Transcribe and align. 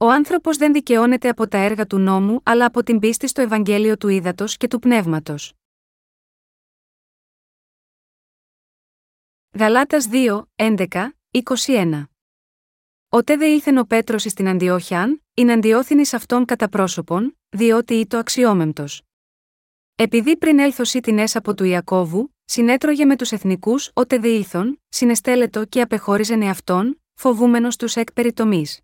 Ο 0.00 0.10
άνθρωπος 0.10 0.56
δεν 0.56 0.72
δικαιώνεται 0.72 1.28
από 1.28 1.48
τα 1.48 1.58
έργα 1.58 1.86
του 1.86 1.98
νόμου, 1.98 2.40
αλλά 2.42 2.64
από 2.64 2.82
την 2.82 2.98
πίστη 2.98 3.26
στο 3.26 3.42
Ευαγγέλιο 3.42 3.96
του 3.96 4.08
Ήδατος 4.08 4.56
και 4.56 4.68
του 4.68 4.78
Πνεύματος. 4.78 5.52
Γαλάτας 9.58 10.08
2, 10.10 10.42
11, 10.54 11.10
21 11.30 12.04
Ότε 13.08 13.36
δε 13.36 13.46
ήλθεν 13.46 13.78
ο 13.78 13.84
Πέτρος 13.84 14.22
στην 14.22 14.48
Αντιόχιαν, 14.48 15.22
ειν 15.34 15.50
αντιόθυνης 15.50 16.14
αυτών 16.14 16.44
κατά 16.44 16.68
πρόσωπον, 16.68 17.38
διότι 17.48 17.94
είτο 17.94 18.16
αξιόμεμπτος. 18.16 19.02
Επειδή 19.94 20.36
πριν 20.36 20.58
έλθωσή 20.58 21.00
την 21.00 21.24
από 21.34 21.54
του 21.54 21.64
Ιακώβου, 21.64 22.34
συνέτρωγε 22.44 23.04
με 23.04 23.16
τους 23.16 23.32
εθνικούς, 23.32 23.90
ότε 23.94 24.18
δε 24.18 24.28
ήλθον, 24.28 24.82
συνεστέλετο 24.88 25.64
και 25.64 25.80
απεχώριζεν 25.80 26.42
εαυτόν, 26.42 27.02
φοβούμενος 27.14 27.76
τους 27.76 27.96
εκ 27.96 28.12
περιτομής. 28.12 28.80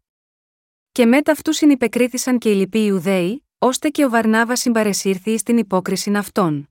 Και 0.96 1.06
μετά 1.06 1.32
αυτού 1.32 1.52
συνυπεκρίθησαν 1.52 2.38
και 2.38 2.50
οι 2.50 2.54
λοιποί 2.54 2.84
Ιουδαίοι, 2.84 3.46
ώστε 3.58 3.88
και 3.88 4.04
ο 4.04 4.08
Βαρνάβας 4.08 4.60
συμπαρεσύρθη 4.60 5.38
στην 5.38 5.58
υπόκριση 5.58 6.12
αυτών. 6.16 6.68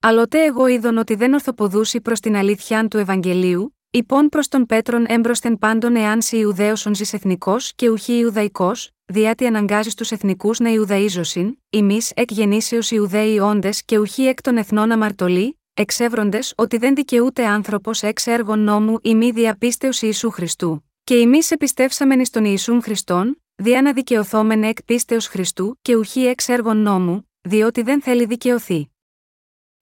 Αλλοτέ 0.00 0.44
εγώ 0.44 0.66
είδον 0.66 0.96
ότι 0.96 1.14
δεν 1.14 1.32
ορθοποδούσει 1.32 2.00
προς 2.00 2.20
την 2.20 2.36
αλήθεια 2.36 2.88
του 2.88 2.98
Ευαγγελίου, 2.98 3.76
υπόν 3.90 4.28
προς 4.28 4.48
τον 4.48 4.66
Πέτρον 4.66 5.04
έμπροσθεν 5.08 5.58
πάντων 5.58 5.96
εάν 5.96 6.22
σι 6.22 6.38
Ιουδαίωσον 6.38 6.94
ζεις 6.94 7.12
εθνικός 7.12 7.72
και 7.74 7.88
ουχή 7.88 8.18
Ιουδαϊκός, 8.18 8.90
διάτι 9.04 9.46
αναγκάζεις 9.46 9.94
τους 9.94 10.10
εθνικούς 10.10 10.58
να 10.58 10.70
Ιουδαίζωσιν, 10.70 11.58
ημί 11.70 11.98
εκ 12.14 12.30
γεννήσεως 12.30 12.90
Ιουδαίοι 12.90 13.38
όντες 13.38 13.84
και 13.84 13.98
ουχή 13.98 14.22
εκ 14.22 14.40
των 14.42 14.56
εθνών 14.56 14.92
αμαρτωλοί, 14.92 15.58
εξεύροντες 15.74 16.52
ότι 16.56 16.76
δεν 16.76 16.94
δικαιούται 16.94 17.46
άνθρωπος 17.46 18.02
εξ 18.02 18.26
έργων 18.26 18.58
νόμου 18.58 18.98
ή 19.02 19.14
μη 19.14 19.30
διαπίστεως 19.30 20.02
Ιησού 20.02 20.30
Χριστού. 20.30 20.84
Και 21.04 21.14
εμείς 21.14 21.50
επιστεύσαμεν 21.50 22.20
εις 22.20 22.30
τον 22.30 22.44
Ιησούν 22.44 22.82
Χριστόν, 22.82 23.42
διά 23.54 23.82
να 23.82 23.92
δικαιωθόμεν 23.92 24.62
εκ 24.62 24.82
πίστεως 24.82 25.26
Χριστού 25.26 25.78
και 25.82 25.96
ουχή 25.96 26.20
εξ 26.20 26.48
έργων 26.48 26.76
νόμου, 26.76 27.30
διότι 27.40 27.82
δεν 27.82 28.02
θέλει 28.02 28.24
δικαιωθεί. 28.24 28.90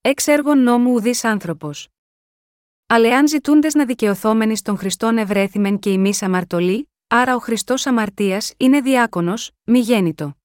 Εξ 0.00 0.26
έργων 0.26 0.62
νόμου 0.62 0.92
ουδής 0.92 1.24
άνθρωπος. 1.24 1.88
Αλλά 2.86 3.08
εάν 3.08 3.28
ζητούντες 3.28 3.74
να 3.74 3.84
δικαιωθόμενοι 3.84 4.56
στον 4.56 4.76
Χριστόν 4.76 5.18
ευρέθημεν 5.18 5.78
και 5.78 5.90
εμεί 5.90 6.12
αμαρτωλοί, 6.20 6.90
άρα 7.06 7.34
ο 7.34 7.38
Χριστός 7.38 7.86
αμαρτίας 7.86 8.54
είναι 8.56 8.80
διάκονος, 8.80 9.50
μη 9.64 9.78
γέννητο. 9.78 10.36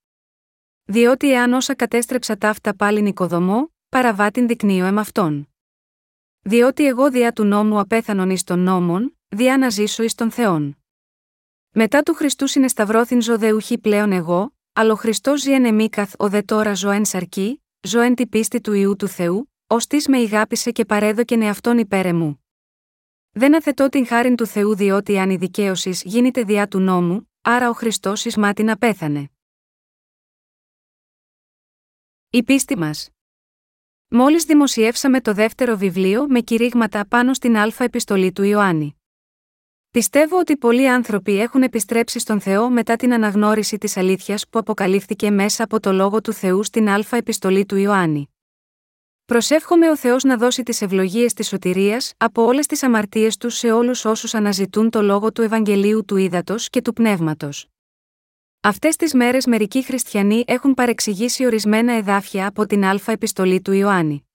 Διότι 0.83 1.31
εάν 1.31 1.53
όσα 1.53 1.75
κατέστρεψα 1.75 2.37
ταύτα 2.37 2.75
πάλι 2.75 3.01
νοικοδομό, 3.01 3.73
παραβάτην 3.89 4.47
δεικνύω 4.47 4.85
εμ' 4.85 5.01
Διότι 6.41 6.85
εγώ 6.85 7.11
διά 7.11 7.31
του 7.31 7.43
νόμου 7.43 7.79
απέθανον 7.79 8.29
εις 8.29 8.43
των 8.43 8.59
νόμων, 8.59 9.17
διά 9.35 9.57
να 9.57 9.69
ζήσω 9.69 10.03
εις 10.03 10.15
των 10.15 10.31
Θεών. 10.31 10.77
Μετά 11.69 12.01
του 12.01 12.13
Χριστού 12.13 12.47
συνεσταυρώθην 12.47 13.21
ζωδεούχη 13.21 13.77
πλέον 13.77 14.11
εγώ, 14.11 14.55
αλλά 14.73 14.91
ο 14.91 14.95
Χριστός 14.95 15.41
ζει 15.41 15.51
εν 15.51 15.65
εμίκαθ 15.65 16.13
ο 16.17 16.29
δε 16.29 16.41
τώρα 16.41 16.73
ζωέν 16.73 17.05
σαρκή, 17.05 17.63
ζωέν 17.81 18.15
τη 18.15 18.27
πίστη 18.27 18.61
του 18.61 18.73
ιού 18.73 18.95
του 18.95 19.07
Θεού, 19.07 19.53
ως 19.67 19.87
τη 19.87 20.09
με 20.09 20.17
ηγάπησε 20.17 20.71
και 20.71 20.85
παρέδοκεν 20.85 21.41
εαυτόν 21.41 21.77
υπέρ 21.77 22.13
μου. 22.13 22.45
Δεν 23.31 23.55
αθετώ 23.55 23.89
την 23.89 24.07
χάριν 24.07 24.35
του 24.35 24.45
Θεού 24.45 24.75
διότι 24.75 25.19
αν 25.19 25.29
η 25.29 25.35
δικαίωσης 25.35 26.01
γίνεται 26.03 26.43
διά 26.43 26.67
του 26.67 26.79
νόμου, 26.79 27.31
άρα 27.41 27.69
ο 27.69 27.73
Χριστός 27.73 28.25
εις 28.25 28.37
μάτιν 28.37 28.69
απέθανε. 28.69 29.29
Η 32.29 32.43
πίστη 32.43 32.77
μας 32.77 33.09
Μόλις 34.07 34.43
δημοσιεύσαμε 34.43 35.21
το 35.21 35.33
δεύτερο 35.33 35.75
βιβλίο 35.75 36.25
με 36.27 36.39
κηρύγματα 36.39 37.07
πάνω 37.07 37.33
στην 37.33 37.57
Α 37.57 37.71
επιστολή 37.77 38.31
του 38.31 38.43
Ιωάννη. 38.43 38.94
Πιστεύω 39.95 40.39
ότι 40.39 40.57
πολλοί 40.57 40.89
άνθρωποι 40.89 41.39
έχουν 41.39 41.63
επιστρέψει 41.63 42.19
στον 42.19 42.41
Θεό 42.41 42.69
μετά 42.69 42.95
την 42.95 43.13
αναγνώριση 43.13 43.77
της 43.77 43.97
αλήθειας 43.97 44.47
που 44.49 44.59
αποκαλύφθηκε 44.59 45.31
μέσα 45.31 45.63
από 45.63 45.79
το 45.79 45.91
λόγο 45.91 46.21
του 46.21 46.33
Θεού 46.33 46.63
στην 46.63 46.89
Α 46.89 47.03
επιστολή 47.11 47.65
του 47.65 47.75
Ιωάννη. 47.75 48.29
Προσεύχομαι 49.25 49.89
ο 49.89 49.97
Θεός 49.97 50.23
να 50.23 50.37
δώσει 50.37 50.63
τις 50.63 50.81
ευλογίες 50.81 51.33
της 51.33 51.47
σωτηρίας 51.47 52.13
από 52.17 52.45
όλες 52.45 52.65
τις 52.65 52.83
αμαρτίες 52.83 53.37
τους 53.37 53.57
σε 53.57 53.71
όλους 53.71 54.05
όσους 54.05 54.33
αναζητούν 54.33 54.89
το 54.89 55.01
λόγο 55.01 55.31
του 55.31 55.41
Ευαγγελίου 55.41 56.05
του 56.05 56.15
Ήδατος 56.15 56.69
και 56.69 56.81
του 56.81 56.93
Πνεύματος. 56.93 57.67
Αυτές 58.61 58.95
τις 58.95 59.13
μέρες 59.13 59.45
μερικοί 59.45 59.83
χριστιανοί 59.83 60.43
έχουν 60.47 60.73
παρεξηγήσει 60.73 61.45
ορισμένα 61.45 61.93
εδάφια 61.93 62.47
από 62.47 62.65
την 62.65 62.85
Α 62.85 62.99
επιστολή 63.05 63.61
του 63.61 63.71
Ιωάννη. 63.71 64.27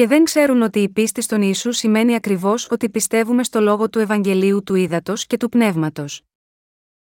Και 0.00 0.06
δεν 0.06 0.24
ξέρουν 0.24 0.62
ότι 0.62 0.78
η 0.78 0.88
πίστη 0.88 1.20
στον 1.20 1.42
Ιησού 1.42 1.72
σημαίνει 1.72 2.14
ακριβώς 2.14 2.70
ότι 2.70 2.90
πιστεύουμε 2.90 3.44
στο 3.44 3.60
λόγο 3.60 3.90
του 3.90 3.98
Ευαγγελίου 3.98 4.62
του 4.62 4.74
Ήδατος 4.74 5.26
και 5.26 5.36
του 5.36 5.48
Πνεύματος. 5.48 6.22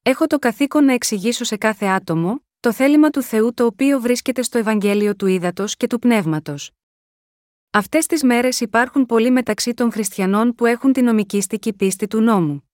Έχω 0.03 0.27
το 0.27 0.39
καθήκον 0.39 0.85
να 0.85 0.93
εξηγήσω 0.93 1.45
σε 1.45 1.57
κάθε 1.57 1.87
άτομο 1.87 2.41
το 2.61 2.73
θέλημα 2.73 3.11
του 3.11 3.23
Θεού 3.23 3.55
το 3.55 3.65
οποίο 3.65 4.01
βρίσκεται 4.01 4.43
στο 4.43 4.59
Ευαγγέλιο 4.59 5.17
του 5.17 5.27
Ήδατος 5.27 5.77
και 5.77 5.87
του 5.87 5.99
Πνεύματος. 5.99 6.71
Αυτές 7.71 8.07
τις 8.07 8.23
μέρες 8.23 8.61
υπάρχουν 8.61 9.07
πολλοί 9.07 9.31
μεταξύ 9.31 9.75
των 9.75 9.93
χριστιανών 9.93 10.55
που 10.55 10.67
έχουν 10.67 10.93
την 10.93 11.05
νομικήστικη 11.05 11.73
πίστη 11.73 12.07
του 12.07 12.21
νόμου. 12.21 12.71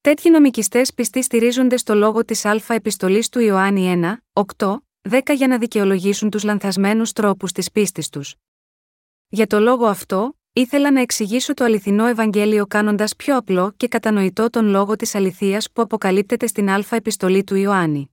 Τέτοιοι 0.00 0.30
νομικιστές 0.30 0.94
πιστοί 0.94 1.22
στηρίζονται 1.22 1.76
στο 1.76 1.94
λόγο 1.94 2.24
της 2.24 2.44
Α 2.44 2.60
επιστολής 2.68 3.28
του 3.28 3.40
Ιωάννη 3.40 4.00
1, 4.32 4.42
8, 4.56 4.76
10 5.10 5.20
για 5.34 5.46
να 5.46 5.58
δικαιολογήσουν 5.58 6.30
τους 6.30 6.42
λανθασμένους 6.42 7.12
τρόπους 7.12 7.52
της 7.52 7.70
πίστης 7.70 8.08
τους. 8.08 8.34
Για 9.30 9.46
το 9.46 9.60
λόγο 9.60 9.86
αυτό, 9.86 10.38
ήθελα 10.52 10.92
να 10.92 11.00
εξηγήσω 11.00 11.54
το 11.54 11.64
αληθινό 11.64 12.06
Ευαγγέλιο 12.06 12.66
κάνοντας 12.66 13.16
πιο 13.16 13.36
απλό 13.36 13.72
και 13.76 13.88
κατανοητό 13.88 14.50
τον 14.50 14.66
λόγο 14.66 14.96
της 14.96 15.14
αληθείας 15.14 15.70
που 15.72 15.82
αποκαλύπτεται 15.82 16.46
στην 16.46 16.70
Α 16.70 16.84
επιστολή 16.90 17.44
του 17.44 17.54
Ιωάννη. 17.54 18.10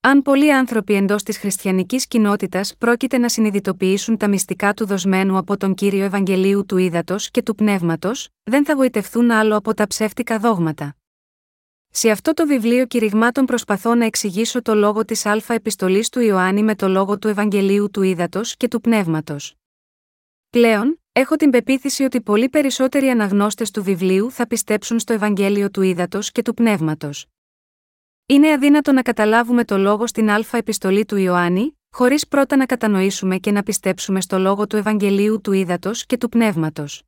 Αν 0.00 0.22
πολλοί 0.22 0.52
άνθρωποι 0.52 0.94
εντός 0.94 1.22
της 1.22 1.38
χριστιανικής 1.38 2.06
κοινότητας 2.06 2.76
πρόκειται 2.78 3.18
να 3.18 3.28
συνειδητοποιήσουν 3.28 4.16
τα 4.16 4.28
μυστικά 4.28 4.74
του 4.74 4.86
δοσμένου 4.86 5.36
από 5.36 5.56
τον 5.56 5.74
κύριο 5.74 6.04
Ευαγγελίου 6.04 6.66
του 6.66 6.76
Ήδατος 6.76 7.30
και 7.30 7.42
του 7.42 7.54
Πνεύματος, 7.54 8.28
δεν 8.42 8.64
θα 8.64 8.72
γοητευτούν 8.72 9.30
άλλο 9.30 9.56
από 9.56 9.74
τα 9.74 9.86
ψεύτικα 9.86 10.38
δόγματα. 10.38 10.96
Σε 11.90 12.10
αυτό 12.10 12.34
το 12.34 12.46
βιβλίο 12.46 12.86
κηρυγμάτων 12.86 13.44
προσπαθώ 13.44 13.94
να 13.94 14.04
εξηγήσω 14.04 14.62
το 14.62 14.74
λόγο 14.74 15.04
της 15.04 15.26
Α 15.26 15.42
επιστολής 15.48 16.08
του 16.08 16.20
Ιωάννη 16.20 16.62
με 16.62 16.74
το 16.74 16.88
λόγο 16.88 17.18
του 17.18 17.28
Ευαγγελίου 17.28 17.90
του 17.90 18.02
Ήδατος 18.02 18.56
και 18.56 18.68
του 18.68 18.80
Πνεύματος. 18.80 19.54
Πλέον, 20.54 21.00
έχω 21.12 21.36
την 21.36 21.50
πεποίθηση 21.50 22.04
ότι 22.04 22.20
πολύ 22.20 22.48
περισσότεροι 22.48 23.08
αναγνώστες 23.08 23.70
του 23.70 23.82
βιβλίου 23.82 24.30
θα 24.30 24.46
πιστέψουν 24.46 24.98
στο 24.98 25.12
Ευαγγέλιο 25.12 25.70
του 25.70 25.82
Ήδατος 25.82 26.32
και 26.32 26.42
του 26.42 26.54
Πνεύματος. 26.54 27.26
Είναι 28.26 28.52
αδύνατο 28.52 28.92
να 28.92 29.02
καταλάβουμε 29.02 29.64
το 29.64 29.78
λόγο 29.78 30.06
στην 30.06 30.30
Α 30.30 30.44
επιστολή 30.52 31.04
του 31.04 31.16
Ιωάννη, 31.16 31.78
χωρίς 31.90 32.28
πρώτα 32.28 32.56
να 32.56 32.66
κατανοήσουμε 32.66 33.38
και 33.38 33.50
να 33.50 33.62
πιστέψουμε 33.62 34.20
στο 34.20 34.38
λόγο 34.38 34.66
του 34.66 34.76
Ευαγγελίου 34.76 35.40
του 35.40 35.52
Ήδατος 35.52 36.06
και 36.06 36.16
του 36.16 36.28
Πνεύματος. 36.28 37.02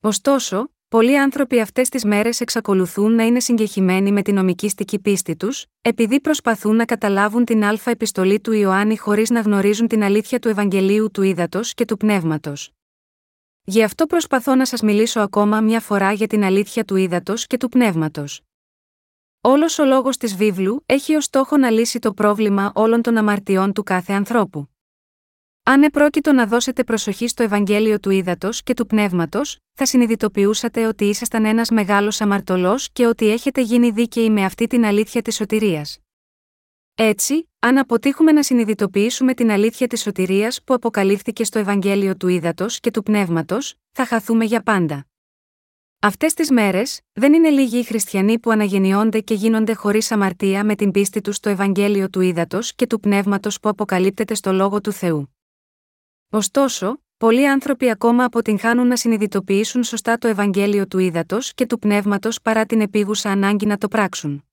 Ωστόσο, 0.00 0.70
πολλοί 0.88 1.18
άνθρωποι 1.18 1.60
αυτές 1.60 1.88
τις 1.88 2.04
μέρες 2.04 2.40
εξακολουθούν 2.40 3.14
να 3.14 3.22
είναι 3.22 3.40
συγκεχημένοι 3.40 4.12
με 4.12 4.22
την 4.22 4.34
νομικήστική 4.34 4.98
πίστη 4.98 5.36
τους, 5.36 5.66
επειδή 5.82 6.20
προσπαθούν 6.20 6.76
να 6.76 6.84
καταλάβουν 6.84 7.44
την 7.44 7.64
Α 7.64 7.78
επιστολή 7.84 8.40
του 8.40 8.52
Ιωάννη 8.52 8.96
χωρίς 8.96 9.30
να 9.30 9.40
γνωρίζουν 9.40 9.88
την 9.88 10.02
αλήθεια 10.02 10.38
του 10.38 10.48
Ευαγγελίου 10.48 11.10
του 11.10 11.22
Ήδατος 11.22 11.74
και 11.74 11.84
του 11.84 11.96
Πνεύματος. 11.96 12.70
Γι' 13.64 13.82
αυτό 13.82 14.06
προσπαθώ 14.06 14.54
να 14.54 14.66
σας 14.66 14.82
μιλήσω 14.82 15.20
ακόμα 15.20 15.60
μια 15.60 15.80
φορά 15.80 16.12
για 16.12 16.26
την 16.26 16.44
αλήθεια 16.44 16.84
του 16.84 16.96
Ήδατος 16.96 17.46
και 17.46 17.56
του 17.56 17.68
Πνεύματος. 17.68 18.40
Όλος 19.40 19.78
ο 19.78 19.84
λόγος 19.84 20.16
της 20.16 20.36
βίβλου 20.36 20.82
έχει 20.86 21.14
ως 21.14 21.24
στόχο 21.24 21.56
να 21.56 21.70
λύσει 21.70 21.98
το 21.98 22.12
πρόβλημα 22.12 22.72
όλων 22.74 23.02
των 23.02 23.16
αμαρτιών 23.16 23.72
του 23.72 23.82
κάθε 23.82 24.12
ανθρώπου. 24.12 24.68
Αν 25.70 25.82
επρόκειτο 25.82 26.32
να 26.32 26.46
δώσετε 26.46 26.84
προσοχή 26.84 27.28
στο 27.28 27.42
Ευαγγέλιο 27.42 28.00
του 28.00 28.10
Ήδατος 28.10 28.62
και 28.62 28.74
του 28.74 28.86
Πνεύματος, 28.86 29.58
θα 29.74 29.86
συνειδητοποιούσατε 29.86 30.86
ότι 30.86 31.04
ήσασταν 31.04 31.44
ένας 31.44 31.70
μεγάλος 31.70 32.20
αμαρτωλός 32.20 32.88
και 32.92 33.06
ότι 33.06 33.30
έχετε 33.30 33.60
γίνει 33.60 33.90
δίκαιοι 33.90 34.30
με 34.30 34.44
αυτή 34.44 34.66
την 34.66 34.84
αλήθεια 34.84 35.22
της 35.22 35.34
σωτηρίας. 35.34 35.98
Έτσι, 36.94 37.48
αν 37.58 37.78
αποτύχουμε 37.78 38.32
να 38.32 38.42
συνειδητοποιήσουμε 38.42 39.34
την 39.34 39.50
αλήθεια 39.50 39.86
της 39.86 40.00
σωτηρίας 40.00 40.62
που 40.64 40.74
αποκαλύφθηκε 40.74 41.44
στο 41.44 41.58
Ευαγγέλιο 41.58 42.16
του 42.16 42.28
Ήδατος 42.28 42.80
και 42.80 42.90
του 42.90 43.02
Πνεύματος, 43.02 43.74
θα 43.92 44.06
χαθούμε 44.06 44.44
για 44.44 44.62
πάντα. 44.62 45.06
Αυτές 46.00 46.34
τις 46.34 46.50
μέρες, 46.50 47.00
δεν 47.12 47.32
είναι 47.32 47.48
λίγοι 47.48 47.78
οι 47.78 47.84
χριστιανοί 47.84 48.38
που 48.38 48.50
αναγεννιόνται 48.50 49.20
και 49.20 49.34
γίνονται 49.34 49.74
χωρίς 49.74 50.10
αμαρτία 50.10 50.64
με 50.64 50.74
την 50.74 50.90
πίστη 50.90 51.20
τους 51.20 51.36
στο 51.36 51.48
Ευαγγέλιο 51.48 52.10
του 52.10 52.20
Ήδατος 52.20 52.74
και 52.74 52.86
του 52.86 53.00
Πνεύματος 53.00 53.60
που 53.60 53.68
αποκαλύπτεται 53.68 54.34
στο 54.34 54.52
λόγο 54.52 54.80
του 54.80 54.92
Θεού. 54.92 55.32
Ωστόσο, 56.30 57.02
πολλοί 57.16 57.48
άνθρωποι 57.48 57.90
ακόμα 57.90 58.24
αποτυγχάνουν 58.24 58.86
να 58.86 58.96
συνειδητοποιήσουν 58.96 59.82
σωστά 59.82 60.18
το 60.18 60.28
Ευαγγέλιο 60.28 60.86
του 60.86 60.98
Ήδατος 60.98 61.54
και 61.54 61.66
του 61.66 61.78
Πνεύματος 61.78 62.40
παρά 62.42 62.66
την 62.66 62.80
επίγουσα 62.80 63.30
ανάγκη 63.30 63.66
να 63.66 63.78
το 63.78 63.88
πράξουν. 63.88 64.44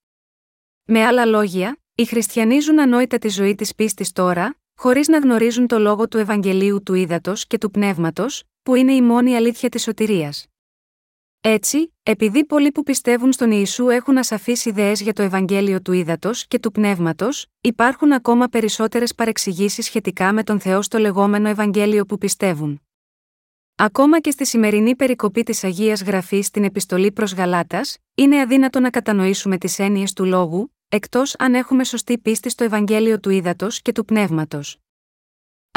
Με 0.85 1.05
άλλα 1.05 1.25
λόγια, 1.25 1.77
οι 1.95 2.05
χριστιανοί 2.05 2.59
ζουν 2.59 2.79
ανόητα 2.79 3.17
τη 3.17 3.29
ζωή 3.29 3.55
της 3.55 3.75
πίστης 3.75 4.11
τώρα, 4.11 4.57
χωρίς 4.75 5.07
να 5.07 5.17
γνωρίζουν 5.17 5.67
το 5.67 5.79
λόγο 5.79 6.07
του 6.07 6.17
Ευαγγελίου 6.17 6.83
του 6.83 6.93
Ήδατος 6.93 7.47
και 7.47 7.57
του 7.57 7.71
Πνεύματος, 7.71 8.43
που 8.63 8.75
είναι 8.75 8.93
η 8.93 9.01
μόνη 9.01 9.35
αλήθεια 9.35 9.69
της 9.69 9.81
σωτηρίας. 9.81 10.45
Έτσι, 11.47 11.93
επειδή 12.03 12.45
πολλοί 12.45 12.71
που 12.71 12.83
πιστεύουν 12.83 13.31
στον 13.31 13.51
Ιησού 13.51 13.89
έχουν 13.89 14.17
ασαφείς 14.17 14.65
ιδέες 14.65 15.01
για 15.01 15.13
το 15.13 15.21
Ευαγγέλιο 15.21 15.81
του 15.81 15.91
Ήδατος 15.91 16.47
και 16.47 16.59
του 16.59 16.71
Πνεύματος, 16.71 17.45
υπάρχουν 17.61 18.11
ακόμα 18.11 18.47
περισσότερες 18.47 19.15
παρεξηγήσεις 19.15 19.85
σχετικά 19.85 20.33
με 20.33 20.43
τον 20.43 20.59
Θεό 20.59 20.81
στο 20.81 20.97
λεγόμενο 20.97 21.49
Ευαγγέλιο 21.49 22.05
που 22.05 22.17
πιστεύουν. 22.17 22.81
Ακόμα 23.75 24.19
και 24.19 24.31
στη 24.31 24.45
σημερινή 24.45 24.95
περικοπή 24.95 25.43
της 25.43 25.63
Αγίας 25.63 26.03
Γραφής 26.03 26.45
στην 26.45 26.63
Επιστολή 26.63 27.11
προς 27.11 27.33
Γαλάτας, 27.33 27.97
είναι 28.15 28.41
αδύνατο 28.41 28.79
να 28.79 28.89
κατανοήσουμε 28.89 29.57
τις 29.57 29.79
έννοιες 29.79 30.13
του 30.13 30.25
λόγου, 30.25 30.75
εκτός 30.89 31.35
αν 31.37 31.53
έχουμε 31.53 31.83
σωστή 31.83 32.17
πίστη 32.17 32.49
στο 32.49 32.63
Ευαγγέλιο 32.63 33.19
του 33.19 33.29
Ήδατος 33.29 33.81
και 33.81 33.91
του 33.91 34.05
Πνεύματος. 34.05 34.79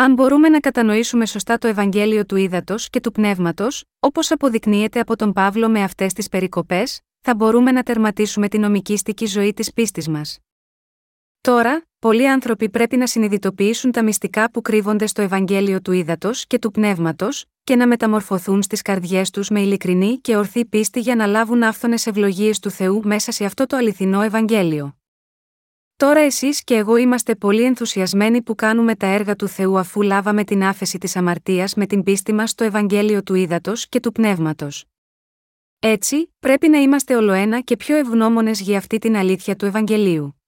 Αν 0.00 0.12
μπορούμε 0.12 0.48
να 0.48 0.60
κατανοήσουμε 0.60 1.26
σωστά 1.26 1.58
το 1.58 1.68
Ευαγγέλιο 1.68 2.26
του 2.26 2.36
Ήδατος 2.36 2.90
και 2.90 3.00
του 3.00 3.12
Πνεύματος, 3.12 3.84
όπως 4.00 4.30
αποδεικνύεται 4.30 5.00
από 5.00 5.16
τον 5.16 5.32
Παύλο 5.32 5.68
με 5.68 5.82
αυτές 5.82 6.12
τις 6.12 6.28
περικοπές, 6.28 7.00
θα 7.20 7.34
μπορούμε 7.34 7.72
να 7.72 7.82
τερματίσουμε 7.82 8.48
την 8.48 8.60
νομικήστικη 8.60 9.26
ζωή 9.26 9.52
της 9.52 9.72
πίστης 9.72 10.08
μας. 10.08 10.38
Τώρα, 11.40 11.86
πολλοί 11.98 12.28
άνθρωποι 12.28 12.68
πρέπει 12.70 12.96
να 12.96 13.06
συνειδητοποιήσουν 13.06 13.92
τα 13.92 14.02
μυστικά 14.02 14.50
που 14.50 14.60
κρύβονται 14.60 15.06
στο 15.06 15.22
Ευαγγέλιο 15.22 15.80
του 15.80 15.92
Ήδατος 15.92 16.46
και 16.46 16.58
του 16.58 16.70
Πνεύματος, 16.70 17.44
και 17.64 17.76
να 17.76 17.86
μεταμορφωθούν 17.86 18.62
στις 18.62 18.82
καρδιές 18.82 19.30
τους 19.30 19.48
με 19.48 19.60
ειλικρινή 19.60 20.18
και 20.18 20.36
ορθή 20.36 20.64
πίστη 20.64 21.00
για 21.00 21.14
να 21.14 21.26
λάβουν 21.26 21.62
άφθονες 21.62 22.06
ευλογίες 22.06 22.58
του 22.58 22.70
Θεού 22.70 23.00
μέσα 23.04 23.32
σε 23.32 23.44
αυτό 23.44 23.66
το 23.66 23.76
αληθινό 23.76 24.22
Ευαγγέλιο. 24.22 24.96
Τώρα 25.98 26.20
εσείς 26.20 26.64
και 26.64 26.74
εγώ 26.74 26.96
είμαστε 26.96 27.36
πολύ 27.36 27.62
ενθουσιασμένοι 27.62 28.42
που 28.42 28.54
κάνουμε 28.54 28.96
τα 28.96 29.06
έργα 29.06 29.36
του 29.36 29.48
Θεού 29.48 29.78
αφού 29.78 30.02
λάβαμε 30.02 30.44
την 30.44 30.64
άφεση 30.64 30.98
της 30.98 31.16
αμαρτίας 31.16 31.74
με 31.74 31.86
την 31.86 32.02
πίστη 32.02 32.32
μας 32.32 32.50
στο 32.50 32.64
Ευαγγέλιο 32.64 33.22
του 33.22 33.34
Ήδατος 33.34 33.88
και 33.88 34.00
του 34.00 34.12
Πνεύματος. 34.12 34.84
Έτσι, 35.78 36.34
πρέπει 36.38 36.68
να 36.68 36.78
είμαστε 36.78 37.16
ολοένα 37.16 37.60
και 37.60 37.76
πιο 37.76 37.96
ευγνώμονες 37.96 38.60
για 38.60 38.78
αυτή 38.78 38.98
την 38.98 39.16
αλήθεια 39.16 39.56
του 39.56 39.66
Ευαγγελίου. 39.66 40.42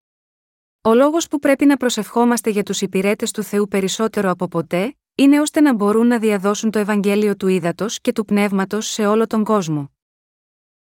Ο 0.83 0.95
λόγος 0.95 1.29
που 1.29 1.39
πρέπει 1.39 1.65
να 1.65 1.77
προσευχόμαστε 1.77 2.51
για 2.51 2.63
τους 2.63 2.81
υπηρέτες 2.81 3.31
του 3.31 3.43
Θεού 3.43 3.69
περισσότερο 3.69 4.31
από 4.31 4.49
ποτέ, 4.49 4.97
είναι 5.15 5.41
ώστε 5.41 5.61
να 5.61 5.75
μπορούν 5.75 6.07
να 6.07 6.19
διαδώσουν 6.19 6.71
το 6.71 6.79
Ευαγγέλιο 6.79 7.37
του 7.37 7.49
Ήδατος 7.49 8.01
και 8.01 8.13
του 8.13 8.25
Πνεύματος 8.25 8.87
σε 8.87 9.07
όλο 9.07 9.27
τον 9.27 9.45
κόσμο. 9.45 9.91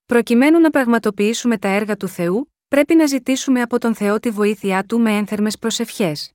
Προκειμένου 0.06 0.60
να 0.60 0.70
πραγματοποιήσουμε 0.70 1.58
τα 1.58 1.68
έργα 1.68 1.96
του 1.96 2.08
Θεού, 2.08 2.54
πρέπει 2.70 2.96
να 2.96 3.06
ζητήσουμε 3.06 3.62
από 3.62 3.80
τον 3.80 3.96
Θεό 3.96 4.20
τη 4.20 4.30
βοήθειά 4.30 4.84
του 4.84 5.00
με 5.00 5.12
ένθερμες 5.18 5.58
προσευχές. 5.58 6.34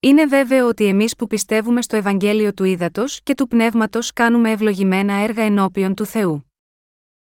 Είναι 0.00 0.26
βέβαιο 0.26 0.68
ότι 0.68 0.86
εμείς 0.86 1.16
που 1.16 1.26
πιστεύουμε 1.26 1.82
στο 1.82 1.96
Ευαγγέλιο 1.96 2.52
του 2.52 2.64
Ήδατος 2.64 3.22
και 3.22 3.34
του 3.34 3.48
Πνεύματος 3.48 4.12
κάνουμε 4.12 4.50
ευλογημένα 4.50 5.14
έργα 5.14 5.42
ενώπιον 5.42 5.94
του 5.94 6.04
Θεού. 6.04 6.52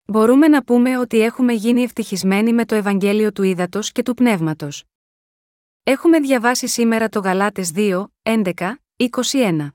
Μπορούμε 0.06 0.48
να 0.48 0.64
πούμε 0.64 0.98
ότι 0.98 1.22
έχουμε 1.22 1.54
γίνει 1.54 1.82
ευτυχισμένοι 1.82 2.54
με 2.54 2.66
το 2.66 2.76
Ευαγγέλιο 2.76 3.32
του 3.32 3.44
Ήδατος 3.44 3.92
και 3.92 4.04
του 4.04 4.14
Πνεύματος. 4.14 4.84
Έχουμε 5.84 6.20
διαβάσει 6.20 6.68
σήμερα 6.68 7.10
το 7.10 7.20
Γαλάτες 7.20 7.72
2, 7.76 8.06
11, 8.22 8.76
21. 8.96 9.68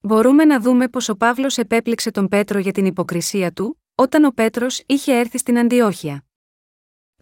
Μπορούμε 0.00 0.44
να 0.44 0.60
δούμε 0.60 0.88
πως 0.88 1.08
ο 1.08 1.16
Παύλος 1.16 1.58
επέπληξε 1.58 2.10
τον 2.10 2.28
Πέτρο 2.28 2.58
για 2.58 2.72
την 2.72 2.86
υποκρισία 2.86 3.52
του, 3.52 3.82
όταν 3.94 4.24
ο 4.24 4.30
Πέτρος 4.30 4.82
είχε 4.86 5.18
έρθει 5.18 5.38
στην 5.38 5.58
Αντιόχεια. 5.58 6.24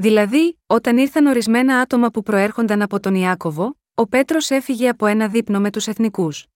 Δηλαδή, 0.01 0.59
όταν 0.67 0.97
ήρθαν 0.97 1.27
ορισμένα 1.27 1.81
άτομα 1.81 2.11
που 2.11 2.23
προέρχονταν 2.23 2.83
από 2.83 3.01
τον 3.01 3.15
Ιάκωβο, 3.15 3.79
ο 3.95 4.07
Πέτρος 4.07 4.51
έφυγε 4.51 4.89
από 4.89 5.07
ένα 5.07 5.29
δείπνο 5.29 5.61
με 5.61 5.71
τους 5.71 5.87
εθνικούς. 5.87 6.47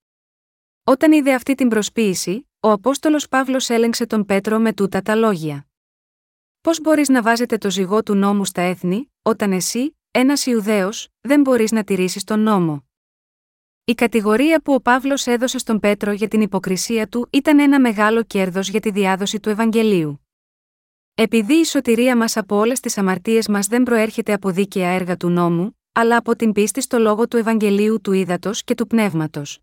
Όταν 0.84 1.12
είδε 1.12 1.34
αυτή 1.34 1.54
την 1.54 1.68
προσποίηση, 1.68 2.48
ο 2.60 2.70
Απόστολος 2.70 3.28
Παύλος 3.28 3.68
έλεγξε 3.68 4.06
τον 4.06 4.24
Πέτρο 4.24 4.58
με 4.58 4.72
τούτα 4.72 5.02
τα 5.02 5.14
λόγια. 5.14 5.66
Πώς 6.60 6.80
μπορείς 6.80 7.08
να 7.08 7.22
βάζετε 7.22 7.58
το 7.58 7.70
ζυγό 7.70 8.02
του 8.02 8.14
νόμου 8.14 8.44
στα 8.44 8.62
έθνη, 8.62 9.12
όταν 9.22 9.52
εσύ, 9.52 9.96
ένας 10.10 10.46
Ιουδαίος, 10.46 11.08
δεν 11.20 11.40
μπορείς 11.40 11.72
να 11.72 11.84
τηρήσεις 11.84 12.24
τον 12.24 12.40
νόμο. 12.40 12.84
Η 13.84 13.94
κατηγορία 13.94 14.60
που 14.62 14.74
ο 14.74 14.80
Παύλος 14.80 15.26
έδωσε 15.26 15.58
στον 15.58 15.80
Πέτρο 15.80 16.12
για 16.12 16.28
την 16.28 16.40
υποκρισία 16.40 17.08
του 17.08 17.28
ήταν 17.32 17.58
ένα 17.58 17.80
μεγάλο 17.80 18.22
κέρδος 18.22 18.68
για 18.68 18.80
τη 18.80 18.90
διάδοση 18.90 19.40
του 19.40 19.48
Ευαγγελίου. 19.48 20.21
Επειδή 21.14 21.54
η 21.54 21.64
σωτηρία 21.64 22.16
μας 22.16 22.36
από 22.36 22.56
όλες 22.56 22.80
τις 22.80 22.98
αμαρτίες 22.98 23.48
μας 23.48 23.66
δεν 23.66 23.82
προέρχεται 23.82 24.32
από 24.32 24.50
δίκαια 24.50 24.88
έργα 24.88 25.16
του 25.16 25.28
νόμου, 25.28 25.78
αλλά 25.92 26.16
από 26.16 26.36
την 26.36 26.52
πίστη 26.52 26.80
στο 26.80 26.98
λόγο 26.98 27.28
του 27.28 27.36
Ευαγγελίου 27.36 28.00
του 28.00 28.12
Ήδατος 28.12 28.64
και 28.64 28.74
του 28.74 28.86
Πνεύματος. 28.86 29.58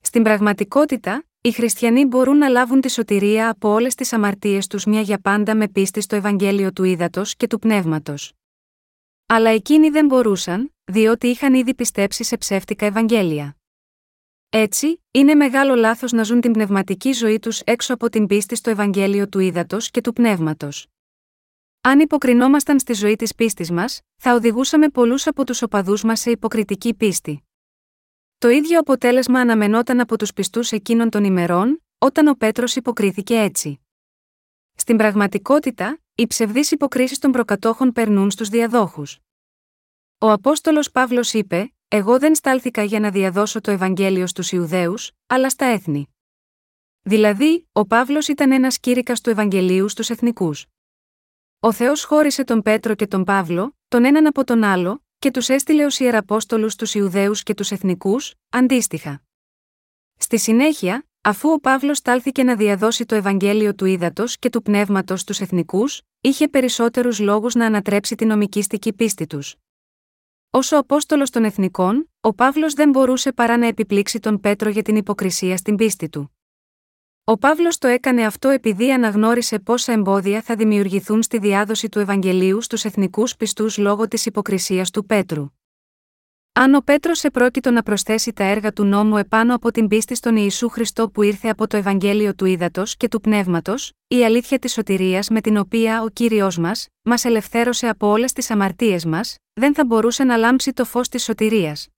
Στην 0.00 0.22
πραγματικότητα, 0.22 1.24
οι 1.40 1.52
χριστιανοί 1.52 2.04
μπορούν 2.04 2.36
να 2.36 2.48
λάβουν 2.48 2.80
τη 2.80 2.90
σωτηρία 2.90 3.48
από 3.48 3.68
όλες 3.68 3.94
τις 3.94 4.12
αμαρτίες 4.12 4.66
τους 4.66 4.84
μια 4.84 5.00
για 5.00 5.18
πάντα 5.18 5.56
με 5.56 5.68
πίστη 5.68 6.00
στο 6.00 6.16
Ευαγγέλιο 6.16 6.72
του 6.72 6.84
Ήδατος 6.84 7.36
και 7.36 7.46
του 7.46 7.58
Πνεύματος. 7.58 8.32
Αλλά 9.26 9.50
εκείνοι 9.50 9.88
δεν 9.88 10.06
μπορούσαν, 10.06 10.74
διότι 10.84 11.26
είχαν 11.26 11.54
ήδη 11.54 11.74
πιστέψει 11.74 12.24
σε 12.24 12.36
ψεύτικα 12.36 12.86
Ευαγγέλια. 12.86 13.57
Έτσι, 14.50 15.02
είναι 15.10 15.34
μεγάλο 15.34 15.74
λάθος 15.74 16.12
να 16.12 16.22
ζουν 16.22 16.40
την 16.40 16.52
πνευματική 16.52 17.12
ζωή 17.12 17.38
τους 17.38 17.60
έξω 17.60 17.94
από 17.94 18.08
την 18.08 18.26
πίστη 18.26 18.54
στο 18.54 18.70
Ευαγγέλιο 18.70 19.28
του 19.28 19.38
Ήδατος 19.38 19.90
και 19.90 20.00
του 20.00 20.12
Πνεύματος. 20.12 20.86
Αν 21.80 22.00
υποκρινόμασταν 22.00 22.78
στη 22.78 22.92
ζωή 22.92 23.16
της 23.16 23.34
πίστης 23.34 23.70
μας, 23.70 24.00
θα 24.16 24.34
οδηγούσαμε 24.34 24.88
πολλούς 24.88 25.26
από 25.26 25.44
τους 25.44 25.62
οπαδούς 25.62 26.02
μας 26.02 26.20
σε 26.20 26.30
υποκριτική 26.30 26.94
πίστη. 26.94 27.42
Το 28.38 28.48
ίδιο 28.48 28.78
αποτέλεσμα 28.78 29.40
αναμενόταν 29.40 30.00
από 30.00 30.18
τους 30.18 30.32
πιστούς 30.32 30.72
εκείνων 30.72 31.10
των 31.10 31.24
ημερών, 31.24 31.82
όταν 31.98 32.26
ο 32.26 32.34
Πέτρος 32.34 32.76
υποκρίθηκε 32.76 33.34
έτσι. 33.34 33.80
Στην 34.74 34.96
πραγματικότητα, 34.96 35.98
οι 36.14 36.26
ψευδείς 36.26 36.70
υποκρίσεις 36.70 37.18
των 37.18 37.30
προκατόχων 37.30 37.92
περνούν 37.92 38.30
στους 38.30 38.48
διαδόχους. 38.48 39.18
Ο 40.18 40.30
Απόστολος 40.30 40.90
Παύλος 40.90 41.32
είπε: 41.32 41.72
Εγώ 41.90 42.18
δεν 42.18 42.34
στάλθηκα 42.34 42.82
για 42.82 43.00
να 43.00 43.10
διαδώσω 43.10 43.60
το 43.60 43.70
Ευαγγέλιο 43.70 44.26
στους 44.26 44.52
Ιουδαίους, 44.52 45.10
αλλά 45.26 45.50
στα 45.50 45.66
έθνη. 45.66 46.08
Δηλαδή, 47.02 47.68
ο 47.72 47.86
Παύλος 47.86 48.28
ήταν 48.28 48.52
ένας 48.52 48.78
κήρυκας 48.78 49.20
του 49.20 49.30
Ευαγγελίου 49.30 49.88
στους 49.88 50.10
εθνικούς. 50.10 50.66
Ο 51.60 51.72
Θεός 51.72 52.04
χώρισε 52.04 52.44
τον 52.44 52.62
Πέτρο 52.62 52.94
και 52.94 53.06
τον 53.06 53.24
Παύλο, 53.24 53.76
τον 53.88 54.04
έναν 54.04 54.26
από 54.26 54.44
τον 54.44 54.62
άλλο, 54.62 55.04
και 55.18 55.30
τους 55.30 55.48
έστειλε 55.48 55.84
ως 55.84 55.98
ιεραπόστολους 55.98 56.72
στου 56.72 56.98
Ιουδαίους 56.98 57.42
και 57.42 57.54
τους 57.54 57.70
εθνικούς, 57.70 58.34
αντίστοιχα. 58.48 59.22
Στη 60.16 60.38
συνέχεια, 60.38 61.06
αφού 61.20 61.50
ο 61.50 61.60
Παύλος 61.60 61.98
στάλθηκε 61.98 62.42
να 62.42 62.56
διαδώσει 62.56 63.04
το 63.04 63.14
Ευαγγέλιο 63.14 63.74
του 63.74 63.84
ύδατο 63.84 64.24
και 64.38 64.50
του 64.50 64.62
πνεύματος 64.62 65.20
στους 65.20 65.40
εθνικούς, 65.40 66.02
είχε 66.20 66.48
περισσότερους 66.48 67.18
λόγους 67.18 67.54
να 67.54 67.66
ανατρέψει 67.66 68.14
την 68.14 68.28
νομικήστική 68.28 68.92
πίστη 68.92 69.26
τους. 69.26 69.54
Όσο 70.50 70.76
Απόστολος 70.76 71.30
των 71.30 71.44
Εθνικών, 71.44 72.10
ο 72.20 72.34
Παύλος 72.34 72.74
δεν 72.74 72.90
μπορούσε 72.90 73.32
παρά 73.32 73.56
να 73.56 73.66
επιπλήξει 73.66 74.18
τον 74.18 74.40
Πέτρο 74.40 74.68
για 74.70 74.82
την 74.82 74.96
υποκρισία 74.96 75.56
στην 75.56 75.76
πίστη 75.76 76.08
του. 76.08 76.36
Ο 77.24 77.38
Παύλος 77.38 77.78
το 77.78 77.88
έκανε 77.88 78.24
αυτό 78.24 78.48
επειδή 78.48 78.92
αναγνώρισε 78.92 79.58
πόσα 79.58 79.92
εμπόδια 79.92 80.42
θα 80.42 80.56
δημιουργηθούν 80.56 81.22
στη 81.22 81.38
διάδοση 81.38 81.88
του 81.88 81.98
Ευαγγελίου 81.98 82.62
στους 82.62 82.84
εθνικούς 82.84 83.36
πιστούς 83.36 83.78
λόγω 83.78 84.08
της 84.08 84.26
υποκρισίας 84.26 84.90
του 84.90 85.06
Πέτρου. 85.06 85.57
Αν 86.60 86.74
ο 86.74 86.80
Πέτρος 86.80 87.24
επρόκειτο 87.24 87.70
να 87.70 87.82
προσθέσει 87.82 88.32
τα 88.32 88.44
έργα 88.44 88.72
του 88.72 88.84
νόμου 88.84 89.16
επάνω 89.16 89.54
από 89.54 89.70
την 89.70 89.88
πίστη 89.88 90.14
στον 90.14 90.36
Ιησού 90.36 90.68
Χριστό 90.68 91.10
που 91.10 91.22
ήρθε 91.22 91.48
από 91.48 91.66
το 91.66 91.76
Ευαγγέλιο 91.76 92.34
του 92.34 92.44
Ήδατος 92.44 92.96
και 92.96 93.08
του 93.08 93.20
Πνεύματος, 93.20 93.92
η 94.08 94.24
αλήθεια 94.24 94.58
της 94.58 94.72
σωτηρίας 94.72 95.28
με 95.28 95.40
την 95.40 95.56
οποία 95.56 96.02
ο 96.02 96.08
κύριος 96.08 96.58
μας, 96.58 96.88
μας 97.02 97.24
ελευθέρωσε 97.24 97.88
από 97.88 98.06
όλες 98.06 98.32
τις 98.32 98.50
αμαρτίες 98.50 99.04
μας, 99.04 99.36
δεν 99.52 99.74
θα 99.74 99.84
μπορούσε 99.84 100.24
να 100.24 100.36
λάμψει 100.36 100.72
το 100.72 100.84
φως 100.84 101.08
της 101.08 101.24
σωτηρίας. 101.24 101.88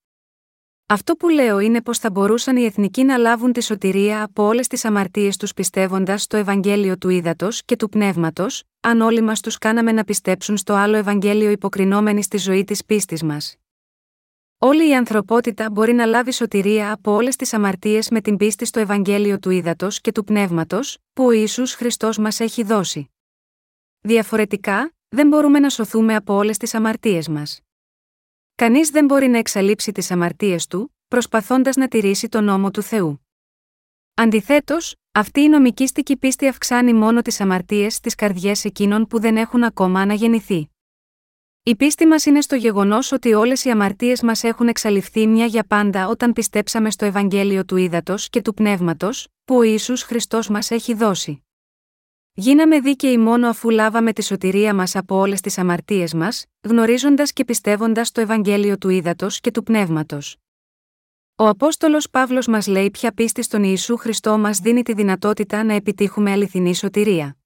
Αυτό 0.87 1.15
που 1.15 1.29
λέω 1.29 1.59
είναι 1.59 1.83
πως 1.83 1.99
θα 1.99 2.11
μπορούσαν 2.11 2.57
οι 2.57 2.65
εθνικοί 2.65 3.05
να 3.05 3.17
λάβουν 3.17 3.53
τη 3.53 3.63
σωτηρία 3.63 4.23
από 4.23 4.43
όλες 4.43 4.67
τις 4.67 4.85
αμαρτίες 4.85 5.37
τους 5.37 5.55
πιστεύοντας 5.55 6.23
στο 6.23 6.37
Ευαγγέλιο 6.37 6.99
του 6.99 7.09
Ήδατος 7.09 7.63
και 7.65 7.77
του 7.77 7.89
Πνεύματος, 7.89 8.63
αν 8.81 9.01
όλοι 9.01 9.21
μας 9.21 9.41
τους 9.41 9.59
κάναμε 9.59 9.93
να 9.93 10.05
πιστέψουν 10.05 10.57
στο 10.57 10.75
άλλο 10.75 10.97
Ευαγγέλιο 10.97 11.51
υποκρινόμενοι 11.51 12.23
στη 12.23 12.39
ζωή 12.39 12.65
της 12.65 12.85
πίστης 12.85 13.23
μας. 13.23 13.60
Όλη 14.63 14.89
η 14.89 14.95
ανθρωπότητα 14.95 15.71
μπορεί 15.71 15.93
να 15.93 16.05
λάβει 16.07 16.33
σωτηρία 16.33 16.93
από 16.93 17.13
όλες 17.13 17.37
τις 17.37 17.53
αμαρτίες 17.53 18.11
με 18.11 18.21
την 18.21 18.37
πίστη 18.37 18.65
στο 18.65 18.81
Ευαγγέλιο 18.81 19.39
του 19.39 19.51
Ήδατος 19.51 20.01
και 20.01 20.13
του 20.13 20.25
Πνεύματος, 20.25 20.99
που 21.13 21.25
ο 21.25 21.31
Ισού 21.31 21.67
Χριστός 21.67 22.19
μας 22.19 22.41
έχει 22.41 22.63
δώσει. 22.63 23.11
Διαφορετικά, 24.01 24.93
δεν 25.09 25.29
μπορούμε 25.29 25.59
να 25.59 25.71
σωθούμε 25.71 26.15
από 26.15 26.35
όλες 26.35 26.57
τις 26.57 26.75
αμαρτίες 26.75 27.29
μας. 27.29 27.61
Κανείς 28.55 28.91
δεν 28.91 29.05
μπορεί 29.05 29.29
να 29.29 29.39
εξαλείψει 29.39 29.93
τις 29.93 30.11
αμαρτίες 30.11 30.67
του, 30.67 30.97
προσπαθώντας 31.09 31.77
να 31.77 31.89
τηρήσει 31.89 32.29
τον 32.29 32.45
νόμο 32.45 32.71
του 32.71 32.83
Θεού. 32.83 33.27
Αντιθέτως, 34.15 34.97
αυτή 35.13 35.41
η 35.41 35.49
νομικήστικη 35.49 36.17
πίστη 36.17 36.49
αυξάνει 36.49 36.93
μόνο 36.93 37.23
τις 37.23 37.41
αμαρτίες 37.41 37.95
στις 37.95 38.15
καρδιές 38.15 38.65
εκείνων 38.65 39.07
που 39.07 39.21
δεν 39.21 39.37
έχουν 39.37 39.63
ακόμα 39.63 40.01
αναγεννηθεί. 40.01 40.71
Η 41.63 41.77
πίστη 41.77 42.07
μας 42.07 42.25
είναι 42.27 42.41
στο 42.41 42.57
γεγονός 42.57 43.13
ότι 43.13 43.33
όλες 43.35 43.65
οι 43.65 43.71
αμαρτίες 43.71 44.23
μας 44.23 44.45
έχουν 44.45 44.69
εξαλειφθεί 44.69 45.27
μια 45.27 45.47
για 45.47 45.65
πάντα 45.65 46.09
όταν 46.09 46.33
πιστέψαμε 46.33 46.91
στο 46.91 47.05
Ευαγγέλιο 47.05 47.65
του 47.65 47.77
Ήδατος 47.77 48.29
και 48.29 48.43
του 48.43 48.55
Πνεύματος, 48.55 49.29
που 49.45 49.57
ο 49.57 49.63
Ισού 49.63 49.97
Χριστός 49.97 50.49
μας 50.49 50.71
έχει 50.71 50.95
δώσει. 50.95 51.45
Γίναμε 52.33 52.81
δίκαιοι 52.81 53.19
μόνο 53.19 53.49
αφού 53.49 53.71
λάβαμε 53.71 54.13
τη 54.13 54.23
σωτηρία 54.23 54.75
μας 54.75 54.97
από 54.97 55.17
όλες 55.17 55.41
τις 55.41 55.59
αμαρτίες 55.59 56.15
μας, 56.15 56.47
γνωρίζοντας 56.61 57.33
και 57.33 57.45
πιστεύοντας 57.45 58.11
το 58.13 58.21
Ευαγγέλιο 58.21 58.79
του 58.79 58.89
Ήδατος 58.89 59.41
και 59.41 59.51
του 59.51 59.63
Πνεύματος. 59.63 60.37
Ο 61.37 61.49
Απόστολος 61.49 62.11
Παύλος 62.11 62.47
μας 62.47 62.67
λέει 62.67 62.91
ποια 62.91 63.13
πίστη 63.13 63.43
στον 63.43 63.63
Ιησού 63.63 63.97
Χριστό 63.97 64.39
μας 64.39 64.59
δίνει 64.59 64.83
τη 64.83 64.93
δυνατότητα 64.93 65.65
να 65.65 65.75
επιτύχουμε 65.75 66.31
αληθινή 66.31 66.75
σωτηρία. 66.75 67.40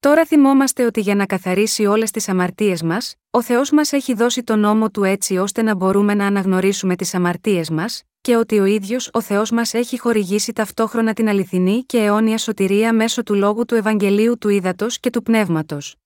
Τώρα 0.00 0.24
θυμόμαστε 0.24 0.84
ότι 0.84 1.00
για 1.00 1.14
να 1.14 1.26
καθαρίσει 1.26 1.86
όλες 1.86 2.10
τις 2.10 2.28
αμαρτίες 2.28 2.82
μας, 2.82 3.14
ο 3.30 3.42
Θεός 3.42 3.70
μας 3.70 3.92
έχει 3.92 4.14
δώσει 4.14 4.42
τον 4.42 4.58
νόμο 4.58 4.90
του 4.90 5.04
έτσι 5.04 5.36
ώστε 5.36 5.62
να 5.62 5.74
μπορούμε 5.74 6.14
να 6.14 6.26
αναγνωρίσουμε 6.26 6.96
τις 6.96 7.14
αμαρτίες 7.14 7.70
μας, 7.70 8.02
και 8.20 8.36
ότι 8.36 8.58
ο 8.58 8.64
ίδιος 8.64 9.10
ο 9.12 9.20
Θεός 9.20 9.50
μας 9.50 9.74
έχει 9.74 9.98
χορηγήσει 9.98 10.52
ταυτόχρονα 10.52 11.12
την 11.12 11.28
αληθινή 11.28 11.84
και 11.84 11.98
αιώνια 11.98 12.38
σωτηρία 12.38 12.92
μέσω 12.92 13.22
του 13.22 13.34
λόγου 13.34 13.64
του 13.64 13.74
Ευαγγελίου 13.74 14.38
του 14.38 14.48
Ήδατος 14.48 15.00
και 15.00 15.10
του 15.10 15.22
Πνεύματος. 15.22 15.96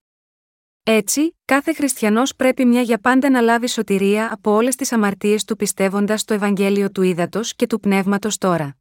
Έτσι, 0.82 1.36
κάθε 1.44 1.72
χριστιανός 1.72 2.36
πρέπει 2.36 2.64
μια 2.64 2.80
για 2.80 2.98
πάντα 2.98 3.30
να 3.30 3.40
λάβει 3.40 3.68
σωτηρία 3.68 4.32
από 4.32 4.50
όλες 4.50 4.76
τις 4.76 4.92
αμαρτίες 4.92 5.44
του 5.44 5.56
πιστεύοντας 5.56 6.24
το 6.24 6.34
Ευαγγέλιο 6.34 6.90
του 6.90 7.02
Ήδατος 7.02 7.54
και 7.54 7.66
του 7.66 7.80
Πνεύματος 7.80 8.38
τώρα. 8.38 8.79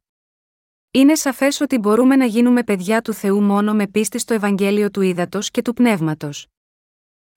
Είναι 0.92 1.14
σαφές 1.14 1.60
ότι 1.60 1.78
μπορούμε 1.78 2.16
να 2.16 2.24
γίνουμε 2.24 2.64
παιδιά 2.64 3.02
του 3.02 3.12
Θεού 3.12 3.42
μόνο 3.42 3.74
με 3.74 3.86
πίστη 3.86 4.18
στο 4.18 4.34
Ευαγγέλιο 4.34 4.90
του 4.90 5.00
Ήδατος 5.00 5.50
και 5.50 5.62
του 5.62 5.72
Πνεύματος. 5.72 6.46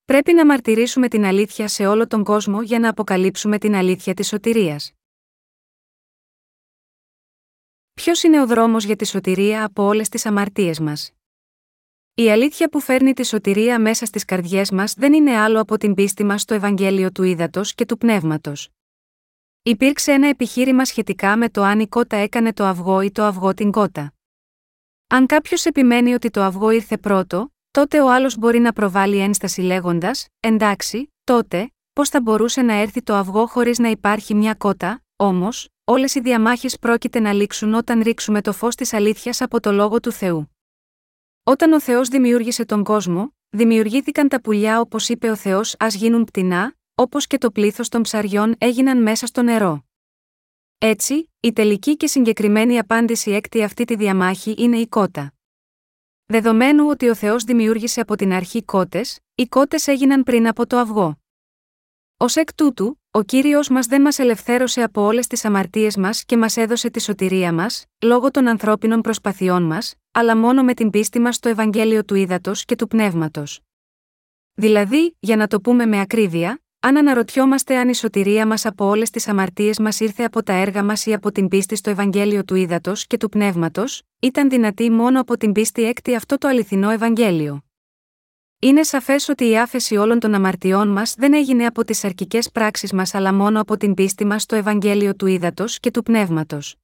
Πρέπει 0.06 0.34
να 0.34 0.46
μαρτυρήσουμε 0.46 1.08
την 1.08 1.26
αλήθεια 1.26 1.68
σε 1.68 1.86
όλο 1.86 2.08
τον 2.08 2.24
κόσμο 2.24 2.62
για 2.62 2.80
να 2.80 2.90
αποκαλύψουμε 2.90 3.58
την 3.58 3.76
αλήθεια 3.76 4.14
της 4.14 4.28
σωτηρίας. 4.28 4.92
Ποιος 7.94 8.24
είναι 8.24 8.42
ο 8.42 8.48
δρόμος 8.48 8.84
για 8.84 8.96
τη 8.96 9.06
σωτηρία 9.06 9.66
από 9.66 9.84
όλες 9.84 10.10
τις 10.10 10.26
αμαρτίες 10.26 10.80
μας; 10.80 11.12
Η 12.14 12.32
αλήθεια 12.32 12.70
που 12.70 12.80
φέρνει 12.80 13.14
τη 13.14 13.26
σωτηρία 13.26 13.80
μέσα 13.80 14.06
στις 14.06 14.26
καρδιές 14.26 14.72
μας 14.72 14.94
δεν 14.94 15.14
είναι 15.14 15.38
άλλο 15.38 15.60
από 15.60 15.78
την 15.78 15.94
πίστη 15.94 16.24
μας 16.24 16.42
στο 16.42 16.54
Ευαγγέλιο 16.54 17.12
του 17.12 17.24
Ήδατος 17.24 17.76
και 17.76 17.86
του 17.86 17.98
Πνεύματος. 17.98 18.70
Υπήρξε 19.66 20.12
ένα 20.12 20.28
επιχείρημα 20.28 20.86
σχετικά 20.86 21.38
με 21.38 21.50
το 21.50 21.62
αν 21.64 21.80
η 21.80 21.88
κότα 21.88 22.18
έκανε 22.18 22.54
το 22.54 22.66
αυγό 22.66 23.02
ή 23.02 23.12
το 23.12 23.24
αυγό 23.24 23.54
την 23.54 23.72
κότα. 23.72 24.14
Αν 25.08 25.26
κάποιος 25.26 25.66
επιμένει 25.66 26.14
ότι 26.14 26.30
το 26.30 26.42
αυγό 26.42 26.70
ήρθε 26.70 26.98
πρώτο, 26.98 27.54
τότε 27.72 28.02
ο 28.02 28.12
άλλος 28.12 28.38
μπορεί 28.38 28.60
να 28.60 28.74
προβάλλει 28.74 29.18
ένσταση 29.18 29.62
λέγοντας: 29.62 30.28
Εντάξει, 30.40 31.14
τότε, 31.24 31.74
πώς 31.94 32.10
θα 32.10 32.22
μπορούσε 32.22 32.62
να 32.62 32.74
έρθει 32.74 33.02
το 33.04 33.16
αυγό 33.16 33.48
χωρίς 33.48 33.80
να 33.80 33.90
υπάρχει 33.90 34.34
μια 34.34 34.54
κότα, 34.54 35.04
όμως, 35.16 35.70
όλες 35.84 36.16
οι 36.16 36.20
διαμάχες 36.20 36.80
πρόκειται 36.80 37.20
να 37.20 37.34
λήξουν 37.34 37.74
όταν 37.74 38.02
ρίξουμε 38.02 38.42
το 38.42 38.54
φως 38.54 38.76
της 38.76 38.94
αλήθειας 38.94 39.42
από 39.42 39.60
το 39.60 39.72
λόγο 39.72 40.00
του 40.00 40.12
Θεού. 40.12 40.52
Όταν 41.44 41.72
ο 41.72 41.82
Θεός 41.82 42.08
δημιούργησε 42.08 42.66
τον 42.66 42.84
κόσμο, 42.84 43.36
δημιουργήθηκαν 43.50 44.28
τα 44.28 44.42
πουλιά 44.42 44.80
όπως 44.80 45.10
είπε 45.10 45.30
ο 45.30 45.36
Θεός 45.36 45.76
ας 45.80 45.96
γίνουν 45.96 46.24
πτηνά, 46.24 46.76
όπως 46.96 47.28
και 47.28 47.38
το 47.38 47.52
πλήθος 47.52 47.90
των 47.90 48.02
ψαριών 48.02 48.56
έγιναν 48.58 49.02
μέσα 49.02 49.26
στο 49.26 49.42
νερό. 49.42 49.86
Έτσι, 50.78 51.32
η 51.40 51.54
τελική 51.54 51.98
και 51.98 52.08
συγκεκριμένη 52.08 52.80
απάντηση 52.80 53.32
έκτη 53.32 53.64
αυτή 53.64 53.86
τη 53.86 53.96
διαμάχη 53.96 54.56
είναι 54.58 54.78
η 54.78 54.88
κότα. 54.88 55.34
Δεδομένου 56.26 56.88
ότι 56.88 57.10
ο 57.10 57.16
Θεός 57.16 57.44
δημιούργησε 57.44 58.02
από 58.02 58.16
την 58.16 58.34
αρχή 58.34 58.64
κότες, 58.64 59.20
οι 59.36 59.46
κότες 59.46 59.88
έγιναν 59.88 60.24
πριν 60.24 60.48
από 60.48 60.68
το 60.68 60.78
αυγό. 60.78 61.18
Ω 62.18 62.26
εκ 62.34 62.54
τούτου, 62.54 63.02
ο 63.12 63.24
κύριος 63.24 63.70
μας 63.70 63.88
δεν 63.88 64.02
μας 64.02 64.20
ελευθέρωσε 64.20 64.84
από 64.84 65.02
όλες 65.02 65.28
τις 65.28 65.46
αμαρτίες 65.46 65.98
μας 65.98 66.26
και 66.26 66.38
μας 66.38 66.58
έδωσε 66.58 66.90
τη 66.90 67.02
σωτηρία 67.02 67.54
μας, 67.54 67.86
λόγω 68.02 68.32
των 68.32 68.48
ανθρώπινων 68.48 69.02
προσπαθειών 69.02 69.64
μας, 69.64 69.96
αλλά 70.12 70.38
μόνο 70.38 70.64
με 70.64 70.74
την 70.74 70.90
πίστη 70.90 71.20
μας 71.20 71.36
στο 71.36 71.50
Ευαγγέλιο 71.50 72.06
του 72.06 72.16
Ήδατος 72.16 72.66
και 72.66 72.76
του 72.76 72.88
Πνεύματος. 72.88 73.60
Δηλαδή, 74.54 75.18
για 75.20 75.36
να 75.36 75.48
το 75.48 75.62
πούμε 75.62 75.86
με 75.86 76.00
ακρίβεια, 76.00 76.63
αν 76.86 76.98
αναρωτιόμαστε 76.98 77.78
αν 77.78 77.90
η 77.90 77.96
σωτηρία 77.96 78.48
μας 78.48 78.66
από 78.66 78.86
όλες 78.86 79.10
τις 79.10 79.28
αμαρτίες 79.28 79.80
μας 79.80 80.00
ήρθε 80.00 80.24
από 80.24 80.44
τα 80.44 80.54
έργα 80.54 80.84
μας 80.84 81.06
ή 81.06 81.14
από 81.14 81.32
την 81.32 81.48
πίστη 81.48 81.76
στο 81.76 81.90
Ευαγγέλιο 81.90 82.44
του 82.44 82.56
Ήδατος 82.56 83.08
και 83.08 83.18
του 83.18 83.30
Πνεύματος, 83.30 84.02
ήταν 84.20 84.50
δυνατή 84.50 84.90
μόνο 84.90 85.20
από 85.20 85.38
την 85.38 85.52
πίστη 85.52 85.84
έκτη 85.84 86.16
αυτό 86.16 86.38
το 86.38 86.48
αληθινό 86.48 86.90
Ευαγγέλιο. 86.90 87.64
Είναι 88.60 88.84
σαφές 88.84 89.30
ότι 89.30 89.50
η 89.50 89.58
άφεση 89.58 89.96
όλων 89.96 90.20
των 90.20 90.34
αμαρτιών 90.34 90.88
μας 90.88 91.16
δεν 91.18 91.34
έγινε 91.34 91.66
από 91.66 91.84
τις 91.84 92.04
αρκικέ 92.04 92.40
πράξεις 92.54 92.94
μας 92.94 93.14
αλλά 93.14 93.34
μόνο 93.34 93.62
από 93.62 93.78
την 93.78 93.94
πίστη 93.94 94.26
μας 94.26 94.42
στο 94.42 94.56
Ευαγγέλιο 94.56 95.16
του 95.16 95.26
Ήδατος 95.26 95.80
και 95.80 95.92
του 95.92 96.04
Πνεύματος. 96.04 96.76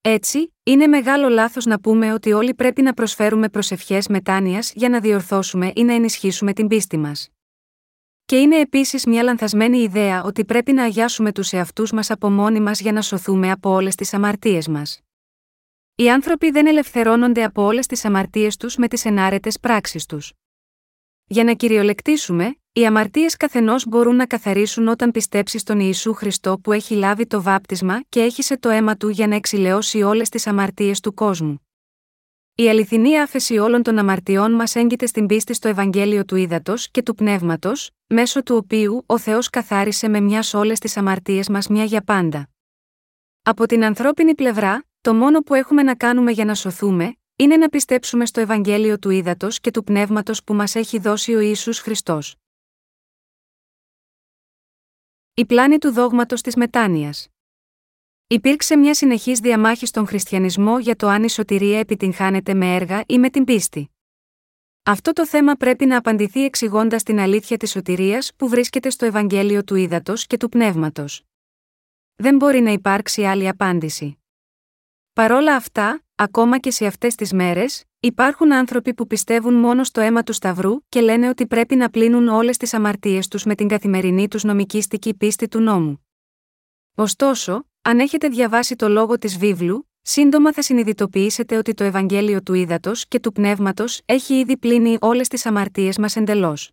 Έτσι, 0.00 0.54
είναι 0.62 0.86
μεγάλο 0.86 1.28
λάθος 1.28 1.66
να 1.66 1.80
πούμε 1.80 2.12
ότι 2.12 2.32
όλοι 2.32 2.54
πρέπει 2.54 2.82
να 2.82 2.94
προσφέρουμε 2.94 3.48
προσευχές 3.48 4.08
μετάνοιας 4.08 4.72
για 4.74 4.88
να 4.88 5.00
διορθώσουμε 5.00 5.72
ή 5.74 5.84
να 5.84 5.94
ενισχύσουμε 5.94 6.52
την 6.52 6.66
πίστη 6.66 6.96
μας. 6.96 7.28
Και 8.30 8.36
είναι 8.38 8.60
επίσης 8.60 9.06
μια 9.06 9.22
λανθασμένη 9.22 9.78
ιδέα 9.78 10.22
ότι 10.22 10.44
πρέπει 10.44 10.72
να 10.72 10.82
αγιάσουμε 10.82 11.32
τους 11.32 11.52
εαυτούς 11.52 11.92
μας 11.92 12.10
από 12.10 12.30
μόνοι 12.30 12.60
μας 12.60 12.80
για 12.80 12.92
να 12.92 13.02
σωθούμε 13.02 13.50
από 13.50 13.70
όλες 13.70 13.94
τις 13.94 14.14
αμαρτίες 14.14 14.68
μας. 14.68 15.00
Οι 15.94 16.10
άνθρωποι 16.10 16.50
δεν 16.50 16.66
ελευθερώνονται 16.66 17.44
από 17.44 17.62
όλες 17.62 17.86
τις 17.86 18.04
αμαρτίες 18.04 18.56
τους 18.56 18.76
με 18.76 18.88
τις 18.88 19.04
ενάρετες 19.04 19.60
πράξεις 19.60 20.06
τους. 20.06 20.32
Για 21.26 21.44
να 21.44 21.54
κυριολεκτήσουμε, 21.54 22.56
οι 22.72 22.86
αμαρτίες 22.86 23.36
καθενός 23.36 23.86
μπορούν 23.86 24.16
να 24.16 24.26
καθαρίσουν 24.26 24.88
όταν 24.88 25.10
πιστέψεις 25.10 25.60
στον 25.60 25.80
Ιησού 25.80 26.14
Χριστό 26.14 26.58
που 26.62 26.72
έχει 26.72 26.94
λάβει 26.94 27.26
το 27.26 27.42
βάπτισμα 27.42 28.00
και 28.08 28.20
έχει 28.20 28.42
σε 28.42 28.58
το 28.58 28.68
αίμα 28.68 28.96
του 28.96 29.08
για 29.08 29.26
να 29.26 29.34
εξηλαιώσει 29.34 30.02
όλες 30.02 30.28
τις 30.28 30.46
αμαρτίες 30.46 31.00
του 31.00 31.14
κόσμου. 31.14 31.67
Η 32.60 32.68
αληθινή 32.68 33.18
άφεση 33.18 33.58
όλων 33.58 33.82
των 33.82 33.98
αμαρτιών 33.98 34.52
μας 34.52 34.74
έγκυται 34.74 35.06
στην 35.06 35.26
πίστη 35.26 35.54
στο 35.54 35.68
Ευαγγέλιο 35.68 36.24
του 36.24 36.36
Ήδατος 36.36 36.90
και 36.90 37.02
του 37.02 37.14
Πνεύματος, 37.14 37.90
μέσω 38.06 38.42
του 38.42 38.56
οποίου 38.56 39.02
ο 39.06 39.18
Θεός 39.18 39.50
καθάρισε 39.50 40.08
με 40.08 40.20
μιας 40.20 40.54
όλες 40.54 40.78
τις 40.78 40.96
αμαρτίες 40.96 41.48
μας 41.48 41.68
μια 41.68 41.84
για 41.84 42.02
πάντα. 42.02 42.48
Από 43.42 43.66
την 43.66 43.84
ανθρώπινη 43.84 44.34
πλευρά, 44.34 44.84
το 45.00 45.14
μόνο 45.14 45.40
που 45.40 45.54
έχουμε 45.54 45.82
να 45.82 45.94
κάνουμε 45.94 46.30
για 46.30 46.44
να 46.44 46.54
σωθούμε, 46.54 47.16
είναι 47.36 47.56
να 47.56 47.68
πιστέψουμε 47.68 48.26
στο 48.26 48.40
Ευαγγέλιο 48.40 48.98
του 48.98 49.10
Ήδατος 49.10 49.60
και 49.60 49.70
του 49.70 49.84
Πνεύματος 49.84 50.44
που 50.44 50.54
μας 50.54 50.74
έχει 50.74 50.98
δώσει 50.98 51.34
ο 51.34 51.40
Ισού 51.40 51.74
Χριστός. 51.74 52.36
Η 55.34 55.46
πλάνη 55.46 55.78
του 55.78 55.92
δόγματος 55.92 56.40
της 56.40 56.56
μετάνοιας. 56.56 57.28
Υπήρξε 58.30 58.76
μια 58.76 58.94
συνεχής 58.94 59.38
διαμάχη 59.38 59.86
στον 59.86 60.06
χριστιανισμό 60.06 60.78
για 60.78 60.96
το 60.96 61.08
αν 61.08 61.22
η 61.22 61.30
σωτηρία 61.30 61.78
επιτυγχάνεται 61.78 62.54
με 62.54 62.74
έργα 62.74 63.04
ή 63.06 63.18
με 63.18 63.30
την 63.30 63.44
πίστη. 63.44 63.90
Αυτό 64.82 65.12
το 65.12 65.26
θέμα 65.26 65.54
πρέπει 65.54 65.86
να 65.86 65.96
απαντηθεί 65.96 66.44
εξηγώντας 66.44 67.02
την 67.02 67.18
αλήθεια 67.18 67.56
της 67.56 67.70
σωτηρίας 67.70 68.32
που 68.36 68.48
βρίσκεται 68.48 68.90
στο 68.90 69.06
Ευαγγέλιο 69.06 69.64
του 69.64 69.74
Ήδατος 69.74 70.26
και 70.26 70.36
του 70.36 70.48
Πνεύματος. 70.48 71.22
Δεν 72.16 72.36
μπορεί 72.36 72.60
να 72.60 72.70
υπάρξει 72.70 73.24
άλλη 73.24 73.48
απάντηση. 73.48 74.18
Παρόλα 75.12 75.54
αυτά, 75.54 76.02
ακόμα 76.14 76.58
και 76.58 76.70
σε 76.70 76.86
αυτές 76.86 77.14
τις 77.14 77.32
μέρες, 77.32 77.84
υπάρχουν 78.00 78.52
άνθρωποι 78.52 78.94
που 78.94 79.06
πιστεύουν 79.06 79.54
μόνο 79.54 79.84
στο 79.84 80.00
αίμα 80.00 80.22
του 80.22 80.32
Σταυρού 80.32 80.74
και 80.88 81.00
λένε 81.00 81.28
ότι 81.28 81.46
πρέπει 81.46 81.76
να 81.76 81.90
πλύνουν 81.90 82.28
όλες 82.28 82.56
τις 82.56 82.74
αμαρτίες 82.74 83.28
τους 83.28 83.44
με 83.44 83.54
την 83.54 83.68
καθημερινή 83.68 84.28
τους 84.28 84.44
νομικήστικη 84.44 85.14
πίστη 85.14 85.48
του 85.48 85.60
νόμου. 85.60 86.06
Ωστόσο, 86.94 87.62
αν 87.88 87.98
έχετε 87.98 88.28
διαβάσει 88.28 88.76
το 88.76 88.88
λόγο 88.88 89.18
της 89.18 89.38
βίβλου, 89.38 89.88
σύντομα 90.02 90.52
θα 90.52 90.62
συνειδητοποιήσετε 90.62 91.56
ότι 91.56 91.74
το 91.74 91.84
Ευαγγέλιο 91.84 92.42
του 92.42 92.54
Ήδατος 92.54 93.08
και 93.08 93.20
του 93.20 93.32
Πνεύματος 93.32 94.00
έχει 94.04 94.34
ήδη 94.34 94.56
πλύνει 94.56 94.96
όλες 95.00 95.28
τις 95.28 95.46
αμαρτίες 95.46 95.98
μας 95.98 96.16
εντελώς. 96.16 96.70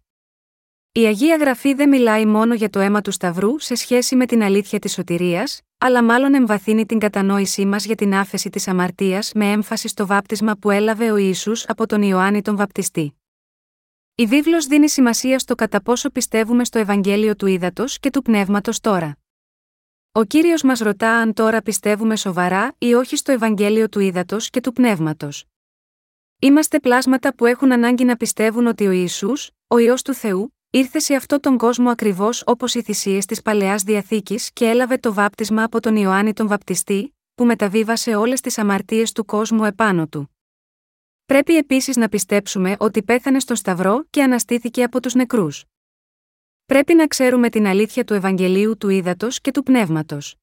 Η 0.92 1.06
Αγία 1.06 1.36
Γραφή 1.36 1.74
δεν 1.74 1.90
μιλάει 1.90 2.26
μόνο 2.26 2.54
για 2.54 2.70
το 2.70 2.80
αίμα 2.80 3.02
του 3.02 3.12
Σταυρού 3.12 3.60
σε 3.60 3.76
σχέση 3.76 4.16
με 4.16 4.26
την 4.26 4.44
αλήθεια 4.44 4.80
της 4.80 4.94
σωτηρίας, 4.94 5.62
αλλά 5.78 6.04
μάλλον 6.04 6.34
εμβαθύνει 6.34 6.86
την 6.86 7.00
κατανόησή 7.00 7.66
μας 7.66 7.86
για 7.86 7.96
την 7.96 8.16
άφεση 8.16 8.50
της 8.50 8.68
αμαρτίας 8.68 9.32
με 9.36 9.52
έμφαση 9.52 9.88
στο 9.88 10.06
βάπτισμα 10.06 10.56
που 10.56 10.70
έλαβε 10.70 11.12
ο 11.12 11.18
Ιησούς 11.18 11.66
από 11.68 11.86
τον 11.86 12.02
Ιωάννη 12.02 12.42
τον 12.42 12.56
Βαπτιστή. 12.56 13.20
Η 14.16 14.26
βίβλος 14.26 14.66
δίνει 14.66 14.90
σημασία 14.90 15.40
στο 15.40 15.56
κατά 15.56 15.82
πόσο 15.82 16.10
πιστεύουμε 16.10 16.66
στο 16.66 16.80
Ευαγγέλιο 16.80 17.36
του 17.36 17.46
Ήδατος 17.46 18.00
και 18.00 18.10
του 18.10 18.22
Πνεύματος 18.22 18.80
τώρα. 18.80 19.18
Ο 20.18 20.24
κύριος 20.24 20.64
μας 20.64 20.80
ρωτά 20.80 21.12
αν 21.12 21.34
τώρα 21.34 21.62
πιστεύουμε 21.62 22.16
σοβαρά 22.16 22.76
ή 22.78 22.94
όχι 22.94 23.16
στο 23.16 23.32
Ευαγγέλιο 23.32 23.90
του 23.90 24.00
Ήδατος 24.00 24.50
και 24.50 24.62
του 24.62 24.74
Πνεύματος. 24.74 25.46
Είμαστε 26.40 26.80
πλάσματα 26.80 27.36
που 27.36 27.46
έχουν 27.46 27.72
ανάγκη 27.72 28.04
να 28.04 28.16
πιστεύουν 28.16 28.68
ότι 28.68 28.88
ο 28.88 28.92
Ιησούς, 28.92 29.52
ο 29.68 29.78
ιό 29.78 29.96
του 30.04 30.14
Θεού, 30.14 30.56
ήρθε 30.70 31.00
σε 31.00 31.16
αυτόν 31.16 31.40
τον 31.40 31.58
κόσμο 31.58 31.90
ακριβώς 31.90 32.44
όπως 32.46 32.76
οι 32.76 32.82
θυσίες 32.82 33.26
της 33.26 33.42
παλαιάς 33.42 33.84
διαθήκης 33.84 34.52
και 34.54 34.66
έλαβε 34.70 34.98
το 34.98 35.14
βάπτισμα 35.14 35.64
από 35.64 35.80
τον 35.80 35.96
Ιωάννη 35.96 36.34
τον 36.34 36.48
Βαπτιστή, 36.48 37.16
που 37.36 37.46
μεταβίβασε 37.46 38.16
όλες 38.16 38.42
τις 38.42 38.58
αμαρτίες 38.58 39.12
του 39.12 39.26
κόσμου 39.26 39.64
επάνω 39.64 40.08
του. 40.08 40.36
Πρέπει 41.26 41.58
επίσης 41.58 41.96
να 41.96 42.10
πιστέψουμε 42.10 42.76
ότι 42.80 43.04
πέθανε 43.04 43.40
στο 43.40 43.56
Σταυρό 43.56 44.06
και 44.10 44.24
αναστήθηκε 44.24 44.84
από 44.84 45.02
τους 45.02 45.14
νεκρούς. 45.14 45.66
Πρέπει 46.66 46.94
να 46.94 47.08
ξέρουμε 47.08 47.50
την 47.50 47.66
αλήθεια 47.66 48.04
του 48.04 48.14
Ευαγγελίου 48.14 48.78
του 48.78 48.90
Ήδατος 48.90 49.42
και 49.42 49.52
του 49.52 49.64
Πνεύματος. 49.64 50.36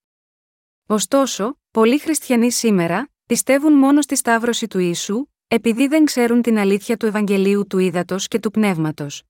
Ωστόσο, 0.87 1.59
πολλοί 1.71 1.99
χριστιανοί 1.99 2.53
σήμερα 2.53 3.09
πιστεύουν 3.27 3.73
μόνο 3.73 4.03
στη 4.03 4.17
σταύρωση 4.17 4.67
του 4.67 4.79
Ιησού, 4.79 5.27
επειδή 5.49 5.87
δεν 5.87 6.05
ξέρουν 6.05 6.43
την 6.43 6.59
αλήθεια 6.59 6.97
του 6.97 7.07
Ευαγγελίου 7.07 7.67
του 7.67 7.79
Ήδατος 7.79 8.29
και 8.29 8.39
του 8.39 8.51
Πνεύματος. 8.51 9.23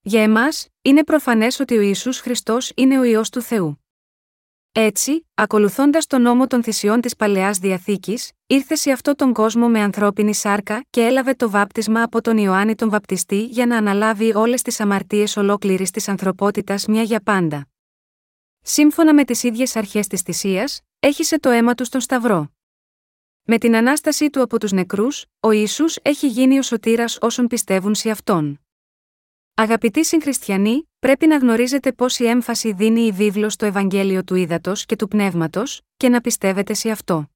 Για 0.00 0.22
εμάς, 0.22 0.68
είναι 0.82 1.04
προφανές 1.04 1.60
ότι 1.60 1.76
ο 1.76 1.80
Ιησούς 1.80 2.20
Χριστός 2.20 2.72
είναι 2.76 2.98
ο 2.98 3.02
ιό 3.04 3.22
του 3.32 3.40
Θεού. 3.40 3.84
Έτσι, 4.72 5.26
ακολουθώντας 5.34 6.06
τον 6.06 6.22
νόμο 6.22 6.46
των 6.46 6.62
θυσιών 6.62 7.00
της 7.00 7.16
παλαιάς 7.16 7.58
διαθήκης, 7.58 8.32
ήρθε 8.46 8.74
σε 8.74 8.90
αυτόν 8.90 9.16
τον 9.16 9.32
κόσμο 9.32 9.68
με 9.68 9.80
ανθρώπινη 9.80 10.34
σάρκα 10.34 10.84
και 10.90 11.00
έλαβε 11.00 11.34
το 11.34 11.50
βάπτισμα 11.50 12.02
από 12.02 12.20
τον 12.20 12.38
Ιωάννη 12.38 12.74
τον 12.74 12.90
Βαπτιστή 12.90 13.44
για 13.44 13.66
να 13.66 13.76
αναλάβει 13.76 14.34
όλες 14.34 14.62
τις 14.62 14.80
αμαρτίες 14.80 15.36
ολόκληρης 15.36 15.90
της 15.90 16.08
ανθρωπότητας 16.08 16.86
μια 16.86 17.02
για 17.02 17.20
πάντα. 17.20 17.68
Σύμφωνα 18.62 19.14
με 19.14 19.24
τις 19.24 19.42
ίδιες 19.42 19.76
αρχές 19.76 20.06
της 20.06 20.20
θυσίας, 20.20 20.80
έχισε 21.00 21.38
το 21.38 21.50
αίμα 21.50 21.74
του 21.74 21.84
στον 21.84 22.00
Σταυρό. 22.00 22.50
Με 23.42 23.58
την 23.58 23.76
ανάστασή 23.76 24.30
του 24.30 24.42
από 24.42 24.58
τους 24.58 24.72
νεκρούς, 24.72 25.24
ο 25.40 25.50
Ιησούς 25.50 25.96
έχει 26.02 26.28
γίνει 26.28 26.58
ο 26.58 26.62
σωτήρας 26.62 27.18
όσων 27.20 27.46
πιστεύουν 27.46 27.94
σε 27.94 28.10
αυτόν. 28.10 28.60
Αγαπητοί 29.54 30.04
συγχριστιανοί, 30.04 30.87
πρέπει 30.98 31.26
να 31.26 31.36
γνωρίζετε 31.36 31.92
πόση 31.92 32.24
έμφαση 32.24 32.72
δίνει 32.72 33.00
η 33.00 33.12
βίβλος 33.12 33.52
στο 33.52 33.66
Ευαγγέλιο 33.66 34.24
του 34.24 34.34
Ήδατος 34.34 34.86
και 34.86 34.96
του 34.96 35.08
Πνεύματος, 35.08 35.80
και 35.96 36.08
να 36.08 36.20
πιστεύετε 36.20 36.74
σε 36.74 36.90
αυτό. 36.90 37.30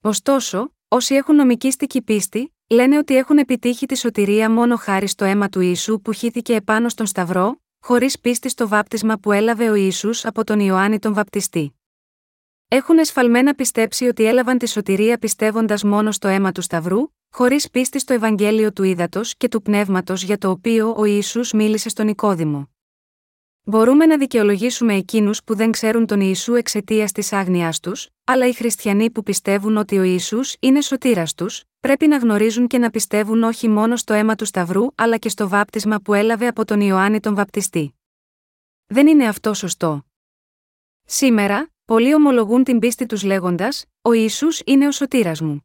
Ωστόσο, 0.00 0.74
όσοι 0.88 1.14
έχουν 1.14 1.34
νομικήστικη 1.34 2.02
πίστη, 2.02 2.54
λένε 2.66 2.98
ότι 2.98 3.16
έχουν 3.16 3.38
επιτύχει 3.38 3.86
τη 3.86 3.98
σωτηρία 3.98 4.50
μόνο 4.50 4.76
χάρη 4.76 5.06
στο 5.06 5.24
αίμα 5.24 5.48
του 5.48 5.60
Ιησού 5.60 6.00
που 6.00 6.12
χύθηκε 6.12 6.54
επάνω 6.54 6.88
στον 6.88 7.06
Σταυρό, 7.06 7.62
χωρίς 7.80 8.20
πίστη 8.20 8.48
στο 8.48 8.68
βάπτισμα 8.68 9.18
που 9.18 9.32
έλαβε 9.32 9.70
ο 9.70 9.74
Ιησούς 9.74 10.24
από 10.24 10.44
τον 10.44 10.60
Ιωάννη 10.60 10.98
τον 10.98 11.14
Βαπτιστή. 11.14 11.79
Έχουν 12.72 12.98
εσφαλμένα 12.98 13.54
πιστέψει 13.54 14.04
ότι 14.06 14.24
έλαβαν 14.24 14.58
τη 14.58 14.68
σωτηρία 14.68 15.18
πιστεύοντας 15.18 15.82
μόνο 15.84 16.12
στο 16.12 16.28
αίμα 16.28 16.52
του 16.52 16.62
Σταυρού, 16.62 16.98
χωρίς 17.30 17.70
πίστη 17.70 17.98
στο 17.98 18.12
Ευαγγέλιο 18.12 18.72
του 18.72 18.82
Ήδατος 18.82 19.36
και 19.36 19.48
του 19.48 19.62
Πνεύματος 19.62 20.22
για 20.22 20.38
το 20.38 20.50
οποίο 20.50 20.94
ο 20.96 21.04
Ισού 21.04 21.40
μίλησε 21.56 21.88
στον 21.88 22.06
Νικόδημο. 22.06 22.70
Μπορούμε 23.62 24.06
να 24.06 24.18
δικαιολογήσουμε 24.18 24.94
εκείνους 24.94 25.44
που 25.44 25.54
δεν 25.54 25.70
ξέρουν 25.70 26.06
τον 26.06 26.20
Ιησού 26.20 26.54
εξαιτίας 26.54 27.12
της 27.12 27.32
άγνοιάς 27.32 27.80
τους, 27.80 28.08
αλλά 28.24 28.46
οι 28.46 28.52
χριστιανοί 28.52 29.10
που 29.10 29.22
πιστεύουν 29.22 29.76
ότι 29.76 29.98
ο 29.98 30.02
Ισού 30.02 30.40
είναι 30.60 30.80
σωτήρας 30.80 31.34
τους, 31.34 31.62
πρέπει 31.80 32.06
να 32.06 32.16
γνωρίζουν 32.16 32.66
και 32.66 32.78
να 32.78 32.90
πιστεύουν 32.90 33.42
όχι 33.42 33.68
μόνο 33.68 33.96
στο 33.96 34.12
αίμα 34.12 34.34
του 34.34 34.44
Σταυρού 34.44 34.86
αλλά 34.94 35.16
και 35.16 35.28
στο 35.28 35.48
βάπτισμα 35.48 36.00
που 36.00 36.14
έλαβε 36.14 36.46
από 36.46 36.64
τον 36.64 36.80
Ιωάννη 36.80 37.20
τον 37.20 37.34
Βαπτιστή. 37.34 37.94
Δεν 38.86 39.06
είναι 39.06 39.28
αυτό 39.28 39.54
σωστό. 39.54 40.04
Σήμερα, 41.04 41.70
πολλοί 41.90 42.14
ομολογούν 42.14 42.64
την 42.64 42.78
πίστη 42.78 43.06
τους 43.06 43.22
λέγοντας: 43.22 43.84
Ο 44.02 44.12
Ιησούς 44.12 44.62
είναι 44.64 44.86
ο 44.86 44.90
σωτήρας 44.90 45.40
μου. 45.40 45.64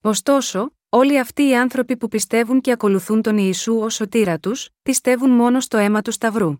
Ωστόσο, 0.00 0.70
όλοι 0.88 1.18
αυτοί 1.18 1.48
οι 1.48 1.56
άνθρωποι 1.56 1.96
που 1.96 2.08
πιστεύουν 2.08 2.60
και 2.60 2.70
ακολουθούν 2.70 3.22
τον 3.22 3.38
Ιησού 3.38 3.78
ως 3.78 3.94
σωτήρα 3.94 4.38
τους, 4.38 4.68
πιστεύουν 4.82 5.30
μόνο 5.30 5.60
στο 5.60 5.76
αίμα 5.76 6.02
του 6.02 6.10
Σταυρού. 6.10 6.54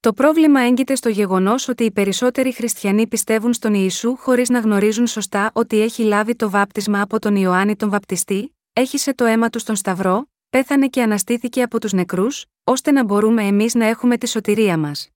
Το 0.00 0.12
πρόβλημα 0.12 0.60
έγκυται 0.60 0.94
στο 0.94 1.08
γεγονός 1.08 1.68
ότι 1.68 1.84
οι 1.84 1.90
περισσότεροι 1.90 2.52
χριστιανοί 2.52 3.06
πιστεύουν 3.06 3.52
στον 3.52 3.74
Ιησού 3.74 4.16
χωρίς 4.16 4.48
να 4.48 4.58
γνωρίζουν 4.58 5.06
σωστά 5.06 5.50
ότι 5.54 5.80
έχει 5.80 6.02
λάβει 6.02 6.36
το 6.36 6.50
βάπτισμα 6.50 7.00
από 7.00 7.18
τον 7.18 7.36
Ιωάννη 7.36 7.76
τον 7.76 7.90
Βαπτιστή, 7.90 8.56
έχισε 8.72 9.14
το 9.14 9.24
αίμα 9.24 9.50
του 9.50 9.58
στον 9.58 9.76
Σταυρό, 9.76 10.30
πέθανε 10.50 10.88
και 10.88 11.02
αναστήθηκε 11.02 11.62
από 11.62 11.80
τους 11.80 11.92
νεκρούς, 11.92 12.44
ώστε 12.64 12.90
να 12.90 13.04
μπορούμε 13.04 13.42
εμείς 13.42 13.74
να 13.74 13.86
έχουμε 13.86 14.16
τη 14.16 14.28
σωτηρία 14.28 14.78
μας. 14.78 15.10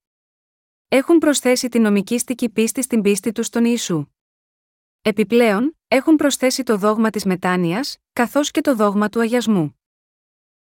Έχουν 0.93 1.17
προσθέσει 1.17 1.69
τη 1.69 1.79
νομικήστικη 1.79 2.49
πίστη 2.49 2.81
στην 2.81 3.01
πίστη 3.01 3.31
τους 3.31 3.45
στον 3.45 3.65
Ιησού. 3.65 4.05
Επιπλέον, 5.01 5.77
έχουν 5.87 6.15
προσθέσει 6.15 6.63
το 6.63 6.77
δόγμα 6.77 7.09
της 7.09 7.25
μετάνοιας, 7.25 7.97
καθώς 8.13 8.51
και 8.51 8.61
το 8.61 8.75
δόγμα 8.75 9.09
του 9.09 9.19
αγιασμού. 9.19 9.79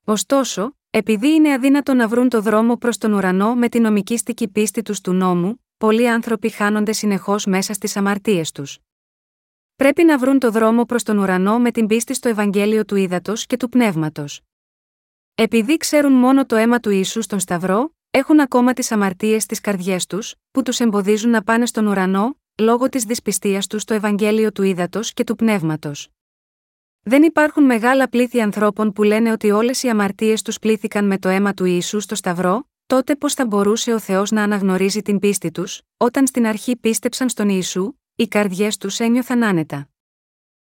Ωστόσο, 0.04 0.76
επειδή 0.90 1.28
είναι 1.28 1.52
αδύνατο 1.52 1.94
να 1.94 2.08
βρουν 2.08 2.28
το 2.28 2.40
δρόμο 2.40 2.76
προς 2.76 2.98
τον 2.98 3.12
ουρανό 3.12 3.54
με 3.54 3.68
την 3.68 3.82
νομικήστικη 3.82 4.48
πίστη 4.48 4.82
τους 4.82 5.00
του 5.00 5.12
νόμου, 5.12 5.64
πολλοί 5.76 6.08
άνθρωποι 6.08 6.48
χάνονται 6.48 6.92
συνεχώς 6.92 7.46
μέσα 7.46 7.72
στις 7.72 7.96
αμαρτίες 7.96 8.52
τους. 8.52 8.78
Πρέπει 9.76 10.04
να 10.04 10.18
βρουν 10.18 10.38
το 10.38 10.50
δρόμο 10.50 10.84
προς 10.84 11.02
τον 11.02 11.18
ουρανό 11.18 11.58
με 11.58 11.70
την 11.70 11.86
πίστη 11.86 12.14
στο 12.14 12.28
Ευαγγέλιο 12.28 12.84
του 12.84 12.96
Ήδατος 12.96 13.46
και 13.46 13.56
του 13.56 13.68
Πνεύματος. 13.68 14.40
Επειδή 15.34 15.76
ξέρουν 15.76 16.12
μόνο 16.12 16.46
το 16.46 16.56
αίμα 16.56 16.80
του 16.80 16.90
Ιησού 16.90 17.22
στον 17.22 17.40
Σταυρό, 17.40 17.94
έχουν 18.14 18.40
ακόμα 18.40 18.72
τις 18.72 18.92
αμαρτίες 18.92 19.42
στις 19.42 19.60
καρδιές 19.60 20.06
τους, 20.06 20.34
που 20.50 20.62
τους 20.62 20.80
εμποδίζουν 20.80 21.30
να 21.30 21.42
πάνε 21.42 21.66
στον 21.66 21.86
ουρανό, 21.86 22.36
λόγω 22.58 22.88
της 22.88 23.04
δυσπιστίας 23.04 23.66
τους 23.66 23.82
στο 23.82 23.94
Ευαγγέλιο 23.94 24.52
του 24.52 24.62
Ήδατος 24.62 25.12
και 25.12 25.24
του 25.24 25.36
Πνεύματος. 25.36 26.08
Δεν 27.02 27.22
υπάρχουν 27.22 27.64
μεγάλα 27.64 28.08
πλήθη 28.08 28.40
ανθρώπων 28.40 28.92
που 28.92 29.02
λένε 29.02 29.32
ότι 29.32 29.50
όλες 29.50 29.82
οι 29.82 29.88
αμαρτίες 29.88 30.42
τους 30.42 30.58
πλήθηκαν 30.58 31.06
με 31.06 31.18
το 31.18 31.28
αίμα 31.28 31.54
του 31.54 31.64
Ιησού 31.64 32.00
στο 32.00 32.14
Σταυρό, 32.14 32.68
τότε 32.86 33.16
πώς 33.16 33.34
θα 33.34 33.46
μπορούσε 33.46 33.92
ο 33.92 33.98
Θεός 33.98 34.30
να 34.30 34.42
αναγνωρίζει 34.42 35.02
την 35.02 35.18
πίστη 35.18 35.50
τους, 35.50 35.82
όταν 35.96 36.26
στην 36.26 36.46
αρχή 36.46 36.76
πίστεψαν 36.76 37.28
στον 37.28 37.48
Ιησού, 37.48 37.92
οι 38.14 38.28
καρδιές 38.28 38.76
τους 38.76 39.00
ένιωθαν 39.00 39.42
άνετα. 39.42 39.88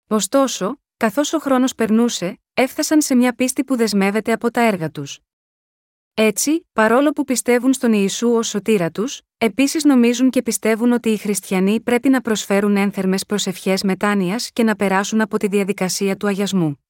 Ωστόσο, 0.08 0.82
καθώς 0.97 1.34
ο 1.34 1.39
χρόνος 1.39 1.76
περνούσε, 1.76 2.39
έφτασαν 2.54 3.02
σε 3.02 3.15
μια 3.15 3.34
πίστη 3.34 3.63
που 3.63 3.76
δεσμεύεται 3.76 4.32
από 4.32 4.52
τα 4.52 4.62
έργα 4.62 4.91
τους. 4.91 5.19
Έτσι, 6.19 6.67
παρόλο 6.73 7.12
που 7.12 7.23
πιστεύουν 7.23 7.73
στον 7.73 7.93
Ιησού 7.93 8.30
ως 8.30 8.47
σωτήρα 8.47 8.91
τους, 8.91 9.21
επίσης 9.38 9.84
νομίζουν 9.84 10.30
και 10.30 10.41
πιστεύουν 10.41 10.91
ότι 10.91 11.10
οι 11.10 11.17
χριστιανοί 11.17 11.82
πρέπει 11.82 12.10
να 12.10 12.21
προσφέρουν 12.21 12.75
ένθερμες 12.77 13.25
προσευχές 13.25 13.84
μετάνοιας 13.84 14.51
και 14.51 14.63
να 14.63 14.75
περάσουν 14.75 15.21
από 15.21 15.38
τη 15.38 15.47
διαδικασία 15.47 16.17
του 16.17 16.27
αγιασμού. 16.27 16.84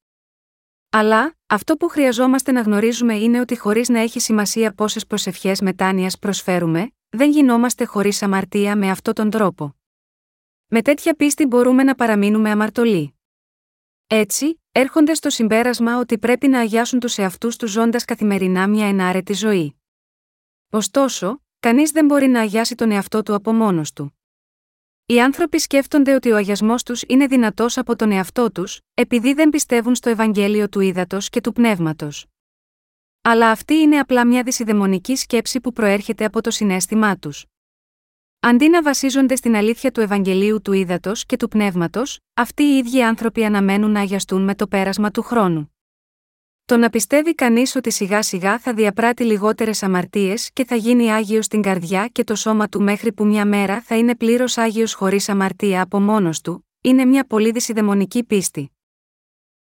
Αλλά, 0.90 1.36
αυτό 1.46 1.76
που 1.76 1.88
χρειαζόμαστε 1.88 2.52
να 2.52 2.60
γνωρίζουμε 2.60 3.14
είναι 3.14 3.40
ότι 3.40 3.58
χωρίς 3.58 3.88
να 3.88 3.98
έχει 3.98 4.20
σημασία 4.20 4.72
πόσες 4.72 5.06
προσευχές 5.06 5.60
μετάνοιας 5.60 6.18
προσφέρουμε, 6.18 6.90
δεν 7.08 7.30
γινόμαστε 7.30 7.84
χωρίς 7.84 8.22
αμαρτία 8.22 8.76
με 8.76 8.90
αυτόν 8.90 9.14
τον 9.14 9.30
τρόπο. 9.30 9.76
Με 10.66 10.82
τέτοια 10.82 11.14
πίστη 11.14 11.46
μπορούμε 11.46 11.82
να 11.82 11.94
παραμείνουμε 11.94 12.50
αμαρτωλοί. 12.50 13.18
Έτσι, 14.06 14.60
έρχονται 14.78 15.14
στο 15.14 15.30
συμπέρασμα 15.30 15.98
ότι 15.98 16.18
πρέπει 16.18 16.48
να 16.48 16.58
αγιάσουν 16.58 17.00
τους 17.00 17.18
εαυτούς 17.18 17.56
τους 17.56 17.70
ζώντας 17.70 18.04
καθημερινά 18.04 18.68
μια 18.68 18.88
ενάρετη 18.88 19.32
ζωή. 19.32 19.80
Ωστόσο, 20.70 21.42
κανείς 21.60 21.90
δεν 21.90 22.04
μπορεί 22.04 22.26
να 22.26 22.40
αγιάσει 22.40 22.74
τον 22.74 22.90
εαυτό 22.90 23.22
του 23.22 23.34
από 23.34 23.52
μόνος 23.52 23.92
του. 23.92 24.18
Οι 25.06 25.20
άνθρωποι 25.20 25.58
σκέφτονται 25.58 26.14
ότι 26.14 26.30
ο 26.30 26.36
αγιασμός 26.36 26.82
τους 26.82 27.02
είναι 27.06 27.26
δυνατός 27.26 27.78
από 27.78 27.96
τον 27.96 28.12
εαυτό 28.12 28.52
τους, 28.52 28.80
επειδή 28.94 29.32
δεν 29.32 29.48
πιστεύουν 29.48 29.94
στο 29.94 30.10
Ευαγγέλιο 30.10 30.68
του 30.68 30.80
ύδατο 30.80 31.18
και 31.20 31.40
του 31.40 31.52
πνεύματος. 31.52 32.26
Αλλά 33.22 33.50
αυτή 33.50 33.74
είναι 33.74 33.98
απλά 33.98 34.26
μια 34.26 34.42
δυσιδαιμονική 34.42 35.16
σκέψη 35.16 35.60
που 35.60 35.72
προέρχεται 35.72 36.24
από 36.24 36.40
το 36.40 36.50
συνέστημά 36.50 37.16
τους. 37.16 37.44
Αντί 38.40 38.68
να 38.68 38.82
βασίζονται 38.82 39.36
στην 39.36 39.56
αλήθεια 39.56 39.90
του 39.90 40.00
Ευαγγελίου 40.00 40.62
του 40.62 40.72
ύδατο 40.72 41.12
και 41.26 41.36
του 41.36 41.48
πνεύματος, 41.48 42.18
αυτοί 42.34 42.62
οι 42.62 42.76
ίδιοι 42.76 43.02
άνθρωποι 43.02 43.44
αναμένουν 43.44 43.90
να 43.90 44.00
αγιαστούν 44.00 44.42
με 44.42 44.54
το 44.54 44.66
πέρασμα 44.66 45.10
του 45.10 45.22
χρόνου. 45.22 45.74
Το 46.64 46.76
να 46.76 46.90
πιστεύει 46.90 47.34
κανείς 47.34 47.74
ότι 47.74 47.90
σιγά 47.90 48.22
σιγά 48.22 48.58
θα 48.58 48.74
διαπράττει 48.74 49.24
λιγότερες 49.24 49.82
αμαρτίες 49.82 50.50
και 50.52 50.64
θα 50.64 50.74
γίνει 50.74 51.12
άγιος 51.12 51.44
στην 51.44 51.62
καρδιά 51.62 52.08
και 52.08 52.24
το 52.24 52.34
σώμα 52.34 52.68
του 52.68 52.82
μέχρι 52.82 53.12
που 53.12 53.26
μια 53.26 53.46
μέρα 53.46 53.80
θα 53.80 53.96
είναι 53.96 54.16
πλήρως 54.16 54.58
άγιος 54.58 54.94
χωρίς 54.94 55.28
αμαρτία 55.28 55.82
από 55.82 56.00
μόνος 56.00 56.40
του, 56.40 56.68
είναι 56.80 57.04
μια 57.04 57.26
πολύ 57.26 57.50
δυσιδαιμονική 57.50 58.24
πίστη. 58.24 58.72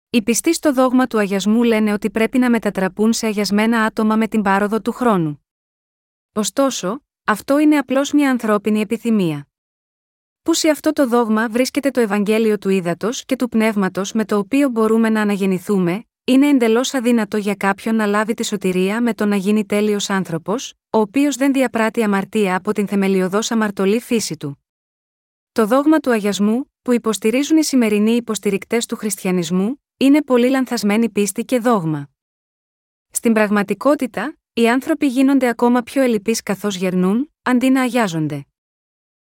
Οι 0.10 0.22
πιστοί 0.22 0.54
στο 0.54 0.74
δόγμα 0.74 1.08
του 1.08 1.18
αγιασμού 1.18 1.64
λένε 1.64 1.94
ότι 1.94 2.10
πρέπει 2.10 2.38
να 2.38 2.50
μετατραπούν 2.50 3.14
σε 3.14 3.26
αγιασμένα 3.26 3.84
άτομα 3.84 4.16
με 4.16 4.28
την 4.28 4.42
πάροδο 4.42 4.82
του 4.82 4.92
χρόνου. 4.92 5.46
Ωστόσο, 6.34 7.02
αυτό 7.30 7.60
είναι 7.60 7.78
απλώς 7.78 8.12
μια 8.12 8.30
ανθρώπινη 8.30 8.80
επιθυμία. 8.80 9.48
Που 10.42 10.54
σε 10.54 10.70
αυτό 10.70 10.94
το 10.94 11.08
δόγμα 11.08 11.50
βρίσκεται 11.50 11.92
το 11.92 12.00
Ευαγγέλιο 12.00 12.58
του 12.58 12.70
Ήδατος 12.70 13.26
και 13.26 13.36
του 13.36 13.50
Πνεύματος 13.50 14.12
με 14.12 14.26
το 14.26 14.38
οποίο 14.38 14.70
μπορούμε 14.70 15.10
να 15.10 15.22
αναγεννηθούμε, 15.22 16.04
είναι 16.24 16.48
εντελώς 16.48 16.94
αδύνατο 16.94 17.38
για 17.38 17.56
κάποιον 17.56 17.96
να 17.96 18.06
λάβει 18.06 18.34
τη 18.34 18.46
σωτηρία 18.46 19.02
με 19.02 19.14
το 19.14 19.26
να 19.26 19.36
γίνει 19.36 19.66
τέλειος 19.66 20.10
άνθρωπος, 20.10 20.74
ο 20.90 20.98
οποίος 21.00 21.36
δεν 21.36 21.54
διαπράττει 21.54 22.04
αμαρτία 22.04 22.56
από 22.56 22.72
την 22.74 22.88
θεμελιωδώς 22.88 23.52
αμαρτωλή 23.52 24.00
φύση 24.00 24.38
του. 24.38 24.64
Το 25.52 25.66
δόγμα 25.66 26.00
του 26.00 26.12
αγιασμού, 26.12 26.72
που 26.82 26.92
υποστηρίζουν 26.92 27.58
οι 27.58 27.64
σημερινοί 27.64 28.12
υποστηρικτές 28.12 28.86
του 28.86 28.96
χριστιανισμού, 28.96 29.84
είναι 29.98 30.22
πολύ 30.24 30.50
λανθασμένη 30.50 31.10
πίστη 31.10 31.46
και 31.46 31.60
δόγμα. 31.60 32.10
Στην 33.12 33.34
πραγματικότητα, 33.34 34.37
οι 34.58 34.70
άνθρωποι 34.70 35.08
γίνονται 35.08 35.48
ακόμα 35.48 35.82
πιο 35.82 36.02
ελλειπείς 36.02 36.44
καθώς 36.44 36.76
γερνούν, 36.76 37.34
αντί 37.42 37.70
να 37.70 37.82
αγιάζονται. 37.82 38.46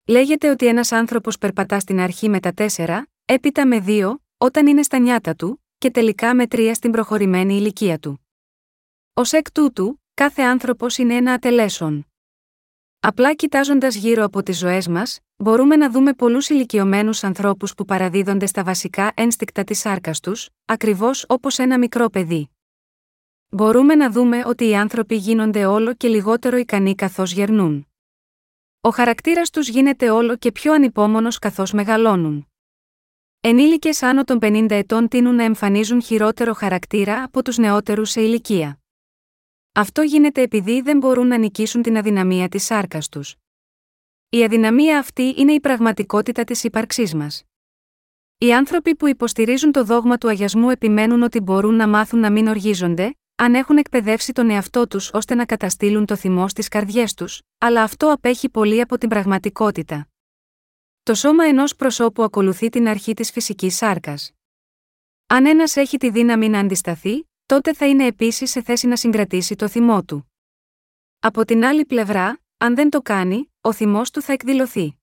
Λέγεται 0.06 0.50
ότι 0.50 0.66
ένας 0.66 0.92
άνθρωπος 0.92 1.38
περπατά 1.38 1.80
στην 1.80 2.00
αρχή 2.00 2.28
με 2.28 2.40
τα 2.40 2.52
τέσσερα, 2.52 3.06
έπειτα 3.24 3.66
με 3.66 3.80
δύο, 3.80 4.22
όταν 4.38 4.66
είναι 4.66 4.82
στα 4.82 4.98
νιάτα 4.98 5.34
του, 5.34 5.64
και 5.78 5.90
τελικά 5.90 6.34
με 6.34 6.46
τρία 6.46 6.74
στην 6.74 6.90
προχωρημένη 6.90 7.54
ηλικία 7.54 7.98
του. 7.98 8.26
Ω 9.14 9.22
εκ 9.30 9.52
τούτου, 9.52 10.00
κάθε 10.14 10.42
άνθρωπος 10.42 10.98
είναι 10.98 11.14
ένα 11.14 11.32
ατελέσον. 11.32 12.06
Απλά 13.00 13.34
κοιτάζοντας 13.34 13.94
γύρω 13.94 14.24
από 14.24 14.42
τις 14.42 14.58
ζωές 14.58 14.88
μας, 14.88 15.20
μπορούμε 15.36 15.76
να 15.76 15.90
δούμε 15.90 16.12
πολλούς 16.12 16.48
ηλικιωμένους 16.48 17.24
ανθρώπους 17.24 17.74
που 17.74 17.84
παραδίδονται 17.84 18.46
στα 18.46 18.64
βασικά 18.64 19.12
ένστικτα 19.14 19.64
της 19.64 19.78
σάρκας 19.78 20.20
τους, 20.20 20.48
ακριβώς 20.64 21.24
όπως 21.28 21.58
ένα 21.58 21.78
μικρό 21.78 22.08
παιδί. 22.08 22.51
Μπορούμε 23.54 23.94
να 23.94 24.10
δούμε 24.10 24.42
ότι 24.46 24.68
οι 24.68 24.76
άνθρωποι 24.76 25.16
γίνονται 25.16 25.64
όλο 25.64 25.94
και 25.94 26.08
λιγότερο 26.08 26.56
ικανοί 26.56 26.94
καθώς 26.94 27.32
γερνούν. 27.32 27.88
Ο 28.80 28.88
χαρακτήρας 28.88 29.50
τους 29.50 29.68
γίνεται 29.68 30.10
όλο 30.10 30.36
και 30.36 30.52
πιο 30.52 30.72
ανυπόμονος 30.72 31.38
καθώς 31.38 31.72
μεγαλώνουν. 31.72 32.48
Ενήλικες 33.40 34.02
άνω 34.02 34.24
των 34.24 34.38
50 34.40 34.66
ετών 34.70 35.08
τείνουν 35.08 35.34
να 35.34 35.42
εμφανίζουν 35.42 36.02
χειρότερο 36.02 36.52
χαρακτήρα 36.52 37.22
από 37.22 37.42
τους 37.42 37.58
νεότερους 37.58 38.10
σε 38.10 38.20
ηλικία. 38.22 38.80
Αυτό 39.72 40.02
γίνεται 40.02 40.42
επειδή 40.42 40.80
δεν 40.80 40.98
μπορούν 40.98 41.26
να 41.26 41.36
νικήσουν 41.36 41.82
την 41.82 41.96
αδυναμία 41.96 42.48
της 42.48 42.64
σάρκας 42.64 43.08
τους. 43.08 43.36
Η 44.28 44.44
αδυναμία 44.44 44.98
αυτή 44.98 45.34
είναι 45.36 45.52
η 45.52 45.60
πραγματικότητα 45.60 46.44
της 46.44 46.64
ύπαρξής 46.64 47.14
μας. 47.14 47.44
Οι 48.38 48.54
άνθρωποι 48.54 48.96
που 48.96 49.06
υποστηρίζουν 49.06 49.72
το 49.72 49.84
δόγμα 49.84 50.18
του 50.18 50.28
αγιασμού 50.28 50.70
επιμένουν 50.70 51.22
ότι 51.22 51.40
μπορούν 51.40 51.74
να 51.74 51.88
μάθουν 51.88 52.20
να 52.20 52.30
μην 52.30 52.46
οργίζονται, 52.46 53.16
αν 53.42 53.54
έχουν 53.54 53.76
εκπαιδεύσει 53.76 54.32
τον 54.32 54.50
εαυτό 54.50 54.86
τους 54.86 55.10
ώστε 55.12 55.34
να 55.34 55.44
καταστήλουν 55.44 56.06
το 56.06 56.16
θυμό 56.16 56.48
στις 56.48 56.68
καρδιές 56.68 57.14
τους, 57.14 57.42
αλλά 57.58 57.82
αυτό 57.82 58.12
απέχει 58.12 58.48
πολύ 58.48 58.80
από 58.80 58.98
την 58.98 59.08
πραγματικότητα. 59.08 60.08
Το 61.02 61.14
σώμα 61.14 61.44
ενός 61.44 61.76
προσώπου 61.76 62.22
ακολουθεί 62.22 62.68
την 62.68 62.88
αρχή 62.88 63.14
της 63.14 63.30
φυσικής 63.30 63.76
σάρκας. 63.76 64.32
Αν 65.26 65.46
ένας 65.46 65.76
έχει 65.76 65.96
τη 65.96 66.10
δύναμη 66.10 66.48
να 66.48 66.58
αντισταθεί, 66.58 67.28
τότε 67.46 67.74
θα 67.74 67.86
είναι 67.86 68.06
επίσης 68.06 68.50
σε 68.50 68.62
θέση 68.62 68.86
να 68.86 68.96
συγκρατήσει 68.96 69.54
το 69.54 69.68
θυμό 69.68 70.04
του. 70.04 70.32
Από 71.18 71.44
την 71.44 71.64
άλλη 71.64 71.84
πλευρά, 71.84 72.40
αν 72.56 72.74
δεν 72.74 72.90
το 72.90 73.02
κάνει, 73.02 73.52
ο 73.60 73.72
θυμός 73.72 74.10
του 74.10 74.22
θα 74.22 74.32
εκδηλωθεί. 74.32 74.98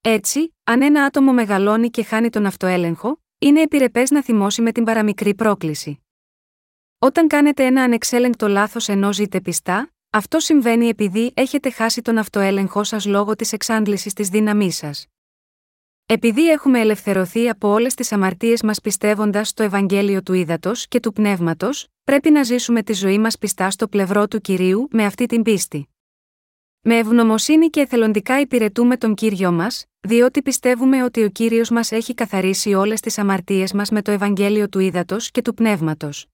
Έτσι, 0.00 0.54
αν 0.64 0.82
ένα 0.82 1.04
άτομο 1.04 1.32
μεγαλώνει 1.32 1.90
και 1.90 2.02
χάνει 2.02 2.30
τον 2.30 2.46
αυτοέλεγχο, 2.46 3.22
είναι 3.38 3.60
επιρρεπές 3.60 4.10
να 4.10 4.22
θυμώσει 4.22 4.62
με 4.62 4.72
την 4.72 4.84
παραμικρή 4.84 5.34
πρόκληση. 5.34 6.03
Όταν 7.04 7.28
κάνετε 7.28 7.64
ένα 7.64 7.82
ανεξέλεγκτο 7.82 8.48
λάθος 8.48 8.88
ενώ 8.88 9.12
ζείτε 9.12 9.40
πιστά, 9.40 9.92
αυτό 10.10 10.38
συμβαίνει 10.38 10.88
επειδή 10.88 11.32
έχετε 11.34 11.70
χάσει 11.70 12.02
τον 12.02 12.18
αυτοέλεγχό 12.18 12.84
σας 12.84 13.06
λόγω 13.06 13.34
της 13.34 13.52
εξάντλησης 13.52 14.12
της 14.12 14.28
δύναμή 14.28 14.72
σας. 14.72 15.06
Επειδή 16.06 16.50
έχουμε 16.50 16.80
ελευθερωθεί 16.80 17.48
από 17.48 17.68
όλες 17.68 17.94
τις 17.94 18.12
αμαρτίες 18.12 18.62
μας 18.62 18.80
πιστεύοντας 18.80 19.48
στο 19.48 19.62
Ευαγγέλιο 19.62 20.22
του 20.22 20.32
Ήδατος 20.32 20.88
και 20.88 21.00
του 21.00 21.12
Πνεύματος, 21.12 21.86
πρέπει 22.04 22.30
να 22.30 22.42
ζήσουμε 22.42 22.82
τη 22.82 22.92
ζωή 22.92 23.18
μας 23.18 23.38
πιστά 23.38 23.70
στο 23.70 23.88
πλευρό 23.88 24.28
του 24.28 24.40
κυρίου 24.40 24.88
με 24.90 25.04
αυτή 25.04 25.26
την 25.26 25.42
πίστη. 25.42 25.88
Με 26.80 26.96
ευγνωμοσύνη 26.96 27.68
και 27.68 27.80
εθελοντικά 27.80 28.40
υπηρετούμε 28.40 28.96
τον 28.96 29.14
κύριο 29.14 29.52
μας, 29.52 29.84
διότι 30.00 30.42
πιστεύουμε 30.42 31.02
ότι 31.02 31.22
ο 31.22 31.28
κύριος 31.28 31.70
μας 31.70 31.92
έχει 31.92 32.14
καθαρίσει 32.14 32.74
όλες 32.74 33.00
τις 33.00 33.18
αμαρτίες 33.18 33.72
μας 33.72 33.90
με 33.90 34.02
το 34.02 34.10
Ευαγγέλιο 34.10 34.68
του 34.68 34.78
Ήδατος 34.78 35.30
και 35.30 35.42
του 35.42 35.54
Πνεύματος. 35.54 36.28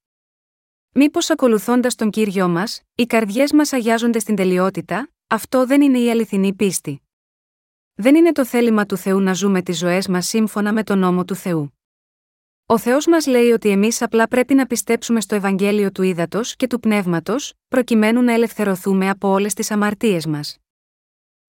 Μήπως 0.92 1.30
ακολουθώντας 1.30 1.94
τον 1.94 2.10
κύριο 2.10 2.48
μας, 2.48 2.82
οι 2.94 3.06
καρδιές 3.06 3.52
μας 3.52 3.72
αγιάζονται 3.72 4.18
στην 4.18 4.36
τελειότητα, 4.36 5.10
αυτό 5.26 5.66
δεν 5.66 5.82
είναι 5.82 5.98
η 5.98 6.10
αληθινή 6.10 6.54
πίστη. 6.54 7.02
Δεν 7.94 8.14
είναι 8.14 8.32
το 8.32 8.44
θέλημα 8.44 8.86
του 8.86 8.96
Θεού 8.96 9.20
να 9.20 9.32
ζούμε 9.32 9.62
τις 9.62 9.78
ζωές 9.78 10.08
μας 10.08 10.26
σύμφωνα 10.26 10.72
με 10.72 10.82
τον 10.82 10.98
νόμο 10.98 11.24
του 11.24 11.34
Θεού. 11.34 11.74
Ο 12.66 12.78
Θεός 12.78 13.06
μας 13.06 13.26
λέει 13.26 13.50
ότι 13.50 13.68
εμείς 13.68 14.02
απλά 14.02 14.28
πρέπει 14.28 14.54
να 14.54 14.66
πιστέψουμε 14.66 15.20
στο 15.20 15.34
Ευαγγέλιο 15.34 15.92
του 15.92 16.02
Ήδατος 16.02 16.56
και 16.56 16.66
του 16.66 16.80
Πνεύματος, 16.80 17.52
προκειμένου 17.68 18.22
να 18.22 18.32
ελευθερωθούμε 18.32 19.08
από 19.08 19.28
όλες 19.28 19.54
τις 19.54 19.70
αμαρτίες 19.70 20.26
μας. 20.26 20.58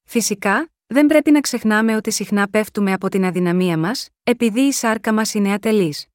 Φυσικά, 0.04 0.72
δεν 0.88 1.06
πρέπει 1.06 1.32
να 1.32 1.42
ξεχνάμε 1.42 1.96
ότι 1.96 2.12
συχνά 2.12 2.50
πέφτουμε 2.50 2.94
από 2.94 3.10
την 3.10 3.26
αδυναμία 3.26 3.78
μας, 3.78 4.10
επειδή 4.24 4.62
η 4.62 4.72
σάρκα 4.72 5.14
μας 5.14 5.34
είναι 5.34 5.54
ατελής. 5.54 6.08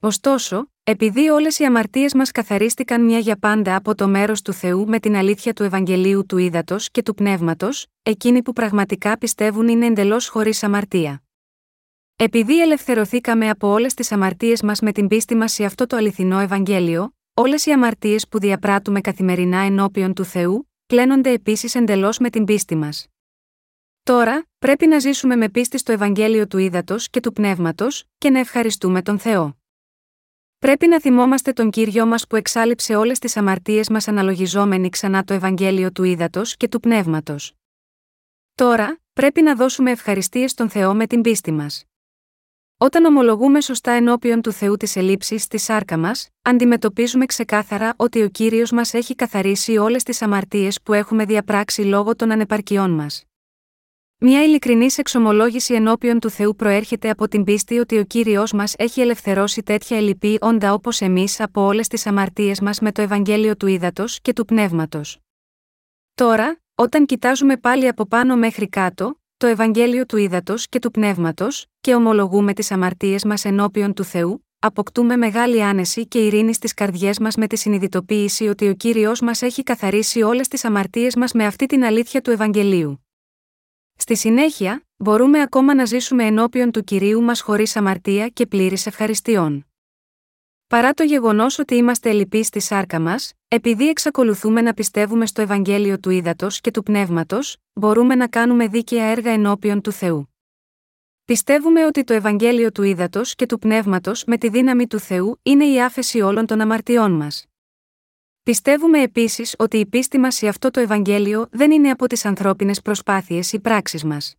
Ωστόσο, 0.00 0.70
επειδή 0.84 1.28
όλες 1.28 1.58
οι 1.58 1.64
αμαρτίες 1.64 2.14
μας 2.14 2.30
καθαρίστηκαν 2.30 3.04
μια 3.04 3.18
για 3.18 3.36
πάντα 3.36 3.76
από 3.76 3.94
το 3.94 4.08
μέρος 4.08 4.42
του 4.42 4.52
Θεού 4.52 4.88
με 4.88 5.00
την 5.00 5.16
αλήθεια 5.16 5.52
του 5.52 5.62
Ευαγγελίου 5.62 6.26
του 6.26 6.38
Ήδατος 6.38 6.90
και 6.90 7.02
του 7.02 7.14
Πνεύματος, 7.14 7.86
εκείνοι 8.02 8.42
που 8.42 8.52
πραγματικά 8.52 9.18
πιστεύουν 9.18 9.68
είναι 9.68 9.86
εντελώς 9.86 10.28
χωρίς 10.28 10.62
αμαρτία. 10.62 11.22
Επειδή 12.16 12.60
ελευθερωθήκαμε 12.60 13.48
από 13.48 13.68
όλες 13.68 13.94
τις 13.94 14.12
αμαρτίες 14.12 14.62
μας 14.62 14.80
με 14.80 14.92
την 14.92 15.08
πίστη 15.08 15.34
μας 15.34 15.52
σε 15.52 15.64
αυτό 15.64 15.86
το 15.86 15.96
αληθινό 15.96 16.38
Ευαγγέλιο, 16.38 17.14
όλες 17.34 17.66
οι 17.66 17.72
αμαρτίες 17.72 18.28
που 18.28 18.38
διαπράττουμε 18.38 19.00
καθημερινά 19.00 19.58
ενώπιον 19.58 20.14
του 20.14 20.24
Θεού, 20.24 20.70
πλένονται 20.86 21.30
επίσης 21.30 21.74
εντελώς 21.74 22.18
με 22.18 22.30
την 22.30 22.44
πίστη 22.44 22.74
μας. 22.74 23.06
Τώρα, 24.02 24.46
πρέπει 24.58 24.86
να 24.86 24.98
ζήσουμε 24.98 25.36
με 25.36 25.48
πίστη 25.48 25.78
στο 25.78 25.92
Ευαγγέλιο 25.92 26.46
του 26.46 26.58
Ήδατος 26.58 27.10
και 27.10 27.20
του 27.20 27.32
Πνεύματος, 27.32 28.04
και 28.18 28.30
να 28.30 28.38
ευχαριστούμε 28.38 29.02
τον 29.02 29.18
Θεό. 29.18 29.59
Πρέπει 30.60 30.86
να 30.86 31.00
θυμόμαστε 31.00 31.52
τον 31.52 31.70
κύριο 31.70 32.06
μας 32.06 32.26
που 32.26 32.36
εξάλληψε 32.36 32.94
όλες 32.94 33.18
τις 33.18 33.36
αμαρτίες 33.36 33.88
μας 33.88 34.08
αναλογιζόμενοι 34.08 34.88
ξανά 34.88 35.24
το 35.24 35.34
Ευαγγέλιο 35.34 35.92
του 35.92 36.04
Ήδατος 36.04 36.56
και 36.56 36.68
του 36.68 36.80
Πνεύματος. 36.80 37.52
Τώρα, 38.54 39.00
πρέπει 39.12 39.42
να 39.42 39.54
δώσουμε 39.54 39.90
ευχαριστίες 39.90 40.50
στον 40.50 40.68
Θεό 40.68 40.94
με 40.94 41.06
την 41.06 41.20
πίστη 41.20 41.52
μας. 41.52 41.84
Όταν 42.76 43.04
ομολογούμε 43.04 43.60
σωστά 43.60 43.90
ενώπιον 43.90 44.40
του 44.40 44.52
Θεού 44.52 44.76
τις 44.76 44.96
ελλείψεις 44.96 45.42
στη 45.42 45.58
σάρκα 45.58 45.98
μας, 45.98 46.28
αντιμετωπίζουμε 46.42 47.26
ξεκάθαρα 47.26 47.94
ότι 47.96 48.22
ο 48.22 48.28
κύριος 48.28 48.70
μας 48.70 48.94
έχει 48.94 49.14
καθαρίσει 49.14 49.76
όλες 49.76 50.02
τις 50.02 50.22
αμαρτίες 50.22 50.82
που 50.82 50.92
έχουμε 50.92 51.24
διαπράξει 51.24 51.82
λόγω 51.82 52.16
των 52.16 52.30
ανεπαρκειών 52.30 52.90
μας. 52.90 53.29
Μια 54.22 54.44
ειλικρινής 54.44 54.98
εξομολόγηση 54.98 55.74
ενώπιον 55.74 56.20
του 56.20 56.30
Θεού 56.30 56.56
προέρχεται 56.56 57.10
από 57.10 57.28
την 57.28 57.44
πίστη 57.44 57.78
ότι 57.78 57.98
ο 57.98 58.04
κύριος 58.04 58.52
μας 58.52 58.74
έχει 58.78 59.00
ελευθερώσει 59.00 59.62
τέτοια 59.62 59.96
ελλειπή 59.96 60.38
όντα 60.40 60.72
όπως 60.72 61.00
εμείς 61.00 61.40
από 61.40 61.62
όλες 61.62 61.88
τις 61.88 62.06
αμαρτίες 62.06 62.60
μας 62.60 62.80
με 62.80 62.92
το 62.92 63.02
Ευαγγέλιο 63.02 63.56
του 63.56 63.66
Ήδατος 63.66 64.20
και 64.20 64.32
του 64.32 64.44
Πνεύματος. 64.44 65.18
Τώρα, 66.14 66.60
όταν 66.74 67.06
κοιτάζουμε 67.06 67.56
πάλι 67.56 67.88
από 67.88 68.06
πάνω 68.06 68.36
μέχρι 68.36 68.68
κάτω, 68.68 69.20
το 69.36 69.46
Ευαγγέλιο 69.46 70.06
του 70.06 70.16
Ήδατος 70.16 70.68
και 70.68 70.78
του 70.78 70.90
Πνεύματος, 70.90 71.66
και 71.80 71.94
ομολογούμε 71.94 72.52
τις 72.52 72.70
αμαρτίες 72.70 73.24
μας 73.24 73.44
ενώπιον 73.44 73.94
του 73.94 74.04
Θεού, 74.04 74.46
αποκτούμε 74.58 75.16
μεγάλη 75.16 75.62
άνεση 75.62 76.06
και 76.06 76.18
ειρήνη 76.18 76.54
στις 76.54 76.74
καρδιές 76.74 77.18
μας 77.18 77.36
με 77.36 77.46
τη 77.46 77.56
συνειδητοποίηση 77.56 78.48
ότι 78.48 78.68
ο 78.68 78.74
κύριος 78.74 79.20
μας 79.20 79.42
έχει 79.42 79.62
καθαρίσει 79.62 80.22
όλες 80.22 80.48
τις 80.48 80.64
αμαρτίες 80.64 81.16
μας 81.16 81.32
με 81.32 81.46
αυτή 81.46 81.66
την 81.66 81.84
αλήθεια 81.84 82.20
του 82.20 82.30
Ευαγγελίου. 82.30 83.04
Στη 84.00 84.16
συνέχεια, 84.16 84.86
μπορούμε 84.96 85.40
ακόμα 85.40 85.74
να 85.74 85.84
ζήσουμε 85.84 86.24
ενώπιον 86.24 86.70
του 86.70 86.84
κυρίου 86.84 87.22
μας 87.22 87.40
χωρίς 87.40 87.76
αμαρτία 87.76 88.28
και 88.28 88.46
πλήρης 88.46 88.86
ευχαριστειών. 88.86 89.66
Παρά 90.66 90.92
το 90.92 91.02
γεγονός 91.02 91.58
ότι 91.58 91.74
είμαστε 91.74 92.10
ελλειπείς 92.10 92.46
στη 92.46 92.60
σάρκα 92.60 93.00
μας, 93.00 93.32
επειδή 93.48 93.88
εξακολουθούμε 93.88 94.60
να 94.60 94.74
πιστεύουμε 94.74 95.26
στο 95.26 95.42
Ευαγγέλιο 95.42 95.98
του 95.98 96.10
Ήδατος 96.10 96.60
και 96.60 96.70
του 96.70 96.82
Πνεύματος, 96.82 97.56
μπορούμε 97.72 98.14
να 98.14 98.28
κάνουμε 98.28 98.66
δίκαια 98.66 99.04
έργα 99.04 99.30
ενώπιον 99.30 99.80
του 99.80 99.92
Θεού. 99.92 100.34
Πιστεύουμε 101.24 101.86
ότι 101.86 102.04
το 102.04 102.14
Ευαγγέλιο 102.14 102.72
του 102.72 102.82
Ήδατος 102.82 103.34
και 103.34 103.46
του 103.46 103.58
Πνεύματος 103.58 104.24
με 104.24 104.38
τη 104.38 104.48
δύναμη 104.48 104.86
του 104.86 104.98
Θεού 104.98 105.40
είναι 105.42 105.64
η 105.64 105.82
άφεση 105.82 106.20
όλων 106.20 106.46
των 106.46 106.60
αμαρτιών 106.60 107.12
μας. 107.12 107.49
Πιστεύουμε 108.42 109.02
επίσης 109.02 109.54
ότι 109.58 109.76
η 109.76 109.86
πίστη 109.86 110.18
μας 110.18 110.34
σε 110.34 110.48
αυτό 110.48 110.70
το 110.70 110.80
Ευαγγέλιο 110.80 111.48
δεν 111.50 111.70
είναι 111.70 111.90
από 111.90 112.06
τις 112.06 112.24
ανθρώπινες 112.24 112.82
προσπάθειες 112.82 113.52
ή 113.52 113.60
πράξεις 113.60 114.04
μας. 114.04 114.34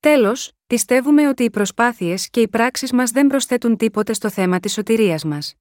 Τέλος, 0.00 0.52
πιστεύουμε 0.66 1.28
ότι 1.28 1.44
οι 1.44 1.50
προσπάθειες 1.50 2.30
και 2.30 2.40
οι 2.40 2.48
πράξεις 2.48 2.92
μας 2.92 3.10
δεν 3.10 3.26
προσθέτουν 3.26 3.76
τίποτε 3.76 4.12
στο 4.12 4.30
θέμα 4.30 4.60
της 4.60 4.72
σωτηρίας 4.72 5.24
μας. 5.24 5.54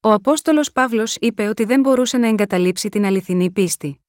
Ο 0.00 0.12
Απόστολος 0.12 0.72
Παύλος 0.72 1.16
είπε 1.16 1.48
ότι 1.48 1.64
δεν 1.64 1.80
μπορούσε 1.80 2.18
να 2.18 2.28
εγκαταλείψει 2.28 2.88
την 2.88 3.04
αληθινή 3.04 3.50
πίστη. 3.50 4.04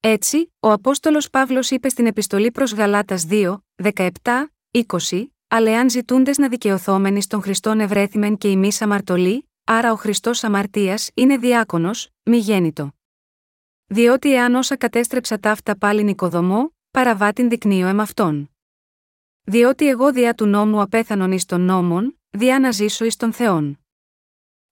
Έτσι, 0.00 0.52
ο 0.60 0.70
Απόστολος 0.70 1.30
Παύλος 1.30 1.70
είπε 1.70 1.88
στην 1.88 2.06
επιστολή 2.06 2.50
προς 2.50 2.72
Γαλάτας 2.72 3.26
2, 3.28 3.64
17, 3.82 4.10
20, 4.70 5.26
αλλά 5.48 5.70
εάν 5.70 5.90
ζητούντες 5.90 6.38
να 6.38 6.48
δικαιωθόμενοι 6.48 7.22
στον 7.22 7.42
Χριστόν 7.42 7.80
ευρέθημεν 7.80 8.36
και 8.36 8.50
ημί 8.50 8.70
αμαρτωλοί, 8.80 9.45
άρα 9.68 9.92
ο 9.92 9.96
Χριστός 9.96 10.44
αμαρτίας 10.44 11.10
είναι 11.14 11.36
διάκονος, 11.36 12.08
μη 12.22 12.36
γέννητο. 12.36 12.94
Διότι 13.86 14.34
εάν 14.34 14.54
όσα 14.54 14.76
κατέστρεψα 14.76 15.38
ταύτα 15.38 15.78
πάλι 15.78 16.04
νοικοδομό, 16.04 16.74
παραβάτην 16.90 17.48
δεικνύω 17.48 17.86
εμ' 17.86 18.02
Διότι 19.44 19.88
εγώ 19.88 20.12
διά 20.12 20.34
του 20.34 20.46
νόμου 20.46 20.80
απέθανον 20.80 21.32
εις 21.32 21.44
των 21.44 21.60
νόμων, 21.60 22.20
διά 22.30 22.58
να 22.58 22.70
ζήσω 22.70 23.04
εις 23.04 23.16
των 23.16 23.32
Θεών. 23.32 23.78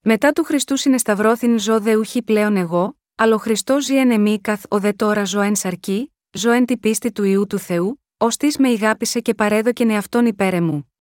Μετά 0.00 0.32
του 0.32 0.44
Χριστού 0.44 0.76
συνεσταυρώθην 0.76 1.58
ζω 1.58 1.80
δε 1.80 1.94
ουχή 1.94 2.22
πλέον 2.22 2.56
εγώ, 2.56 2.96
αλλά 3.14 3.34
ο 3.34 3.38
Χριστός 3.38 3.84
ζει 3.84 3.96
εν 3.96 4.10
εμή 4.10 4.40
καθ 4.40 4.62
ο 4.68 4.78
δε 4.78 4.92
τώρα 4.92 5.24
ζω 5.24 5.40
εν 5.40 5.54
σαρκή, 5.54 6.14
ζω 6.32 6.50
εν 6.50 6.64
τη 6.64 6.76
πίστη 6.76 7.12
του 7.12 7.24
ιού 7.24 7.46
του 7.46 7.58
Θεού, 7.58 8.02
ως 8.16 8.36
με 8.58 8.68
ηγάπησε 8.68 9.20
και 9.20 9.34
παρέδοκεν 9.34 9.90
εαυτόν 9.90 10.26
υπέρ 10.26 10.62
μου. 10.62 10.93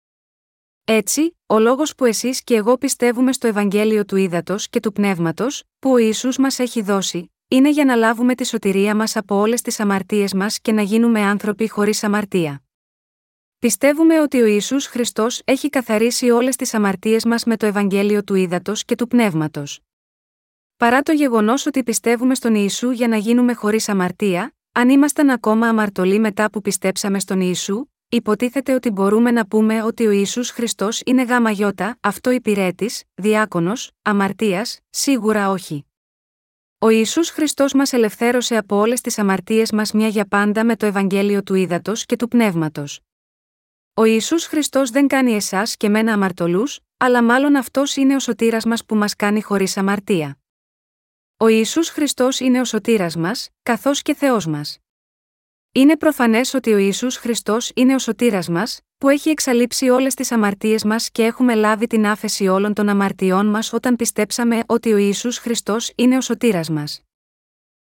Έτσι, 0.85 1.37
ο 1.47 1.59
λόγος 1.59 1.95
που 1.95 2.05
εσείς 2.05 2.45
και 2.45 2.55
εγώ 2.55 2.79
πιστεύουμε 2.79 3.33
στο 3.33 3.47
Ευαγγέλιο 3.47 4.05
του 4.05 4.17
Ήδατος 4.17 4.69
και 4.69 4.81
του 4.81 4.93
Πνεύματος, 4.93 5.63
που 5.79 5.91
ο 5.91 5.97
Ιησούς 5.97 6.37
μας 6.39 6.59
έχει 6.59 6.83
δώσει, 6.83 7.33
είναι 7.49 7.71
για 7.71 7.85
να 7.85 7.95
λάβουμε 7.95 8.35
τη 8.35 8.47
σωτηρία 8.47 8.97
μας 8.97 9.17
από 9.17 9.37
όλες 9.37 9.63
τις 9.63 9.81
αμαρτίες 9.81 10.35
μας 10.35 10.61
και 10.61 10.73
να 10.73 10.83
γίνουμε 10.83 11.21
άνθρωποι 11.21 11.69
χωρίς 11.69 12.05
αμαρτία. 12.05 12.63
Πιστεύουμε 13.59 14.21
ότι 14.21 14.41
ο 14.41 14.47
Ισού 14.47 14.81
Χριστός 14.81 15.43
έχει 15.45 15.69
καθαρίσει 15.69 16.31
όλες 16.31 16.57
τις 16.57 16.75
αμαρτίες 16.75 17.25
μας 17.25 17.45
με 17.45 17.57
το 17.57 17.67
Ευαγγέλιο 17.67 18.25
του 18.25 18.35
Ήδατος 18.35 18.85
και 18.85 18.95
του 18.95 19.07
Πνεύματος. 19.09 19.81
Παρά 20.77 21.03
το 21.03 21.13
γεγονός 21.13 21.67
ότι 21.67 21.83
πιστεύουμε 21.83 22.35
στον 22.35 22.55
Ιησού 22.55 22.91
για 22.91 23.09
να 23.09 23.17
γίνουμε 23.17 23.53
χωρίς 23.55 23.89
αμαρτία, 23.89 24.55
αν 24.73 24.89
ήμασταν 24.89 25.31
ακόμα 25.31 25.69
αμαρτωλοί 25.69 26.19
μετά 26.19 26.51
που 26.51 26.61
πιστέψαμε 26.61 27.21
στον 27.21 27.41
Ιησού, 27.41 27.92
υποτίθεται 28.15 28.75
ότι 28.75 28.91
μπορούμε 28.91 29.31
να 29.31 29.47
πούμε 29.47 29.83
ότι 29.83 30.07
ο 30.07 30.11
Ιησούς 30.11 30.51
Χριστός 30.51 31.01
είναι 31.05 31.23
γάμα 31.23 31.51
γιώτα, 31.51 31.99
αυτό 32.01 32.31
υπηρέτης, 32.31 33.03
διάκονος, 33.15 33.91
αμαρτίας, 34.03 34.81
σίγουρα 34.91 35.51
όχι. 35.51 35.87
Ο 36.79 36.89
Ιησούς 36.89 37.31
Χριστός 37.31 37.73
μας 37.73 37.93
ελευθέρωσε 37.93 38.57
από 38.57 38.77
όλες 38.77 39.01
τις 39.01 39.19
αμαρτίες 39.19 39.73
μας 39.73 39.93
μια 39.93 40.09
για 40.09 40.27
πάντα 40.27 40.65
με 40.65 40.77
το 40.77 40.87
Ευαγγέλιο 40.87 41.43
του 41.43 41.55
Ήδατος 41.55 42.07
και 42.07 42.17
του 42.17 42.29
Πνεύματος. 42.29 43.01
Ο 43.95 44.05
Ισού 44.05 44.41
Χριστός 44.41 44.91
δεν 44.91 45.07
κάνει 45.07 45.33
εσάς 45.33 45.77
και 45.77 45.89
μένα 45.89 46.13
αμαρτωλούς, 46.13 46.81
αλλά 46.97 47.23
μάλλον 47.23 47.57
αυτός 47.57 47.97
είναι 47.97 48.15
ο 48.15 48.19
σωτήρας 48.19 48.65
μας 48.65 48.85
που 48.85 48.95
μας 48.95 49.17
κάνει 49.17 49.43
χωρίς 49.43 49.77
αμαρτία. 49.77 50.39
Ο 51.37 51.47
Ιησούς 51.49 51.89
Χριστός 51.89 52.41
είναι 52.41 52.61
ο 52.61 52.65
σωτήρας 52.65 53.17
μας, 53.17 53.49
καθώς 53.63 54.03
και 54.03 54.15
Θεός 54.15 54.47
μας. 54.47 54.82
Είναι 55.75 55.97
προφανές 55.97 56.55
ότι 56.55 56.73
ο 56.73 56.77
Ιησούς 56.77 57.17
Χριστός 57.17 57.71
είναι 57.75 57.95
ο 57.95 57.99
σωτήρας 57.99 58.49
μας, 58.49 58.81
που 58.99 59.09
έχει 59.09 59.29
εξαλείψει 59.29 59.89
όλες 59.89 60.15
τις 60.15 60.33
αμαρτίες 60.33 60.85
μας 60.85 61.11
και 61.11 61.25
έχουμε 61.25 61.55
λάβει 61.55 61.87
την 61.87 62.07
άφεση 62.07 62.47
όλων 62.47 62.75
των 62.75 62.89
αμαρτιών 62.89 63.47
μας 63.47 63.73
όταν 63.73 63.97
πιστέψαμε 63.97 64.63
ότι 64.67 64.93
ο 64.93 64.97
Ιησούς 64.97 65.39
Χριστός 65.39 65.93
είναι 65.95 66.17
ο 66.17 66.21
σωτήρας 66.21 66.71
μας. 66.71 67.03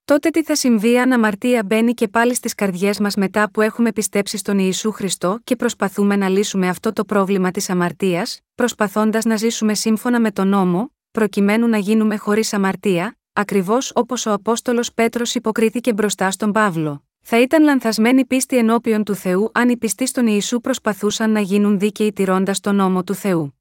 Τότε 0.04 0.30
τι 0.30 0.42
θα 0.42 0.54
συμβεί 0.54 0.98
αν 0.98 1.12
αμαρτία 1.12 1.62
μπαίνει 1.64 1.94
και 1.94 2.08
πάλι 2.08 2.34
στις 2.34 2.54
καρδιές 2.54 2.98
μας 2.98 3.14
μετά 3.14 3.50
που 3.50 3.60
έχουμε 3.60 3.92
πιστέψει 3.92 4.36
στον 4.36 4.58
Ιησού 4.58 4.92
Χριστό 4.92 5.38
και 5.44 5.56
προσπαθούμε 5.56 6.16
να 6.16 6.28
λύσουμε 6.28 6.68
αυτό 6.68 6.92
το 6.92 7.04
πρόβλημα 7.04 7.50
της 7.50 7.70
αμαρτίας, 7.70 8.40
προσπαθώντας 8.54 9.24
να 9.24 9.36
ζήσουμε 9.36 9.74
σύμφωνα 9.74 10.20
με 10.20 10.30
τον 10.30 10.48
νόμο, 10.48 10.92
προκειμένου 11.10 11.68
να 11.68 11.78
γίνουμε 11.78 12.16
χωρίς 12.16 12.52
αμαρτία, 12.52 13.18
ακριβώς 13.32 13.92
όπως 13.94 14.26
ο 14.26 14.32
Απόστολος 14.32 14.92
Πέτρος 14.92 15.34
υποκρίθηκε 15.34 15.92
μπροστά 15.92 16.30
στον 16.30 16.52
Παύλο. 16.52 17.04
Θα 17.20 17.40
ήταν 17.40 17.62
λανθασμένη 17.62 18.24
πίστη 18.24 18.56
ενώπιον 18.56 19.04
του 19.04 19.14
Θεού 19.14 19.50
αν 19.54 19.68
οι 19.68 19.76
πιστοί 19.76 20.06
στον 20.06 20.26
Ιησού 20.26 20.60
προσπαθούσαν 20.60 21.30
να 21.30 21.40
γίνουν 21.40 21.78
δίκαιοι 21.78 22.12
τηρώντας 22.12 22.60
τον 22.60 22.74
νόμο 22.74 23.04
του 23.04 23.14
Θεού. 23.14 23.60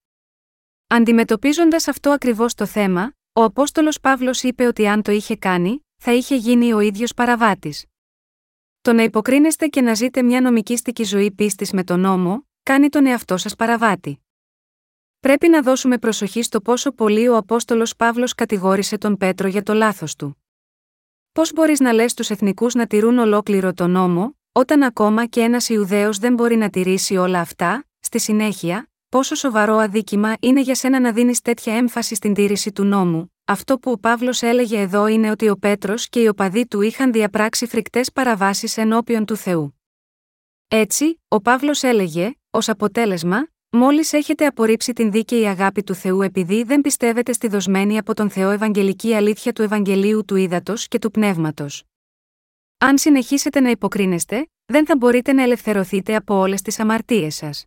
Αντιμετωπίζοντας 0.87 1.87
αυτό 1.87 2.09
ακριβώς 2.09 2.53
το 2.53 2.65
θέμα, 2.65 3.13
ο 3.33 3.43
Απόστολος 3.43 3.99
Παύλος 3.99 4.43
είπε 4.43 4.65
ότι 4.65 4.87
αν 4.87 5.01
το 5.01 5.11
είχε 5.11 5.35
κάνει, 5.35 5.85
θα 5.97 6.13
είχε 6.13 6.35
γίνει 6.35 6.73
ο 6.73 6.79
ίδιος 6.79 7.13
παραβάτης. 7.13 7.85
Το 8.81 8.93
να 8.93 9.03
υποκρίνεστε 9.03 9.67
και 9.67 9.81
να 9.81 9.93
ζείτε 9.93 10.23
μια 10.23 10.41
νομικήστικη 10.41 11.03
ζωή 11.03 11.31
πίστης 11.31 11.71
με 11.71 11.83
τον 11.83 11.99
νόμο, 11.99 12.47
κάνει 12.63 12.89
τον 12.89 13.05
εαυτό 13.05 13.37
σας 13.37 13.55
παραβάτη. 13.55 14.23
Πρέπει 15.19 15.49
να 15.49 15.61
δώσουμε 15.61 15.97
προσοχή 15.97 16.41
στο 16.41 16.61
πόσο 16.61 16.91
πολύ 16.91 17.27
ο 17.27 17.37
Απόστολος 17.37 17.95
Παύλος 17.95 18.35
κατηγόρησε 18.35 18.97
τον 18.97 19.17
Πέτρο 19.17 19.47
για 19.47 19.63
το 19.63 19.73
λάθος 19.73 20.15
του. 20.15 20.43
Πώς 21.39 21.53
μπορείς 21.53 21.79
να 21.79 21.93
λες 21.93 22.13
του 22.13 22.23
εθνικούς 22.29 22.73
να 22.73 22.87
τηρούν 22.87 23.17
ολόκληρο 23.17 23.73
τον 23.73 23.91
νόμο, 23.91 24.37
όταν 24.51 24.83
ακόμα 24.83 25.25
και 25.25 25.41
ένας 25.41 25.69
Ιουδαίος 25.69 26.17
δεν 26.17 26.33
μπορεί 26.33 26.55
να 26.55 26.69
τηρήσει 26.69 27.17
όλα 27.17 27.39
αυτά, 27.39 27.85
στη 27.99 28.19
συνέχεια, 28.19 28.89
πόσο 29.09 29.35
σοβαρό 29.35 29.75
αδίκημα 29.75 30.35
είναι 30.39 30.61
για 30.61 30.75
σένα 30.75 30.99
να 30.99 31.11
δίνεις 31.11 31.41
τέτοια 31.41 31.75
έμφαση 31.75 32.15
στην 32.15 32.33
τήρηση 32.33 32.71
του 32.71 32.83
νόμου, 32.83 33.33
αυτό 33.45 33.79
που 33.79 33.91
ο 33.91 33.99
Παύλος 33.99 34.41
έλεγε 34.41 34.79
εδώ 34.79 35.07
είναι 35.07 35.31
ότι 35.31 35.49
ο 35.49 35.57
Πέτρος 35.57 36.09
και 36.09 36.21
οι 36.21 36.27
οπαδοί 36.27 36.67
του 36.67 36.81
είχαν 36.81 37.11
διαπράξει 37.11 37.65
φρικτές 37.65 38.11
παραβάσεις 38.11 38.77
ενώπιον 38.77 39.25
του 39.25 39.35
Θεού. 39.35 39.79
Έτσι, 40.67 41.21
ο 41.27 41.41
Παύλος 41.41 41.83
έλεγε, 41.83 42.31
ως 42.49 42.69
αποτέλεσμα, 42.69 43.47
μόλις 43.71 44.13
έχετε 44.13 44.45
απορρίψει 44.45 44.93
την 44.93 45.11
δίκαιη 45.11 45.47
αγάπη 45.47 45.83
του 45.83 45.93
Θεού 45.93 46.21
επειδή 46.21 46.63
δεν 46.63 46.81
πιστεύετε 46.81 47.33
στη 47.33 47.47
δοσμένη 47.47 47.97
από 47.97 48.13
τον 48.13 48.29
Θεό 48.29 48.49
Ευαγγελική 48.49 49.13
αλήθεια 49.13 49.53
του 49.53 49.61
Ευαγγελίου 49.61 50.25
του 50.25 50.35
Ήδατος 50.35 50.87
και 50.87 50.99
του 50.99 51.11
Πνεύματος. 51.11 51.83
Αν 52.77 52.97
συνεχίσετε 52.97 53.59
να 53.59 53.69
υποκρίνεστε, 53.69 54.47
δεν 54.65 54.85
θα 54.85 54.97
μπορείτε 54.97 55.33
να 55.33 55.43
ελευθερωθείτε 55.43 56.15
από 56.15 56.35
όλες 56.35 56.61
τις 56.61 56.79
αμαρτίες 56.79 57.35
σας. 57.35 57.65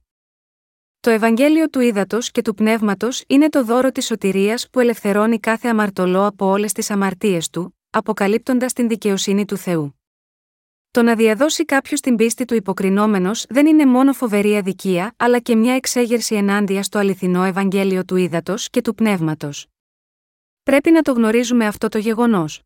Το 1.01 1.11
Ευαγγέλιο 1.11 1.69
του 1.69 1.81
Ήδατος 1.81 2.31
και 2.31 2.43
του 2.43 2.55
Πνεύματος 2.55 3.25
είναι 3.27 3.49
το 3.49 3.65
δώρο 3.65 3.93
της 3.93 4.07
σωτηρίας 4.07 4.69
που 4.71 4.81
ελευθερώνει 4.81 5.41
κάθε 5.41 5.69
αμαρτωλό 5.69 6.27
από 6.27 6.47
όλες 6.47 6.73
τις 6.73 6.91
αμαρτίες 6.91 7.51
του, 7.51 7.79
αποκαλύπτοντας 7.91 8.73
την 8.73 8.89
δικαιοσύνη 8.89 9.45
του 9.45 9.57
Θεού. 9.57 10.02
Το 10.93 11.03
να 11.03 11.15
διαδώσει 11.15 11.65
κάποιος 11.65 12.01
την 12.01 12.17
πίστη 12.17 12.45
του 12.45 12.55
υποκρινόμενος 12.55 13.45
δεν 13.49 13.67
είναι 13.67 13.87
μόνο 13.87 14.13
φοβερή 14.13 14.57
αδικία, 14.57 15.15
αλλά 15.17 15.39
και 15.39 15.57
μια 15.57 15.75
εξέγερση 15.75 16.35
ενάντια 16.35 16.83
στο 16.83 16.99
αληθινό 16.99 17.45
Ευαγγέλιο 17.45 18.05
του 18.05 18.17
Ήδατος 18.17 18.71
και 18.71 18.81
του 18.81 18.95
Πνεύματος. 18.95 19.67
Πρέπει 20.63 20.91
να 20.91 21.03
το 21.03 21.13
γνωρίζουμε 21.13 21.67
αυτό 21.67 21.89
το 21.89 21.99
γεγονός. 21.99 22.63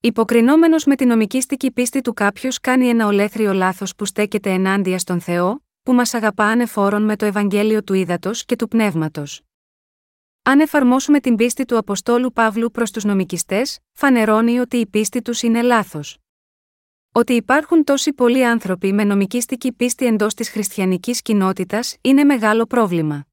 Υποκρινόμενος 0.00 0.84
με 0.84 0.96
την 0.96 1.08
νομικήστικη 1.08 1.70
πίστη 1.70 2.00
του 2.00 2.14
κάποιος 2.14 2.60
κάνει 2.60 2.88
ένα 2.88 3.06
ολέθριο 3.06 3.52
λάθος 3.52 3.94
που 3.94 4.04
στέκεται 4.04 4.50
ενάντια 4.50 4.98
στον 4.98 5.20
Θεό, 5.20 5.64
που 5.82 5.92
μας 5.92 6.14
αγαπά 6.14 6.44
ανεφόρον 6.44 7.02
με 7.02 7.16
το 7.16 7.24
Ευαγγέλιο 7.24 7.82
του 7.82 7.94
Ήδατος 7.94 8.44
και 8.44 8.56
του 8.56 8.68
Πνεύματος. 8.68 9.40
Αν 10.42 10.60
εφαρμόσουμε 10.60 11.20
την 11.20 11.36
πίστη 11.36 11.64
του 11.64 11.76
Αποστόλου 11.76 12.32
Παύλου 12.32 12.70
προς 12.70 12.90
τους 12.90 13.04
νομικιστές, 13.04 13.78
φανερώνει 13.92 14.58
ότι 14.58 14.76
η 14.76 14.86
πίστη 14.86 15.22
τους 15.22 15.42
είναι 15.42 15.62
λάθος. 15.62 16.18
Ότι 17.18 17.32
υπάρχουν 17.32 17.84
τόσοι 17.84 18.12
πολλοί 18.12 18.46
άνθρωποι 18.46 18.92
με 18.92 19.04
νομικήστικη 19.04 19.72
πίστη 19.72 20.06
εντός 20.06 20.34
της 20.34 20.50
χριστιανικής 20.50 21.22
κοινότητας 21.22 21.96
είναι 22.00 22.24
μεγάλο 22.24 22.66
πρόβλημα. 22.66 23.26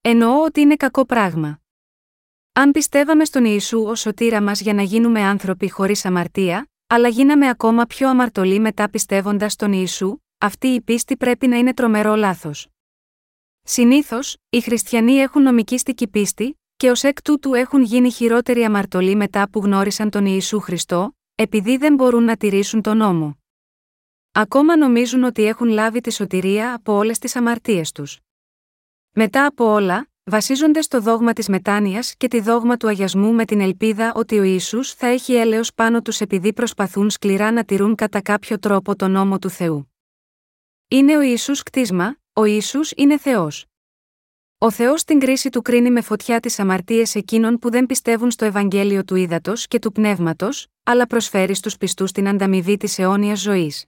Εννοώ 0.00 0.44
ότι 0.44 0.60
είναι 0.60 0.76
κακό 0.76 1.04
πράγμα. 1.04 1.60
Αν 2.52 2.70
πιστεύαμε 2.70 3.24
στον 3.24 3.44
Ιησού 3.44 3.82
ως 3.82 4.00
σωτήρα 4.00 4.42
μας 4.42 4.60
για 4.60 4.74
να 4.74 4.82
γίνουμε 4.82 5.20
άνθρωποι 5.20 5.70
χωρίς 5.70 6.04
αμαρτία, 6.04 6.70
αλλά 6.86 7.08
γίναμε 7.08 7.48
ακόμα 7.48 7.84
πιο 7.84 8.08
αμαρτωλοί 8.08 8.60
μετά 8.60 8.90
πιστεύοντας 8.90 9.52
στον 9.52 9.72
Ιησού, 9.72 10.18
αυτή 10.38 10.66
η 10.66 10.80
πίστη 10.80 11.16
πρέπει 11.16 11.46
να 11.46 11.56
είναι 11.56 11.74
τρομερό 11.74 12.14
λάθος. 12.14 12.68
Συνήθως, 13.62 14.36
οι 14.50 14.60
χριστιανοί 14.60 15.14
έχουν 15.14 15.42
νομικήστικη 15.42 16.08
πίστη, 16.08 16.60
και 16.76 16.90
ως 16.90 17.02
εκ 17.02 17.22
τούτου 17.22 17.54
έχουν 17.54 17.82
γίνει 17.82 18.10
χειρότεροι 18.10 18.64
αμαρτωλοί 18.64 19.16
μετά 19.16 19.50
που 19.50 19.60
γνώρισαν 19.60 20.10
τον 20.10 20.26
Ιησού 20.26 20.60
Χριστό, 20.60 21.17
επειδή 21.40 21.76
δεν 21.76 21.94
μπορούν 21.94 22.24
να 22.24 22.36
τηρήσουν 22.36 22.82
τον 22.82 22.96
νόμο. 22.96 23.38
Ακόμα 24.32 24.76
νομίζουν 24.76 25.24
ότι 25.24 25.44
έχουν 25.44 25.68
λάβει 25.68 26.00
τη 26.00 26.12
σωτηρία 26.12 26.74
από 26.74 26.92
όλες 26.92 27.18
τις 27.18 27.36
αμαρτίες 27.36 27.92
τους. 27.92 28.18
Μετά 29.10 29.46
από 29.46 29.64
όλα, 29.64 30.08
βασίζονται 30.24 30.80
στο 30.80 31.00
δόγμα 31.00 31.32
της 31.32 31.48
μετάνοιας 31.48 32.14
και 32.16 32.28
τη 32.28 32.40
δόγμα 32.40 32.76
του 32.76 32.88
αγιασμού 32.88 33.32
με 33.32 33.44
την 33.44 33.60
ελπίδα 33.60 34.12
ότι 34.14 34.38
ο 34.38 34.42
Ισού 34.42 34.84
θα 34.84 35.06
έχει 35.06 35.34
έλεος 35.34 35.74
πάνω 35.74 36.02
τους 36.02 36.20
επειδή 36.20 36.52
προσπαθούν 36.52 37.10
σκληρά 37.10 37.52
να 37.52 37.64
τηρούν 37.64 37.94
κατά 37.94 38.22
κάποιο 38.22 38.58
τρόπο 38.58 38.96
τον 38.96 39.10
νόμο 39.10 39.38
του 39.38 39.50
Θεού. 39.50 39.92
Είναι 40.88 41.16
ο 41.16 41.20
Ιησούς 41.20 41.62
κτίσμα, 41.62 42.16
ο 42.32 42.44
Ιησούς 42.44 42.92
είναι 42.96 43.18
Θεός. 43.18 43.66
Ο 44.58 44.70
Θεός 44.70 45.00
στην 45.00 45.18
κρίση 45.18 45.48
του 45.48 45.62
κρίνει 45.62 45.90
με 45.90 46.00
φωτιά 46.00 46.40
τις 46.40 46.58
αμαρτίες 46.58 47.14
εκείνων 47.14 47.58
που 47.58 47.70
δεν 47.70 47.86
πιστεύουν 47.86 48.30
στο 48.30 48.44
Ευαγγέλιο 48.44 49.04
του 49.04 49.14
ύδατο 49.14 49.52
και 49.68 49.78
του 49.78 49.92
πνεύματος, 49.92 50.66
αλλά 50.90 51.06
προσφέρει 51.06 51.54
στους 51.54 51.76
πιστούς 51.76 52.12
την 52.12 52.28
ανταμοιβή 52.28 52.76
της 52.76 52.98
αιώνιας 52.98 53.40
ζωής. 53.40 53.84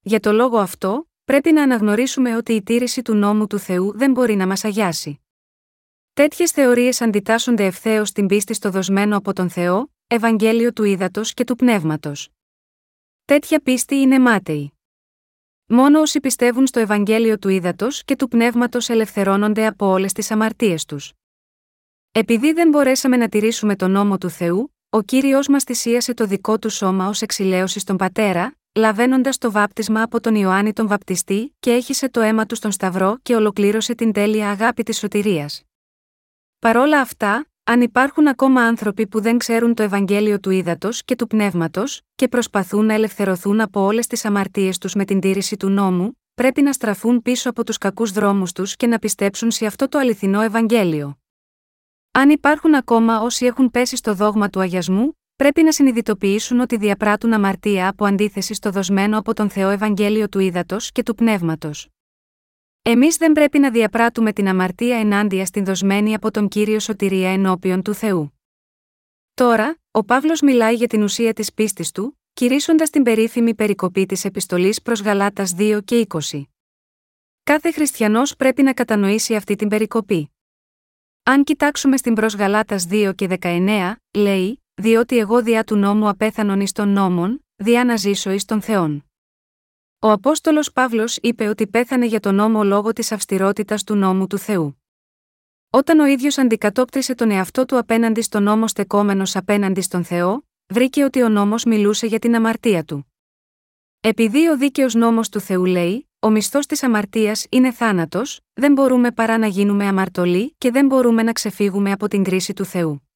Για 0.00 0.20
το 0.20 0.32
λόγο 0.32 0.58
αυτό, 0.58 1.08
πρέπει 1.24 1.52
να 1.52 1.62
αναγνωρίσουμε 1.62 2.36
ότι 2.36 2.52
η 2.52 2.62
τήρηση 2.62 3.02
του 3.02 3.14
νόμου 3.14 3.46
του 3.46 3.58
Θεού 3.58 3.96
δεν 3.96 4.10
μπορεί 4.10 4.34
να 4.34 4.46
μας 4.46 4.64
αγιάσει. 4.64 5.20
Τέτοιες 6.12 6.50
θεωρίες 6.50 7.00
αντιτάσσονται 7.00 7.66
ευθέως 7.66 8.08
στην 8.08 8.26
πίστη 8.26 8.54
στο 8.54 8.70
δοσμένο 8.70 9.16
από 9.16 9.32
τον 9.32 9.50
Θεό, 9.50 9.92
Ευαγγέλιο 10.06 10.72
του 10.72 10.84
ύδατο 10.84 11.20
και 11.24 11.44
του 11.44 11.56
πνεύματος. 11.56 12.28
Τέτοια 13.24 13.60
πίστη 13.60 13.94
είναι 13.94 14.18
μάταιη. 14.18 14.72
Μόνο 15.66 16.00
όσοι 16.00 16.20
πιστεύουν 16.20 16.66
στο 16.66 16.80
Ευαγγέλιο 16.80 17.38
του 17.38 17.48
Ήδατος 17.48 18.04
και 18.04 18.16
του 18.16 18.28
Πνεύματος 18.28 18.88
ελευθερώνονται 18.88 19.66
από 19.66 19.86
όλες 19.86 20.12
τις 20.12 20.30
αμαρτίες 20.30 20.84
τους. 20.84 21.12
Επειδή 22.12 22.52
δεν 22.52 22.68
μπορέσαμε 22.68 23.16
να 23.16 23.28
τηρήσουμε 23.28 23.76
τον 23.76 23.90
νόμο 23.90 24.18
του 24.18 24.30
Θεού, 24.30 24.74
ο 24.92 25.02
κύριος 25.02 25.48
μας 25.48 25.64
θυσίασε 25.64 26.14
το 26.14 26.26
δικό 26.26 26.58
του 26.58 26.68
σώμα 26.68 27.08
ως 27.08 27.22
εξηλαίωσης 27.22 27.82
στον 27.82 27.96
πατέρα, 27.96 28.54
λαβαίνοντας 28.74 29.38
το 29.38 29.50
βάπτισμα 29.50 30.02
από 30.02 30.20
τον 30.20 30.34
Ιωάννη 30.34 30.72
τον 30.72 30.86
Βαπτιστή 30.86 31.54
και 31.60 31.70
έχισε 31.70 32.08
το 32.08 32.20
αίμα 32.20 32.46
του 32.46 32.54
στον 32.54 32.72
Σταυρό 32.72 33.18
και 33.22 33.34
ολοκλήρωσε 33.34 33.94
την 33.94 34.12
τέλεια 34.12 34.50
αγάπη 34.50 34.82
της 34.82 34.98
σωτηρίας. 34.98 35.62
Παρόλα 36.58 37.00
αυτά, 37.00 37.46
αν 37.64 37.80
υπάρχουν 37.80 38.28
ακόμα 38.28 38.62
άνθρωποι 38.62 39.06
που 39.06 39.20
δεν 39.20 39.38
ξέρουν 39.38 39.74
το 39.74 39.82
Ευαγγέλιο 39.82 40.40
του 40.40 40.50
ύδατο 40.50 40.88
και 41.04 41.16
του 41.16 41.26
πνεύματος, 41.26 42.00
και 42.14 42.28
προσπαθούν 42.28 42.84
να 42.86 42.94
ελευθερωθούν 42.94 43.60
από 43.60 43.80
όλες 43.80 44.06
τις 44.06 44.24
αμαρτίες 44.24 44.78
τους 44.78 44.94
με 44.94 45.04
την 45.04 45.20
τήρηση 45.20 45.56
του 45.56 45.68
νόμου, 45.68 46.18
πρέπει 46.34 46.62
να 46.62 46.72
στραφούν 46.72 47.22
πίσω 47.22 47.50
από 47.50 47.64
τους 47.64 47.78
κακούς 47.78 48.10
δρόμους 48.10 48.52
τους 48.52 48.76
και 48.76 48.86
να 48.86 48.98
πιστέψουν 48.98 49.50
σε 49.50 49.66
αυτό 49.66 49.88
το 49.88 49.98
αληθινό 49.98 50.40
Ευαγγέλιο. 50.40 51.19
Αν 52.12 52.30
υπάρχουν 52.30 52.74
ακόμα 52.74 53.20
όσοι 53.20 53.46
έχουν 53.46 53.70
πέσει 53.70 53.96
στο 53.96 54.14
δόγμα 54.14 54.50
του 54.50 54.60
αγιασμού, 54.60 55.18
πρέπει 55.36 55.62
να 55.62 55.72
συνειδητοποιήσουν 55.72 56.60
ότι 56.60 56.76
διαπράττουν 56.76 57.32
αμαρτία 57.32 57.88
από 57.88 58.04
αντίθεση 58.04 58.54
στο 58.54 58.70
δοσμένο 58.70 59.18
από 59.18 59.34
τον 59.34 59.50
Θεό 59.50 59.68
Ευαγγέλιο 59.68 60.28
του 60.28 60.38
Ήδατος 60.38 60.92
και 60.92 61.02
του 61.02 61.14
Πνεύματος. 61.14 61.88
Εμείς 62.82 63.16
δεν 63.16 63.32
πρέπει 63.32 63.58
να 63.58 63.70
διαπράττουμε 63.70 64.32
την 64.32 64.48
αμαρτία 64.48 64.98
ενάντια 64.98 65.46
στην 65.46 65.64
δοσμένη 65.64 66.14
από 66.14 66.30
τον 66.30 66.48
κύριο 66.48 66.80
σωτηρία 66.80 67.32
ενώπιον 67.32 67.82
του 67.82 67.94
Θεού. 67.94 68.32
Τώρα, 69.34 69.78
ο 69.90 70.04
Παύλος 70.04 70.40
μιλάει 70.40 70.74
για 70.74 70.86
την 70.86 71.02
ουσία 71.02 71.32
της 71.32 71.52
πίστης 71.54 71.90
του, 71.90 72.18
κηρύσσοντας 72.32 72.90
την 72.90 73.02
περίφημη 73.02 73.54
περικοπή 73.54 74.06
της 74.06 74.24
επιστολής 74.24 74.82
προς 74.82 75.02
Γαλάτας 75.02 75.54
2 75.58 75.80
και 75.84 76.06
20. 76.08 76.42
Κάθε 77.42 77.72
χριστιανός 77.72 78.36
πρέπει 78.36 78.62
να 78.62 78.72
κατανοήσει 78.72 79.34
αυτή 79.34 79.56
την 79.56 79.68
περικοπή. 79.68 80.30
Αν 81.30 81.44
κοιτάξουμε 81.44 81.96
στην 81.96 82.14
προς 82.14 82.34
Γαλάτας 82.34 82.86
2 82.90 83.12
και 83.14 83.38
19, 83.40 83.92
λέει: 84.16 84.64
Διότι 84.74 85.18
εγώ 85.18 85.42
διά 85.42 85.64
του 85.64 85.76
νόμου 85.76 86.08
απέθανον 86.08 86.60
εις 86.60 86.72
των 86.72 86.88
νόμων, 86.88 87.44
διά 87.56 87.84
να 87.84 87.96
ζήσω 87.96 88.30
εις 88.30 88.44
των 88.44 88.60
Θεών. 88.60 89.04
Ο 89.98 90.10
Απόστολος 90.10 90.72
Παύλος 90.72 91.16
είπε 91.16 91.48
ότι 91.48 91.66
πέθανε 91.66 92.06
για 92.06 92.20
τον 92.20 92.34
νόμο 92.34 92.64
λόγω 92.64 92.92
της 92.92 93.12
αυστηρότητας 93.12 93.84
του 93.84 93.94
νόμου 93.94 94.26
του 94.26 94.38
Θεού. 94.38 94.82
Όταν 95.70 95.98
ο 95.98 96.06
ίδιος 96.06 96.38
αντικατόπτρισε 96.38 97.14
τον 97.14 97.30
εαυτό 97.30 97.64
του 97.64 97.78
απέναντι 97.78 98.20
στον 98.20 98.42
νόμο 98.42 98.68
στεκόμενος 98.68 99.36
απέναντι 99.36 99.80
στον 99.80 100.04
Θεό, 100.04 100.48
βρήκε 100.66 101.04
ότι 101.04 101.22
ο 101.22 101.28
νόμος 101.28 101.64
μιλούσε 101.64 102.06
για 102.06 102.18
την 102.18 102.34
αμαρτία 102.34 102.84
του. 102.84 103.12
Επειδή 104.00 104.48
ο 104.48 104.56
δίκαιος 104.56 104.94
νόμος 104.94 105.28
του 105.28 105.40
Θεού 105.40 105.64
λέει, 105.64 106.09
ο 106.22 106.30
μισθός 106.30 106.66
της 106.66 106.82
αμαρτίας 106.82 107.46
είναι 107.50 107.72
θάνατος, 107.72 108.40
δεν 108.52 108.72
μπορούμε 108.72 109.10
παρά 109.12 109.38
να 109.38 109.46
γίνουμε 109.46 109.86
αμαρτωλοί 109.86 110.54
και 110.58 110.70
δεν 110.70 110.86
μπορούμε 110.86 111.22
να 111.22 111.32
ξεφύγουμε 111.32 111.92
από 111.92 112.08
την 112.08 112.22
κρίση 112.22 112.52
του 112.52 112.64
Θεού. 112.64 113.08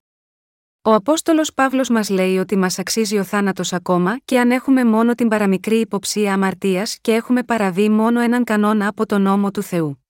Ο 0.83 0.95
Απόστολος 0.95 1.55
Παύλος 1.55 1.89
μας 1.89 2.09
λέει 2.09 2.39
ότι 2.39 2.57
μας 2.57 2.79
αξίζει 2.79 3.19
ο 3.19 3.25
θάνατος 3.25 3.73
ακόμα 3.73 4.19
και 4.25 4.39
αν 4.39 4.51
έχουμε 4.51 4.85
μόνο 4.85 5.15
την 5.15 5.29
παραμικρή 5.29 5.81
υποψία 5.81 6.33
αμαρτίας 6.33 6.99
και 7.01 7.15
έχουμε 7.15 7.43
παραβεί 7.43 7.89
μόνο 7.89 8.21
έναν 8.21 8.45
κανόνα 8.45 8.89
από 8.89 9.07
τον 9.07 9.23
νόμο 9.23 9.51
του 9.51 9.63
Θεού. 9.63 10.05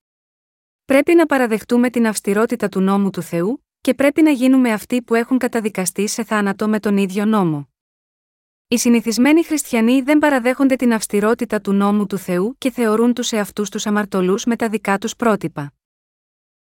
Πρέπει 0.85 1.15
να 1.15 1.27
παραδεχτούμε 1.27 1.91
την 1.91 2.07
αυστηρότητα 2.07 2.69
του 2.69 2.81
νόμου 2.81 3.11
του 3.11 3.23
Θεού, 3.23 3.65
και 3.81 3.95
πρέπει 3.95 4.23
να 4.23 4.31
γίνουμε 4.31 4.73
αυτοί 4.73 5.03
που 5.03 5.15
έχουν 5.15 5.39
καταδικαστεί 5.39 6.09
σε 6.09 6.25
θάνατο 6.25 6.69
με 6.69 6.81
τον 6.81 6.97
ίδιο 6.97 7.25
νόμο. 7.25 7.74
Οι 8.69 8.79
συνηθισμένοι 8.79 9.45
χριστιανοί 9.45 10.01
δεν 10.01 10.19
παραδέχονται 10.19 10.77
την 10.77 10.93
αυστηρότητα 10.93 11.61
του 11.61 11.73
νόμου 11.73 12.07
του 12.07 12.19
Θεού 12.19 12.55
και 12.59 12.71
θεωρούν 12.71 13.15
τους 13.15 13.33
εαυτούς 13.33 13.69
τους 13.71 13.87
αμαρτωλούς 13.87 14.45
με 14.45 14.57
τα 14.57 14.69
δικά 14.69 14.99
τους 14.99 15.17
πρότυπα. 15.17 15.73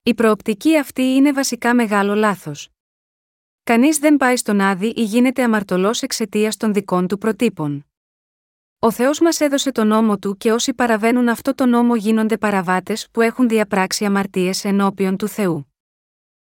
Η 0.03 0.15
προοπτική 0.15 0.79
αυτή 0.79 1.03
είναι 1.03 1.33
βασικά 1.33 1.75
μεγάλο 1.75 2.15
λάθος. 2.15 2.69
Κανείς 3.63 3.99
δεν 3.99 4.17
πάει 4.17 4.37
στον 4.37 4.61
Άδη 4.61 4.93
ή 4.97 5.03
γίνεται 5.03 5.43
αμαρτωλός 5.43 6.03
εξαιτίας 6.03 6.57
των 6.57 6.73
δικών 6.73 7.07
του 7.07 7.19
προτύπων. 7.19 7.87
Ο 8.79 8.91
Θεός 8.91 9.21
μας 9.21 9.41
έδωσε 9.41 9.73
τον 9.73 9.87
νόμο 9.87 10.19
του 10.19 10.37
και 10.37 10.53
όσοι 10.53 10.75
παραβαίνουν 10.75 11.29
αυτό 11.29 11.55
το 11.55 11.67
νόμο 11.67 11.97
γίνονται 11.97 12.39
παραβάτες 12.39 13.09
που 13.11 13.21
έχουν 13.21 13.49
διαπράξει 13.49 14.05
αμαρτίες 14.05 14.65
ενώπιον 14.65 15.17
του 15.17 15.29
Θεού. 15.29 15.75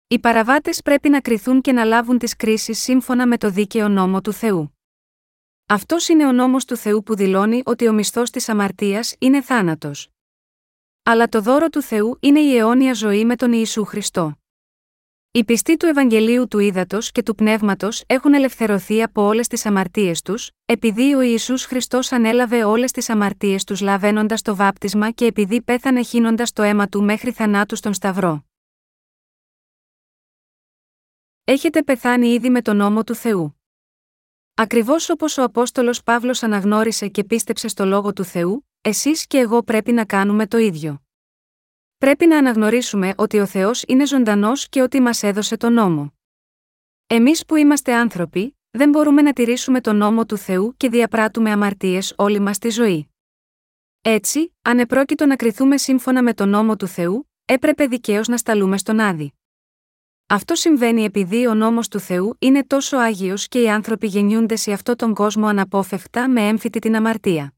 Οι 0.08 0.20
παραβάτες 0.20 0.82
πρέπει 0.82 1.10
να 1.10 1.22
κριθούν 1.22 1.62
και 1.62 1.72
να 1.72 1.84
λάβουν 1.84 2.18
τις 2.18 2.36
κρίσεις 2.36 2.80
σύμφωνα 2.80 3.28
με 3.28 3.38
το 3.38 3.50
δίκαιο 3.50 3.88
νόμο 3.90 4.22
του 4.22 4.34
Θεού. 4.34 4.75
Αυτός 5.68 6.08
είναι 6.08 6.28
ο 6.28 6.32
νόμος 6.32 6.66
του 6.66 6.76
Θεού 6.76 7.04
που 7.04 7.16
δηλώνει 7.16 7.62
ότι 7.66 7.88
ο 7.88 7.94
μισθός 7.94 8.30
της 8.30 8.50
αμαρτίας 8.50 9.16
είναι 9.20 9.42
θάνατος. 9.42 10.10
Αλλά 11.04 11.28
το 11.28 11.42
δώρο 11.42 11.70
του 11.70 11.82
Θεού 11.82 12.18
είναι 12.20 12.40
η 12.40 12.58
αιώνια 12.58 12.94
ζωή 12.94 13.26
με 13.26 13.36
τον 13.36 13.52
Ιησού 13.54 13.86
Χριστό. 13.86 14.38
Οι 15.32 15.44
πιστοί 15.44 15.78
του 15.78 15.86
Ευαγγελίου 15.86 16.48
του 16.48 16.60
Ήδατος 16.60 17.12
και 17.12 17.24
του 17.24 17.36
Πνεύματος 17.36 18.04
έχουν 18.08 18.34
ελευθερωθεί 18.34 19.04
από 19.04 19.22
όλες 19.22 19.48
τις 19.48 19.66
αμαρτίες 19.66 20.22
τους, 20.22 20.52
επειδή 20.66 21.14
ο 21.14 21.22
Ιησούς 21.22 21.66
Χριστός 21.66 22.12
ανέλαβε 22.12 22.64
όλες 22.64 22.92
τις 22.92 23.10
αμαρτίες 23.10 23.64
τους 23.64 23.82
λαβαίνοντας 23.82 24.42
το 24.42 24.56
βάπτισμα 24.56 25.12
και 25.12 25.26
επειδή 25.26 25.62
πέθανε 25.62 26.04
χύνοντας 26.04 26.54
το 26.54 26.64
αίμα 26.64 26.88
του 26.88 27.04
μέχρι 27.04 27.32
θανάτου 27.32 27.76
στον 27.76 27.94
Σταυρό. 27.94 28.46
Έχετε 31.44 31.84
πεθάνει 31.84 32.28
ήδη 32.28 32.50
με 32.50 32.62
τον 32.62 32.78
νόμο 32.78 33.04
του 33.04 33.16
Θεού. 33.16 33.55
Ακριβώς 34.58 35.10
όπως 35.10 35.38
ο 35.38 35.44
Απόστολος 35.44 36.04
Παύλος 36.04 36.44
αναγνώρισε 36.44 37.08
και 37.08 37.24
πίστεψε 37.24 37.68
στο 37.68 37.86
λόγο 37.86 38.14
του 38.14 38.24
Θεού, 38.24 38.68
εσείς 38.82 39.28
και 39.28 39.38
εγώ 39.38 39.64
πρέπει 39.64 39.92
να 39.92 40.06
κάνουμε 40.06 40.48
το 40.48 40.58
ίδιο. 40.58 41.04
Πρέπει 41.98 42.26
να 42.26 42.38
αναγνωρίσουμε 42.38 43.14
ότι 43.18 43.40
ο 43.40 43.46
Θεός 43.46 43.84
είναι 43.88 44.06
ζωντανός 44.06 44.70
και 44.70 44.82
ότι 44.82 45.00
μας 45.00 45.24
έδωσε 45.24 45.58
τον 45.58 45.74
νόμο. 45.74 46.14
Εμείς 47.08 47.46
που 47.46 47.56
είμαστε 47.56 47.94
άνθρωποι, 47.94 48.58
δεν 48.72 48.90
μπορούμε 48.90 49.22
να 49.22 49.34
τηρήσουμε 49.34 49.82
τον 49.82 49.96
νόμο 49.96 50.26
του 50.26 50.38
Θεού 50.38 50.74
και 50.78 50.90
διαπράττουμε 50.90 51.52
αμαρτίες 51.52 52.14
όλη 52.18 52.40
μας 52.40 52.58
τη 52.58 52.70
ζωή. 52.70 53.10
Έτσι, 54.02 54.56
αν 54.62 54.80
επρόκειτο 54.80 55.26
να 55.26 55.36
κριθούμε 55.36 55.78
σύμφωνα 55.78 56.24
με 56.24 56.34
τον 56.34 56.50
νόμο 56.50 56.76
του 56.76 56.88
Θεού, 56.88 57.30
έπρεπε 57.46 57.88
δικαίως 57.88 58.28
να 58.28 58.38
σταλούμε 58.38 58.78
στον 58.78 59.00
Άδη. 59.00 59.34
Αυτό 60.28 60.56
συμβαίνει 60.56 61.04
επειδή 61.04 61.48
ο 61.48 61.54
νόμος 61.54 61.88
του 61.88 62.00
Θεού 62.00 62.36
είναι 62.40 62.66
τόσο 62.66 62.98
άγιος 62.98 63.48
και 63.48 63.62
οι 63.62 63.70
άνθρωποι 63.70 64.08
γεννιούνται 64.08 64.56
σε 64.56 64.72
αυτόν 64.72 64.96
τον 64.96 65.14
κόσμο 65.14 65.48
αναπόφευκτα 65.48 66.30
με 66.30 66.48
έμφυτη 66.48 66.80
την 66.80 66.96
αμαρτία. 66.96 67.54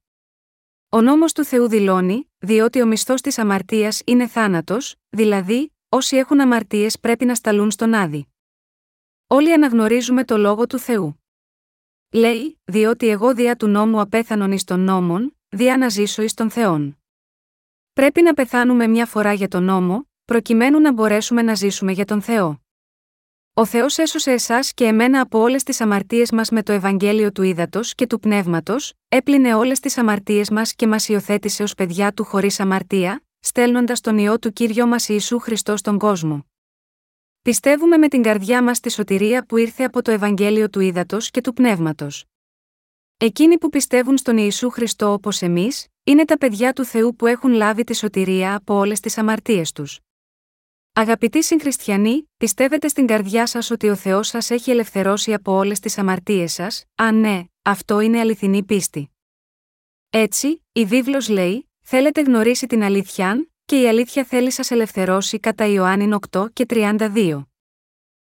Ο 0.90 1.02
νόμος 1.02 1.34
του 1.34 1.44
Θεού 1.44 1.68
δηλώνει, 1.68 2.32
διότι 2.38 2.82
ο 2.82 2.86
μισθός 2.86 3.22
της 3.22 3.38
αμαρτίας 3.38 4.02
είναι 4.06 4.28
θάνατος, 4.28 4.96
δηλαδή, 5.10 5.74
όσοι 5.90 6.18
έχουν 6.18 6.40
αμαρτίες 6.40 7.00
πρέπει 7.00 7.26
να 7.26 7.36
σταλούν 7.36 7.72
στον 7.72 7.94
Άδη. 7.94 8.28
Όλοι 9.28 9.54
αναγνωρίζουμε 9.54 10.24
το 10.24 10.38
λόγο 10.38 10.68
του 10.68 10.80
Θεού. 10.80 11.24
Λέει, 12.12 12.60
διότι 12.64 13.08
εγώ 13.08 13.34
δια 13.34 13.56
του 13.56 13.68
νόμου 13.68 14.00
απέθανον 14.00 14.52
εις 14.52 14.64
των 14.64 14.80
νόμων, 14.80 15.38
δια 15.50 15.78
να 15.78 15.90
ζήσω 15.90 16.22
εις 16.22 16.34
των 16.34 16.50
Θεών. 16.50 16.98
Πρέπει 17.94 18.22
να 18.22 18.34
πεθάνουμε 18.34 18.88
μια 18.88 19.06
φορά 19.06 19.34
για 19.34 19.48
τον 19.48 19.64
νόμο, 19.64 20.10
προκειμένου 20.28 20.80
να 20.80 20.94
μπορέσουμε 20.94 21.42
να 21.42 21.54
ζήσουμε 21.54 21.92
για 21.92 22.06
τον 22.06 22.22
Θεό. 22.22 22.62
Ο 23.54 23.66
Θεός 23.66 23.98
έσωσε 23.98 24.32
εσάς 24.32 24.74
και 24.74 24.86
εμένα 24.86 25.22
από 25.22 25.40
όλες 25.40 25.64
τις 25.64 25.82
αμαρτίες 25.82 26.32
μας 26.32 26.50
με 26.50 26.64
το 26.64 26.72
Ευαγγέλιο 26.72 27.32
του 27.32 27.42
Ήδατος 27.42 27.96
και 27.96 28.08
του 28.08 28.20
Πνεύματος, 28.20 28.94
έπλυνε 29.08 29.56
όλες 29.56 29.80
τις 29.80 29.98
αμαρτίες 29.98 30.50
μας 30.50 30.74
και 30.74 30.88
μας 30.88 31.08
υιοθέτησε 31.08 31.64
ως 31.64 31.74
παιδιά 31.74 32.14
του 32.14 32.24
χωρίς 32.24 32.60
αμαρτία, 32.60 33.24
στέλνοντας 33.40 34.02
τον 34.02 34.18
ιό 34.18 34.40
του 34.40 34.54
κύριο 34.54 34.88
μας 34.88 35.10
Ιησού 35.10 35.40
Χριστό 35.40 35.78
στον 35.78 35.98
κόσμο. 35.98 36.46
Πιστεύουμε 37.42 37.98
με 37.98 38.08
την 38.08 38.22
καρδιά 38.22 38.64
μας 38.64 38.80
τη 38.80 38.92
σωτηρία 38.92 39.46
που 39.46 39.58
ήρθε 39.58 39.84
από 39.84 40.02
το 40.02 40.12
Ευαγγέλιο 40.12 40.70
του 40.70 40.80
Ήδατος 40.80 41.32
και 41.32 41.42
του 41.42 41.54
Πνεύματος. 41.54 42.26
Εκείνοι 43.18 43.58
που 43.58 43.70
πιστεύουν 43.70 44.18
στον 44.18 44.38
Ιησού 44.38 44.70
Χριστό 44.70 45.12
όπως 45.12 45.42
εμείς, 45.42 45.88
είναι 46.04 46.26
τα 46.26 46.38
παιδιά 46.38 46.74
του 46.74 46.86
Θεού 46.86 47.16
που 47.16 47.26
έχουν 47.26 47.52
λάβει 47.52 47.84
τη 47.84 47.96
σωτηρία 47.96 48.56
από 48.56 48.74
όλες 48.74 49.00
τις 49.00 49.18
αμαρτίες 49.18 49.72
τους. 49.72 50.00
Αγαπητοί 51.00 51.44
συγχριστιανοί, 51.44 52.30
πιστεύετε 52.38 52.88
στην 52.88 53.08
καρδιά 53.08 53.46
σας 53.48 53.72
ότι 53.72 53.90
ο 53.90 53.96
Θεός 53.96 54.28
σας 54.28 54.50
έχει 54.50 54.72
ελευθερώσει 54.72 55.34
από 55.34 55.52
όλες 55.52 55.80
τις 55.80 55.98
αμαρτίες 55.98 56.54
σας, 56.54 56.86
αν 56.96 57.20
ναι, 57.20 57.44
αυτό 57.62 58.00
είναι 58.00 58.20
αληθινή 58.20 58.64
πίστη. 58.64 59.12
Έτσι, 60.10 60.66
η 60.72 60.86
βίβλος 60.86 61.30
λέει: 61.30 61.70
Θέλετε 61.82 62.22
γνωρίσει 62.22 62.68
την 62.68 62.84
αλήθεια, 62.84 63.48
και 63.66 63.82
η 63.82 63.88
αλήθεια 63.88 64.24
θέλει 64.24 64.52
σας 64.52 64.72
ελευθερώσει 64.72 65.40
κατά 65.40 65.66
Ιωάννη 65.66 66.18
8 66.32 66.46
και 66.54 66.66
32. 66.70 67.42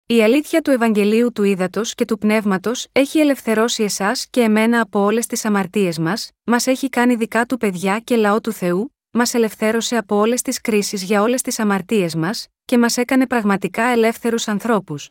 Η 0.06 0.22
αλήθεια 0.22 0.62
του 0.62 0.70
Ευαγγελίου 0.70 1.32
του 1.32 1.42
Ήδατος 1.42 1.94
και 1.94 2.04
του 2.04 2.18
Πνεύματος 2.18 2.86
έχει 2.92 3.18
ελευθερώσει 3.18 3.82
εσάς 3.82 4.26
και 4.30 4.40
εμένα 4.40 4.80
από 4.80 5.00
όλες 5.00 5.26
τις 5.26 5.44
αμαρτίες 5.44 5.98
μας, 5.98 6.30
μας 6.44 6.66
έχει 6.66 6.88
κάνει 6.88 7.14
δικά 7.14 7.46
του 7.46 7.56
παιδιά 7.56 7.98
και 7.98 8.16
λαό 8.16 8.40
του 8.40 8.52
Θεού, 8.52 8.91
μας 9.12 9.34
ελευθέρωσε 9.34 9.96
από 9.96 10.16
όλες 10.16 10.42
τις 10.42 10.60
κρίσεις 10.60 11.02
για 11.02 11.22
όλες 11.22 11.42
τις 11.42 11.58
αμαρτίες 11.58 12.14
μας, 12.14 12.46
και 12.64 12.78
μας 12.78 12.96
έκανε 12.96 13.26
πραγματικά 13.26 13.82
ελεύθερους 13.82 14.48
ανθρώπους. 14.48 15.10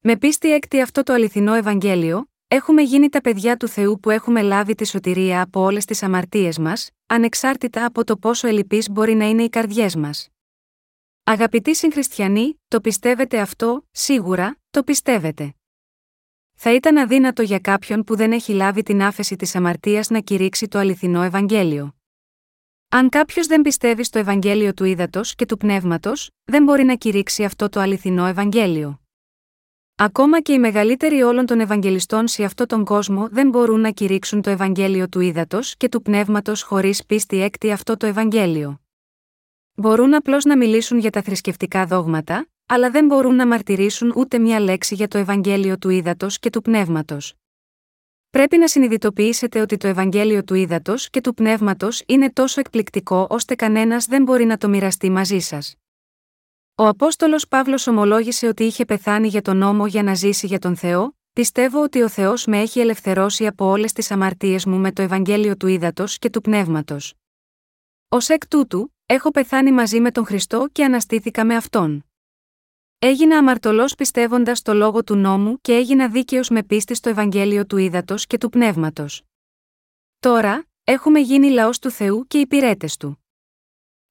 Με 0.00 0.16
πίστη 0.16 0.52
έκτη 0.52 0.80
αυτό 0.80 1.02
το 1.02 1.12
αληθινό 1.12 1.54
Ευαγγέλιο, 1.54 2.30
έχουμε 2.48 2.82
γίνει 2.82 3.08
τα 3.08 3.20
παιδιά 3.20 3.56
του 3.56 3.68
Θεού 3.68 4.00
που 4.00 4.10
έχουμε 4.10 4.42
λάβει 4.42 4.74
τη 4.74 4.86
σωτηρία 4.86 5.42
από 5.42 5.60
όλες 5.60 5.84
τις 5.84 6.02
αμαρτίες 6.02 6.58
μας, 6.58 6.90
ανεξάρτητα 7.06 7.84
από 7.84 8.04
το 8.04 8.16
πόσο 8.16 8.48
ελλειπεί 8.48 8.82
μπορεί 8.90 9.14
να 9.14 9.28
είναι 9.28 9.42
οι 9.42 9.48
καρδιές 9.48 9.96
μας. 9.96 10.28
Αγαπητοί 11.24 11.74
συγχριστιανοί, 11.74 12.60
το 12.68 12.80
πιστεύετε 12.80 13.38
αυτό, 13.38 13.86
σίγουρα, 13.90 14.58
το 14.70 14.82
πιστεύετε. 14.82 15.54
Θα 16.54 16.74
ήταν 16.74 16.96
αδύνατο 16.96 17.42
για 17.42 17.58
κάποιον 17.58 18.04
που 18.04 18.16
δεν 18.16 18.32
έχει 18.32 18.52
λάβει 18.52 18.82
την 18.82 19.02
άφεση 19.02 19.36
της 19.36 19.54
αμαρτίας 19.54 20.10
να 20.10 20.20
κηρύξει 20.20 20.68
το 20.68 20.78
αληθινό 20.78 21.22
Ευαγγέλιο. 21.22 21.97
Αν 22.90 23.08
κάποιος 23.08 23.46
δεν 23.46 23.62
πιστεύει 23.62 24.04
στο 24.04 24.18
Ευαγγέλιο 24.18 24.74
του 24.74 24.84
ύδατο 24.84 25.20
και 25.36 25.46
του 25.46 25.56
πνεύματος, 25.56 26.30
δεν 26.44 26.62
μπορεί 26.62 26.84
να 26.84 26.94
κηρύξει 26.94 27.44
αυτό 27.44 27.68
το 27.68 27.80
αληθινό 27.80 28.26
Ευαγγέλιο. 28.26 29.00
Ακόμα 29.96 30.40
και 30.40 30.52
οι 30.52 30.58
μεγαλύτεροι 30.58 31.22
όλων 31.22 31.46
των 31.46 31.60
Ευαγγελιστών 31.60 32.28
σε 32.28 32.44
αυτόν 32.44 32.66
τον 32.66 32.84
κόσμο 32.84 33.28
δεν 33.28 33.48
μπορούν 33.48 33.80
να 33.80 33.90
κηρύξουν 33.90 34.42
το 34.42 34.50
Ευαγγέλιο 34.50 35.08
του 35.08 35.20
ύδατο 35.20 35.58
και 35.76 35.88
του 35.88 36.02
πνεύματος 36.02 36.62
χωρίς 36.62 37.04
πίστη 37.04 37.42
έκτη 37.42 37.70
αυτό 37.70 37.96
το 37.96 38.06
Ευαγγέλιο. 38.06 38.80
Μπορούν 39.74 40.14
απλώς 40.14 40.44
να 40.44 40.56
μιλήσουν 40.56 40.98
για 40.98 41.10
τα 41.10 41.22
θρησκευτικά 41.22 41.86
δόγματα, 41.86 42.48
αλλά 42.66 42.90
δεν 42.90 43.06
μπορούν 43.06 43.34
να 43.34 43.46
μαρτυρήσουν 43.46 44.12
ούτε 44.16 44.38
μια 44.38 44.60
λέξη 44.60 44.94
για 44.94 45.08
το 45.08 45.18
Ευαγγέλιο 45.18 45.78
του 45.78 45.88
Ήδατος 45.88 46.38
και 46.38 46.50
του 46.50 46.62
Πνεύματος. 46.62 47.34
Πρέπει 48.30 48.58
να 48.58 48.68
συνειδητοποιήσετε 48.68 49.60
ότι 49.60 49.76
το 49.76 49.86
Ευαγγέλιο 49.86 50.44
του 50.44 50.54
Ήδατος 50.54 51.10
και 51.10 51.20
του 51.20 51.34
Πνεύματος 51.34 52.02
είναι 52.06 52.30
τόσο 52.30 52.60
εκπληκτικό 52.60 53.26
ώστε 53.30 53.54
κανένας 53.54 54.06
δεν 54.06 54.22
μπορεί 54.22 54.44
να 54.44 54.56
το 54.56 54.68
μοιραστεί 54.68 55.10
μαζί 55.10 55.38
σας. 55.38 55.74
Ο 56.74 56.86
Απόστολος 56.86 57.48
Παύλος 57.48 57.86
ομολόγησε 57.86 58.46
ότι 58.46 58.64
είχε 58.64 58.84
πεθάνει 58.84 59.28
για 59.28 59.42
τον 59.42 59.56
νόμο 59.56 59.86
για 59.86 60.02
να 60.02 60.14
ζήσει 60.14 60.46
για 60.46 60.58
τον 60.58 60.76
Θεό, 60.76 61.16
πιστεύω 61.32 61.82
ότι 61.82 62.02
ο 62.02 62.08
Θεός 62.08 62.46
με 62.46 62.60
έχει 62.60 62.80
ελευθερώσει 62.80 63.46
από 63.46 63.64
όλες 63.64 63.92
τις 63.92 64.10
αμαρτίες 64.10 64.66
μου 64.66 64.78
με 64.78 64.92
το 64.92 65.02
Ευαγγέλιο 65.02 65.56
του 65.56 65.66
Ήδατος 65.66 66.18
και 66.18 66.30
του 66.30 66.40
Πνεύματος. 66.40 67.14
Ω 68.08 68.16
εκ 68.26 68.48
τούτου, 68.48 68.94
έχω 69.06 69.30
πεθάνει 69.30 69.72
μαζί 69.72 70.00
με 70.00 70.10
τον 70.10 70.26
Χριστό 70.26 70.68
και 70.72 70.84
αναστήθηκα 70.84 71.44
με 71.44 71.56
αυτόν. 71.56 72.07
Έγινα 73.00 73.38
αμαρτωλός 73.38 73.94
πιστεύοντας 73.94 74.62
το 74.62 74.74
λόγο 74.74 75.04
του 75.04 75.16
νόμου 75.16 75.60
και 75.60 75.74
έγινα 75.74 76.08
δίκαιος 76.08 76.48
με 76.48 76.62
πίστη 76.62 76.94
στο 76.94 77.08
Ευαγγέλιο 77.08 77.66
του 77.66 77.76
Ήδατος 77.76 78.26
και 78.26 78.38
του 78.38 78.48
Πνεύματος. 78.48 79.22
Τώρα, 80.18 80.66
έχουμε 80.84 81.20
γίνει 81.20 81.50
λαός 81.50 81.78
του 81.78 81.90
Θεού 81.90 82.26
και 82.26 82.38
υπηρέτες 82.38 82.96
του. 82.96 83.24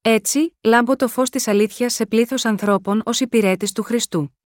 Έτσι, 0.00 0.56
λάμπω 0.60 0.96
το 0.96 1.08
φως 1.08 1.30
της 1.30 1.48
αλήθειας 1.48 1.92
σε 1.92 2.06
πλήθος 2.06 2.44
ανθρώπων 2.44 3.02
ως 3.04 3.20
υπηρέτης 3.20 3.72
του 3.72 3.82
Χριστού. 3.82 4.38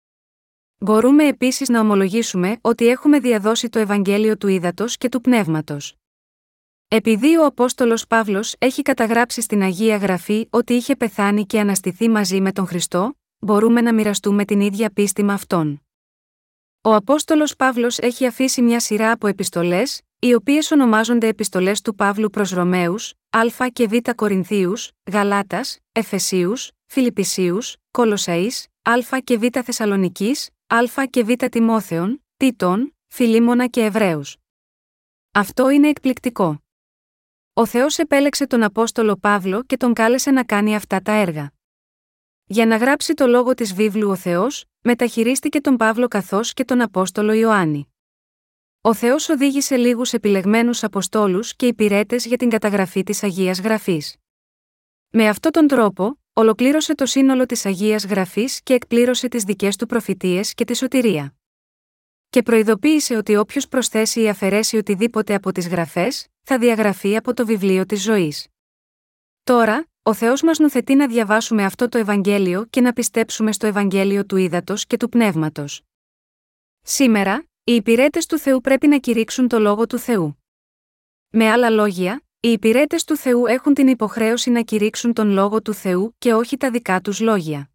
Μπορούμε 0.77 1.27
επίσης 1.27 1.69
να 1.69 1.79
ομολογήσουμε 1.79 2.57
ότι 2.61 2.87
έχουμε 2.87 3.19
διαδώσει 3.19 3.69
το 3.69 3.79
Ευαγγέλιο 3.79 4.37
του 4.37 4.47
Ήδατος 4.47 4.97
και 4.97 5.09
του 5.09 5.21
Πνεύματος. 5.21 5.95
Επειδή 6.87 7.37
ο 7.37 7.45
Απόστολος 7.45 8.07
Παύλος 8.07 8.55
έχει 8.57 8.81
καταγράψει 8.81 9.41
στην 9.41 9.61
Αγία 9.61 9.97
Γραφή 9.97 10.47
ότι 10.49 10.73
είχε 10.73 10.95
πεθάνει 10.95 11.45
και 11.45 11.59
αναστηθεί 11.59 12.09
μαζί 12.09 12.41
με 12.41 12.51
τον 12.51 12.67
Χριστό, 12.67 13.15
μπορούμε 13.41 13.81
να 13.81 13.93
μοιραστούμε 13.93 14.45
την 14.45 14.61
ίδια 14.61 14.91
πίστη 14.91 15.23
με 15.23 15.33
αυτόν. 15.33 15.81
Ο 16.81 16.93
Απόστολος 16.95 17.55
Παύλος 17.55 17.97
έχει 17.97 18.25
αφήσει 18.25 18.61
μια 18.61 18.79
σειρά 18.79 19.11
από 19.11 19.27
επιστολές, 19.27 20.01
οι 20.19 20.33
οποίες 20.33 20.71
ονομάζονται 20.71 21.27
Επιστολές 21.27 21.81
του 21.81 21.95
Παύλου 21.95 22.29
προς 22.29 22.49
Ρωμαίους, 22.51 23.13
Α 23.29 23.69
και 23.73 23.87
Β 23.87 23.93
Κορινθίους, 24.15 24.91
Γαλάτας, 25.11 25.77
Εφεσίους, 25.91 26.71
Φιλιππισίους, 26.85 27.75
Κολοσαή, 27.91 28.47
Α 28.81 29.19
και 29.23 29.37
Β 29.37 29.43
Θεσσαλονική, 29.63 30.35
Α 30.67 31.05
και 31.09 31.23
Β 31.23 31.29
Τιμόθεων, 31.51 32.23
Τίτων, 32.37 32.95
Φιλίμωνα 33.07 33.67
και 33.67 33.83
Εβραίους. 33.83 34.37
Αυτό 35.31 35.69
είναι 35.69 35.87
εκπληκτικό. 35.87 36.63
Ο 37.53 37.65
Θεός 37.65 37.97
επέλεξε 37.97 38.47
τον 38.47 38.63
Απόστολο 38.63 39.15
Παύλο 39.15 39.63
και 39.63 39.77
τον 39.77 39.93
κάλεσε 39.93 40.31
να 40.31 40.43
κάνει 40.43 40.75
αυτά 40.75 41.01
τα 41.01 41.11
έργα. 41.11 41.51
Για 42.51 42.65
να 42.65 42.77
γράψει 42.77 43.13
το 43.13 43.27
λόγο 43.27 43.53
της 43.53 43.73
βίβλου 43.73 44.09
ο 44.09 44.15
Θεός, 44.15 44.65
μεταχειρίστηκε 44.81 45.61
τον 45.61 45.77
Παύλο 45.77 46.07
καθώς 46.07 46.53
και 46.53 46.65
τον 46.65 46.81
Απόστολο 46.81 47.33
Ιωάννη. 47.33 47.93
Ο 48.81 48.93
Θεός 48.93 49.29
οδήγησε 49.29 49.77
λίγους 49.77 50.13
επιλεγμένους 50.13 50.83
Αποστόλους 50.83 51.55
και 51.55 51.67
υπηρέτες 51.67 52.25
για 52.25 52.37
την 52.37 52.49
καταγραφή 52.49 53.03
της 53.03 53.23
Αγίας 53.23 53.59
Γραφής. 53.59 54.15
Με 55.09 55.27
αυτόν 55.27 55.51
τον 55.51 55.67
τρόπο, 55.67 56.19
ολοκλήρωσε 56.33 56.95
το 56.95 57.05
σύνολο 57.05 57.45
της 57.45 57.65
Αγίας 57.65 58.05
Γραφής 58.05 58.61
και 58.63 58.73
εκπλήρωσε 58.73 59.27
τις 59.27 59.43
δικές 59.43 59.75
του 59.75 59.85
προφητείες 59.85 60.53
και 60.53 60.65
τη 60.65 60.75
σωτηρία. 60.75 61.35
Και 62.29 62.41
προειδοποίησε 62.41 63.15
ότι 63.15 63.35
όποιος 63.35 63.67
προσθέσει 63.67 64.21
ή 64.21 64.29
αφαιρέσει 64.29 64.77
οτιδήποτε 64.77 65.33
από 65.33 65.51
τις 65.51 65.67
γραφές, 65.67 66.27
θα 66.41 66.57
διαγραφεί 66.57 67.15
από 67.15 67.33
το 67.33 67.45
βιβλίο 67.45 67.85
της 67.85 68.01
ζωής. 68.01 68.47
Τώρα, 69.43 69.90
ο 70.03 70.13
Θεός 70.13 70.41
μας 70.41 70.59
νουθετεί 70.59 70.95
να 70.95 71.07
διαβάσουμε 71.07 71.65
αυτό 71.65 71.89
το 71.89 71.97
Ευαγγέλιο 71.97 72.65
και 72.65 72.81
να 72.81 72.93
πιστέψουμε 72.93 73.51
στο 73.51 73.67
Ευαγγέλιο 73.67 74.25
του 74.25 74.35
Ήδατος 74.35 74.85
και 74.85 74.97
του 74.97 75.09
Πνεύματος. 75.09 75.81
Σήμερα, 76.81 77.45
οι 77.63 77.75
υπηρέτες 77.75 78.25
του 78.25 78.37
Θεού 78.37 78.61
πρέπει 78.61 78.87
να 78.87 78.97
κηρύξουν 78.97 79.47
το 79.47 79.59
λόγο 79.59 79.87
του 79.87 79.97
Θεού. 79.97 80.43
Με 81.29 81.49
άλλα 81.49 81.69
λόγια, 81.69 82.23
οι 82.39 82.51
υπηρέτες 82.51 83.03
του 83.03 83.15
Θεού 83.15 83.45
έχουν 83.45 83.73
την 83.73 83.87
υποχρέωση 83.87 84.49
να 84.49 84.61
κηρύξουν 84.61 85.13
τον 85.13 85.29
λόγο 85.29 85.61
του 85.61 85.73
Θεού 85.73 86.15
και 86.17 86.33
όχι 86.33 86.57
τα 86.57 86.71
δικά 86.71 87.01
τους 87.01 87.19
λόγια. 87.19 87.69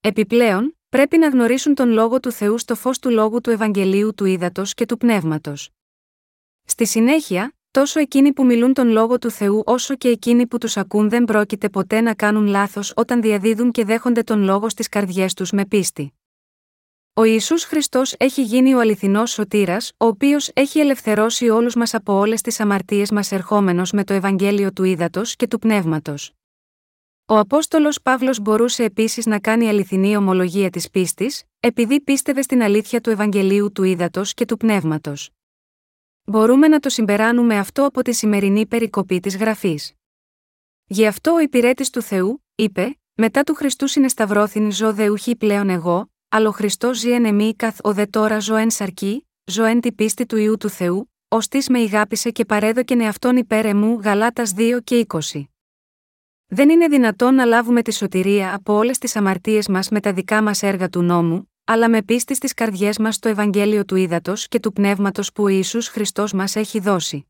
Επιπλέον, 0.00 0.78
πρέπει 0.88 1.18
να 1.18 1.28
γνωρίσουν 1.28 1.74
τον 1.74 1.90
λόγο 1.90 2.20
του 2.20 2.32
Θεού 2.32 2.58
στο 2.58 2.74
φως 2.74 2.98
του 2.98 3.10
λόγου 3.10 3.40
του 3.40 3.50
Ευαγγελίου 3.50 4.14
του 4.14 4.24
Ήδατος 4.24 4.74
και 4.74 4.86
του 4.86 4.96
Πνεύματος. 4.96 5.70
Στη 6.64 6.86
συνέχεια, 6.86 7.57
τόσο 7.70 8.00
εκείνοι 8.00 8.32
που 8.32 8.44
μιλούν 8.44 8.72
τον 8.72 8.88
λόγο 8.88 9.18
του 9.18 9.30
Θεού 9.30 9.62
όσο 9.66 9.94
και 9.94 10.08
εκείνοι 10.08 10.46
που 10.46 10.58
τους 10.58 10.76
ακούν 10.76 11.08
δεν 11.08 11.24
πρόκειται 11.24 11.68
ποτέ 11.68 12.00
να 12.00 12.14
κάνουν 12.14 12.46
λάθος 12.46 12.92
όταν 12.96 13.20
διαδίδουν 13.20 13.70
και 13.70 13.84
δέχονται 13.84 14.22
τον 14.22 14.42
λόγο 14.42 14.68
στις 14.68 14.88
καρδιές 14.88 15.34
τους 15.34 15.50
με 15.50 15.66
πίστη. 15.66 16.12
Ο 17.14 17.24
Ιησούς 17.24 17.64
Χριστός 17.64 18.14
έχει 18.18 18.42
γίνει 18.42 18.74
ο 18.74 18.80
αληθινός 18.80 19.30
σωτήρας, 19.30 19.92
ο 19.96 20.06
οποίος 20.06 20.50
έχει 20.54 20.78
ελευθερώσει 20.78 21.48
όλους 21.48 21.74
μας 21.74 21.94
από 21.94 22.12
όλες 22.12 22.40
τις 22.40 22.60
αμαρτίες 22.60 23.10
μας 23.10 23.32
ερχόμενος 23.32 23.92
με 23.92 24.04
το 24.04 24.14
Ευαγγέλιο 24.14 24.72
του 24.72 24.84
Ήδατος 24.84 25.36
και 25.36 25.46
του 25.46 25.58
Πνεύματος. 25.58 26.32
Ο 27.26 27.38
Απόστολος 27.38 28.02
Παύλος 28.02 28.40
μπορούσε 28.40 28.84
επίσης 28.84 29.26
να 29.26 29.38
κάνει 29.38 29.68
αληθινή 29.68 30.16
ομολογία 30.16 30.70
της 30.70 30.90
πίστης, 30.90 31.44
επειδή 31.60 32.00
πίστευε 32.00 32.42
στην 32.42 32.62
αλήθεια 32.62 33.00
του 33.00 33.10
Ευαγγελίου 33.10 33.72
του 33.72 33.82
Ήδατος 33.82 34.34
και 34.34 34.44
του 34.44 34.56
Πνεύματος. 34.56 35.30
Μπορούμε 36.30 36.68
να 36.68 36.80
το 36.80 36.88
συμπεράνουμε 36.88 37.58
αυτό 37.58 37.84
από 37.84 38.02
τη 38.02 38.12
σημερινή 38.12 38.66
περικοπή 38.66 39.20
της 39.20 39.36
γραφής. 39.36 39.92
Γι' 40.86 41.06
αυτό 41.06 41.32
ο 41.32 41.40
υπηρέτης 41.40 41.90
του 41.90 42.02
Θεού, 42.02 42.44
είπε, 42.54 42.98
μετά 43.14 43.42
του 43.42 43.54
Χριστού 43.54 43.86
συνεσταυρώθην 43.86 44.72
ζω 44.72 44.92
δεουχή 44.92 45.36
πλέον 45.36 45.70
εγώ, 45.70 46.10
αλλά 46.28 46.48
ο 46.48 46.52
Χριστός 46.52 46.98
ζει 46.98 47.10
εν 47.10 47.24
εμή 47.24 47.54
καθ 47.54 47.78
ο 47.82 47.92
δε 47.92 48.06
τώρα 48.06 48.38
ζω 48.38 48.56
εν 48.56 48.70
σαρκή, 48.70 49.28
ζω 49.44 49.64
εν 49.64 49.80
τη 49.80 49.92
πίστη 49.92 50.26
του 50.26 50.36
ιού 50.36 50.56
του 50.56 50.68
Θεού, 50.68 51.12
ως 51.28 51.48
τη 51.48 51.72
με 51.72 51.78
ηγάπησε 51.78 52.30
και 52.30 52.44
παρέδοκεν 52.44 53.00
εαυτόν 53.00 53.36
υπέρ 53.36 53.64
εμού 53.64 54.00
Γαλάτας 54.00 54.54
2 54.56 54.78
και 54.84 55.06
20. 55.08 55.44
Δεν 56.46 56.70
είναι 56.70 56.88
δυνατόν 56.88 57.34
να 57.34 57.44
λάβουμε 57.44 57.82
τη 57.82 57.94
σωτηρία 57.94 58.54
από 58.54 58.72
όλες 58.72 58.98
τις 58.98 59.16
αμαρτίες 59.16 59.68
μας 59.68 59.88
με 59.88 60.00
τα 60.00 60.12
δικά 60.12 60.42
μας 60.42 60.62
έργα 60.62 60.88
του 60.88 61.02
νόμου, 61.02 61.52
αλλά 61.70 61.88
με 61.88 62.02
πίστη 62.02 62.34
στις 62.34 62.54
καρδιές 62.54 62.98
μας 62.98 63.14
στο 63.14 63.28
Ευαγγέλιο 63.28 63.84
του 63.84 63.96
Ήδατος 63.96 64.48
και 64.48 64.60
του 64.60 64.72
Πνεύματος 64.72 65.32
που 65.32 65.42
ο 65.42 65.48
Ιησούς 65.48 65.88
Χριστός 65.88 66.32
μας 66.32 66.56
έχει 66.56 66.80
δώσει. 66.80 67.26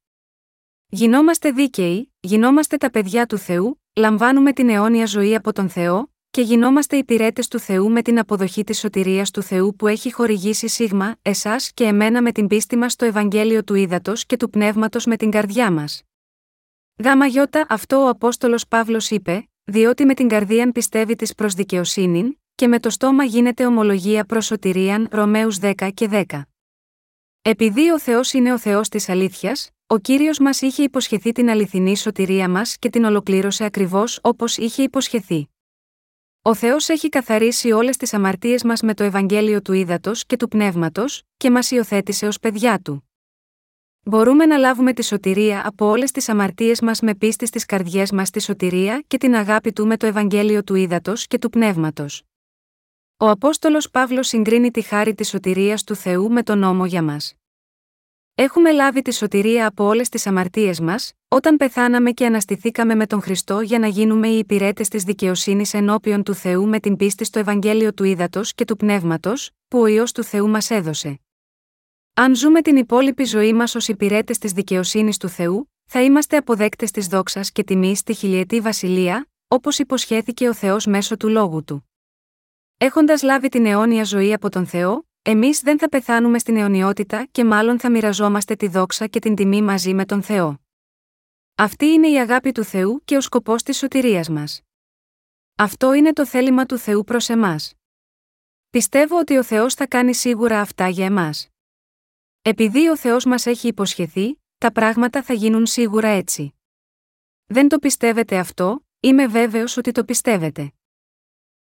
Γινόμαστε 0.88 1.50
δίκαιοι, 1.50 2.12
γινόμαστε 2.20 2.76
τα 2.76 2.90
παιδιά 2.90 3.26
του 3.26 3.38
Θεού, 3.38 3.82
λαμβάνουμε 3.94 4.52
την 4.52 4.68
αιώνια 4.68 5.06
ζωή 5.06 5.34
από 5.34 5.52
τον 5.52 5.68
Θεό, 5.68 6.12
και 6.30 6.40
γινόμαστε 6.40 6.96
υπηρέτε 6.96 7.42
του 7.50 7.58
Θεού 7.58 7.90
με 7.90 8.02
την 8.02 8.18
αποδοχή 8.18 8.64
της 8.64 8.78
σωτηρίας 8.78 9.30
του 9.30 9.42
Θεού 9.42 9.76
που 9.76 9.86
έχει 9.86 10.12
χορηγήσει 10.12 10.68
σίγμα, 10.68 11.16
εσάς 11.22 11.72
και 11.72 11.84
εμένα 11.84 12.22
με 12.22 12.32
την 12.32 12.46
πίστη 12.46 12.76
μας 12.76 12.92
στο 12.92 13.04
Ευαγγέλιο 13.04 13.64
του 13.64 13.74
Ήδατος 13.74 14.26
και 14.26 14.36
του 14.36 14.50
Πνεύματος 14.50 15.04
με 15.04 15.16
την 15.16 15.30
καρδιά 15.30 15.70
μας. 15.72 16.02
Γάμα 17.04 17.26
γιώτα 17.26 17.66
αυτό 17.68 17.96
ο 18.04 18.08
Απόστολος 18.08 18.68
Παύλος 18.68 19.10
είπε, 19.10 19.48
διότι 19.64 20.04
με 20.04 20.14
την 20.14 20.28
καρδία 20.28 20.72
πιστεύει 20.72 21.16
της 21.16 21.34
προς 21.34 21.54
δικαιοσύνη, 21.54 22.38
και 22.58 22.68
με 22.68 22.80
το 22.80 22.90
στόμα 22.90 23.24
γίνεται 23.24 23.66
ομολογία 23.66 24.24
προς 24.24 24.46
σωτηρίαν 24.46 25.08
Ρωμαίους 25.10 25.58
10 25.60 25.90
και 25.94 26.08
10. 26.10 26.24
Επειδή 27.42 27.90
ο 27.90 27.98
Θεός 27.98 28.32
είναι 28.32 28.52
ο 28.52 28.58
Θεός 28.58 28.88
της 28.88 29.08
αλήθειας, 29.08 29.70
ο 29.86 29.98
κύριος 29.98 30.38
μας 30.38 30.60
είχε 30.60 30.82
υποσχεθεί 30.82 31.32
την 31.32 31.50
αληθινή 31.50 31.96
σωτηρία 31.96 32.48
μας 32.48 32.76
και 32.78 32.90
την 32.90 33.04
ολοκλήρωσε 33.04 33.64
ακριβώς 33.64 34.18
όπως 34.22 34.56
είχε 34.56 34.82
υποσχεθεί. 34.82 35.48
Ο 36.42 36.54
Θεός 36.54 36.88
έχει 36.88 37.08
καθαρίσει 37.08 37.72
όλες 37.72 37.96
τις 37.96 38.14
αμαρτίες 38.14 38.64
μας 38.64 38.80
με 38.80 38.94
το 38.94 39.04
Ευαγγέλιο 39.04 39.62
του 39.62 39.72
Ήδατος 39.72 40.26
και 40.26 40.36
του 40.36 40.48
Πνεύματος, 40.48 41.22
και 41.36 41.50
μας 41.50 41.70
υιοθέτησε 41.70 42.26
ως 42.26 42.38
παιδιά 42.38 42.80
του. 42.84 43.08
Μπορούμε 44.02 44.46
να 44.46 44.56
λάβουμε 44.56 44.92
τη 44.92 45.04
σωτηρία 45.04 45.66
από 45.66 45.86
όλες 45.86 46.10
τις 46.10 46.28
αμαρτίες 46.28 46.80
μας 46.80 47.00
με 47.00 47.14
πίστη 47.14 47.46
στις 47.46 47.64
καρδιές 47.64 48.12
μας 48.12 48.30
τη 48.30 48.42
σωτηρία 48.42 49.04
και 49.06 49.18
την 49.18 49.34
αγάπη 49.34 49.72
του 49.72 49.86
με 49.86 49.96
το 49.96 50.06
Ευαγγέλιο 50.06 50.64
του 50.64 50.74
Ήδατος 50.74 51.26
και 51.26 51.38
του 51.38 51.50
Πνεύματος. 51.50 52.22
Ο 53.20 53.28
Απόστολος 53.28 53.90
Παύλος 53.90 54.28
συγκρίνει 54.28 54.70
τη 54.70 54.82
χάρη 54.82 55.14
της 55.14 55.28
σωτηρίας 55.28 55.84
του 55.84 55.94
Θεού 55.94 56.30
με 56.30 56.42
τον 56.42 56.58
νόμο 56.58 56.86
για 56.86 57.02
μας. 57.02 57.34
Έχουμε 58.34 58.72
λάβει 58.72 59.02
τη 59.02 59.14
σωτηρία 59.14 59.66
από 59.66 59.84
όλες 59.84 60.08
τις 60.08 60.26
αμαρτίες 60.26 60.80
μας, 60.80 61.12
όταν 61.28 61.56
πεθάναμε 61.56 62.10
και 62.10 62.26
αναστηθήκαμε 62.26 62.94
με 62.94 63.06
τον 63.06 63.22
Χριστό 63.22 63.60
για 63.60 63.78
να 63.78 63.86
γίνουμε 63.86 64.28
οι 64.28 64.38
υπηρέτες 64.38 64.88
της 64.88 65.02
δικαιοσύνης 65.02 65.74
ενώπιον 65.74 66.22
του 66.22 66.34
Θεού 66.34 66.66
με 66.66 66.80
την 66.80 66.96
πίστη 66.96 67.24
στο 67.24 67.38
Ευαγγέλιο 67.38 67.94
του 67.94 68.04
Ήδατος 68.04 68.54
και 68.54 68.64
του 68.64 68.76
Πνεύματος, 68.76 69.50
που 69.68 69.78
ο 69.78 69.86
ιό 69.86 70.04
του 70.14 70.22
Θεού 70.22 70.48
μας 70.48 70.70
έδωσε. 70.70 71.20
Αν 72.14 72.34
ζούμε 72.36 72.62
την 72.62 72.76
υπόλοιπη 72.76 73.24
ζωή 73.24 73.52
μας 73.52 73.74
ως 73.74 73.88
υπηρέτες 73.88 74.38
της 74.38 74.52
δικαιοσύνης 74.52 75.16
του 75.16 75.28
Θεού, 75.28 75.72
θα 75.84 76.02
είμαστε 76.02 76.36
αποδέκτες 76.36 76.90
της 76.90 77.06
δόξας 77.06 77.52
και 77.52 77.64
τιμής 77.64 77.98
στη 77.98 78.14
χιλιετή 78.14 78.60
βασιλεία, 78.60 79.28
όπως 79.48 79.78
υποσχέθηκε 79.78 80.48
ο 80.48 80.54
Θεός 80.54 80.86
μέσω 80.86 81.16
του 81.16 81.28
λόγου 81.28 81.64
του. 81.64 81.87
Έχοντας 82.78 83.22
λάβει 83.22 83.48
την 83.48 83.66
αιώνια 83.66 84.04
ζωή 84.04 84.32
από 84.32 84.48
τον 84.48 84.66
Θεό, 84.66 85.08
Εμείς 85.22 85.60
δεν 85.60 85.78
θα 85.78 85.88
πεθάνουμε 85.88 86.38
στην 86.38 86.56
αιωνιότητα 86.56 87.26
και 87.30 87.44
μάλλον 87.44 87.80
θα 87.80 87.90
μοιραζόμαστε 87.90 88.54
τη 88.54 88.68
δόξα 88.68 89.06
και 89.06 89.18
την 89.18 89.34
τιμή 89.34 89.62
μαζί 89.62 89.94
με 89.94 90.04
τον 90.04 90.22
Θεό. 90.22 90.60
Αυτή 91.54 91.86
είναι 91.86 92.08
η 92.08 92.18
αγάπη 92.18 92.52
του 92.52 92.64
Θεού 92.64 93.02
και 93.04 93.16
ο 93.16 93.20
σκοπός 93.20 93.62
της 93.62 93.76
σωτηρίας 93.78 94.28
μας. 94.28 94.62
Αυτό 95.54 95.92
είναι 95.92 96.12
το 96.12 96.26
θέλημα 96.26 96.66
του 96.66 96.78
Θεού 96.78 97.04
προς 97.04 97.28
εμάς. 97.28 97.74
Πιστεύω 98.70 99.18
ότι 99.18 99.36
ο 99.36 99.42
Θεός 99.42 99.74
θα 99.74 99.86
κάνει 99.86 100.14
σίγουρα 100.14 100.60
αυτά 100.60 100.88
για 100.88 101.04
εμάς. 101.04 101.48
Επειδή 102.42 102.88
ο 102.88 102.96
Θεός 102.96 103.24
μας 103.24 103.46
έχει 103.46 103.68
υποσχεθεί, 103.68 104.42
τα 104.58 104.72
πράγματα 104.72 105.22
θα 105.22 105.32
γίνουν 105.32 105.66
σίγουρα 105.66 106.08
έτσι. 106.08 106.54
Δεν 107.46 107.68
το 107.68 107.78
πιστεύετε 107.78 108.38
αυτό, 108.38 108.86
είμαι 109.00 109.26
βέβαιος 109.26 109.76
ότι 109.76 109.92
το 109.92 110.04
πιστεύετε. 110.04 110.72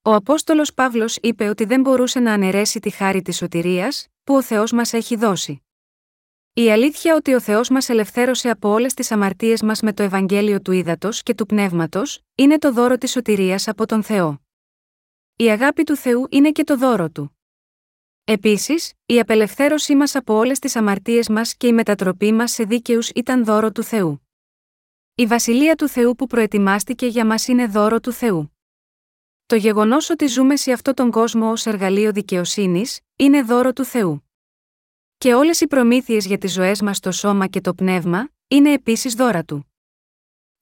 Ο 0.03 0.15
Απόστολος 0.15 0.75
Παύλος 0.75 1.17
είπε 1.17 1.49
ότι 1.49 1.65
δεν 1.65 1.81
μπορούσε 1.81 2.21
να 2.21 2.33
αναιρέσει 2.33 2.81
τη 2.81 2.91
χάρη 2.91 3.23
της 3.23 3.37
σωτηρίας, 3.37 4.07
που 4.25 4.35
ο 4.35 4.43
Θεός 4.43 4.73
μας 4.73 4.93
έχει 4.93 5.17
δώσει. 5.17 5.63
Η 6.53 6.71
αλήθεια 6.71 7.15
ότι 7.15 7.35
ο 7.35 7.41
Θεός 7.41 7.69
μας 7.69 7.89
ελευθέρωσε 7.89 8.51
από 8.51 8.69
όλες 8.69 8.95
τις 8.95 9.11
αμαρτίες 9.11 9.63
μας 9.63 9.81
με 9.81 9.93
το 9.93 10.03
Ευαγγέλιο 10.03 10.61
του 10.61 10.73
Ήδατος 10.73 11.23
και 11.23 11.35
του 11.35 11.47
Πνεύματος, 11.47 12.21
είναι 12.35 12.59
το 12.59 12.73
δώρο 12.73 12.99
της 12.99 13.11
σωτηρίας 13.11 13.69
από 13.69 13.87
τον 13.87 14.03
Θεό. 14.03 14.41
Η 15.37 15.51
αγάπη 15.51 15.83
του 15.83 15.97
Θεού 15.97 16.27
είναι 16.31 16.53
και 16.53 16.65
το 16.65 16.77
δώρο 16.77 17.11
του. 17.11 17.39
Επίσης, 18.25 18.93
η 19.07 19.19
απελευθέρωσή 19.19 19.97
μας 19.97 20.15
από 20.15 20.35
όλες 20.35 20.59
τις 20.59 20.77
αμαρτίες 20.77 21.29
μας 21.29 21.57
και 21.57 21.67
η 21.67 21.73
μετατροπή 21.73 22.33
μας 22.33 22.51
σε 22.53 22.65
δίκαιους 22.65 23.11
ήταν 23.11 23.45
δώρο 23.45 23.73
του 23.73 23.83
Θεού. 23.83 24.29
Η 25.15 25.27
βασιλεία 25.27 25.75
του 25.75 25.89
Θεού 25.89 26.15
που 26.15 26.27
προετοιμάστηκε 26.27 27.07
για 27.07 27.27
μας 27.27 27.49
είναι 27.49 27.67
δώρο 27.67 28.01
του 28.01 28.13
Θεού. 28.13 28.58
Το 29.49 29.57
γεγονός 29.57 30.11
ότι 30.11 30.27
ζούμε 30.27 30.57
σε 30.57 30.73
αυτόν 30.73 30.95
τον 30.95 31.11
κόσμο 31.11 31.51
ως 31.51 31.67
εργαλείο 31.67 32.13
δικαιοσύνης, 32.13 33.01
είναι 33.17 33.43
δώρο 33.43 33.73
του 33.73 33.85
Θεού. 33.85 34.31
Και 35.19 35.35
όλες 35.35 35.61
οι 35.61 35.67
προμήθειες 35.67 36.27
για 36.27 36.39
τις 36.39 36.53
ζωές 36.53 36.83
μας 36.83 36.97
στο 36.97 37.13
σώμα 37.13 37.47
και 37.47 37.61
το 37.61 37.75
πνεύμα, 37.75 38.29
είναι 38.49 38.73
επίσης 38.73 39.15
δώρα 39.15 39.45
του. 39.45 39.73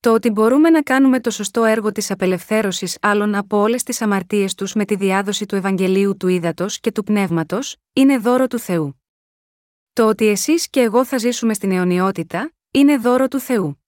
Το 0.00 0.12
ότι 0.12 0.30
μπορούμε 0.30 0.70
να 0.70 0.82
κάνουμε 0.82 1.20
το 1.20 1.30
σωστό 1.30 1.64
έργο 1.64 1.92
της 1.92 2.10
απελευθέρωσης 2.10 2.98
άλλων 3.00 3.34
από 3.34 3.56
όλες 3.56 3.82
τις 3.82 4.02
αμαρτίες 4.02 4.54
τους 4.54 4.74
με 4.74 4.84
τη 4.84 4.96
διάδοση 4.96 5.46
του 5.46 5.54
Ευαγγελίου 5.54 6.16
του 6.16 6.28
Ήδατος 6.28 6.80
και 6.80 6.92
του 6.92 7.02
Πνεύματος, 7.02 7.76
είναι 7.92 8.18
δώρο 8.18 8.46
του 8.46 8.58
Θεού. 8.58 9.02
Το 9.92 10.08
ότι 10.08 10.26
εσείς 10.26 10.70
και 10.70 10.80
εγώ 10.80 11.04
θα 11.04 11.18
ζήσουμε 11.18 11.54
στην 11.54 11.70
αιωνιότητα, 11.72 12.52
είναι 12.70 12.96
δώρο 12.96 13.28
του 13.28 13.38
Θεού. 13.40 13.84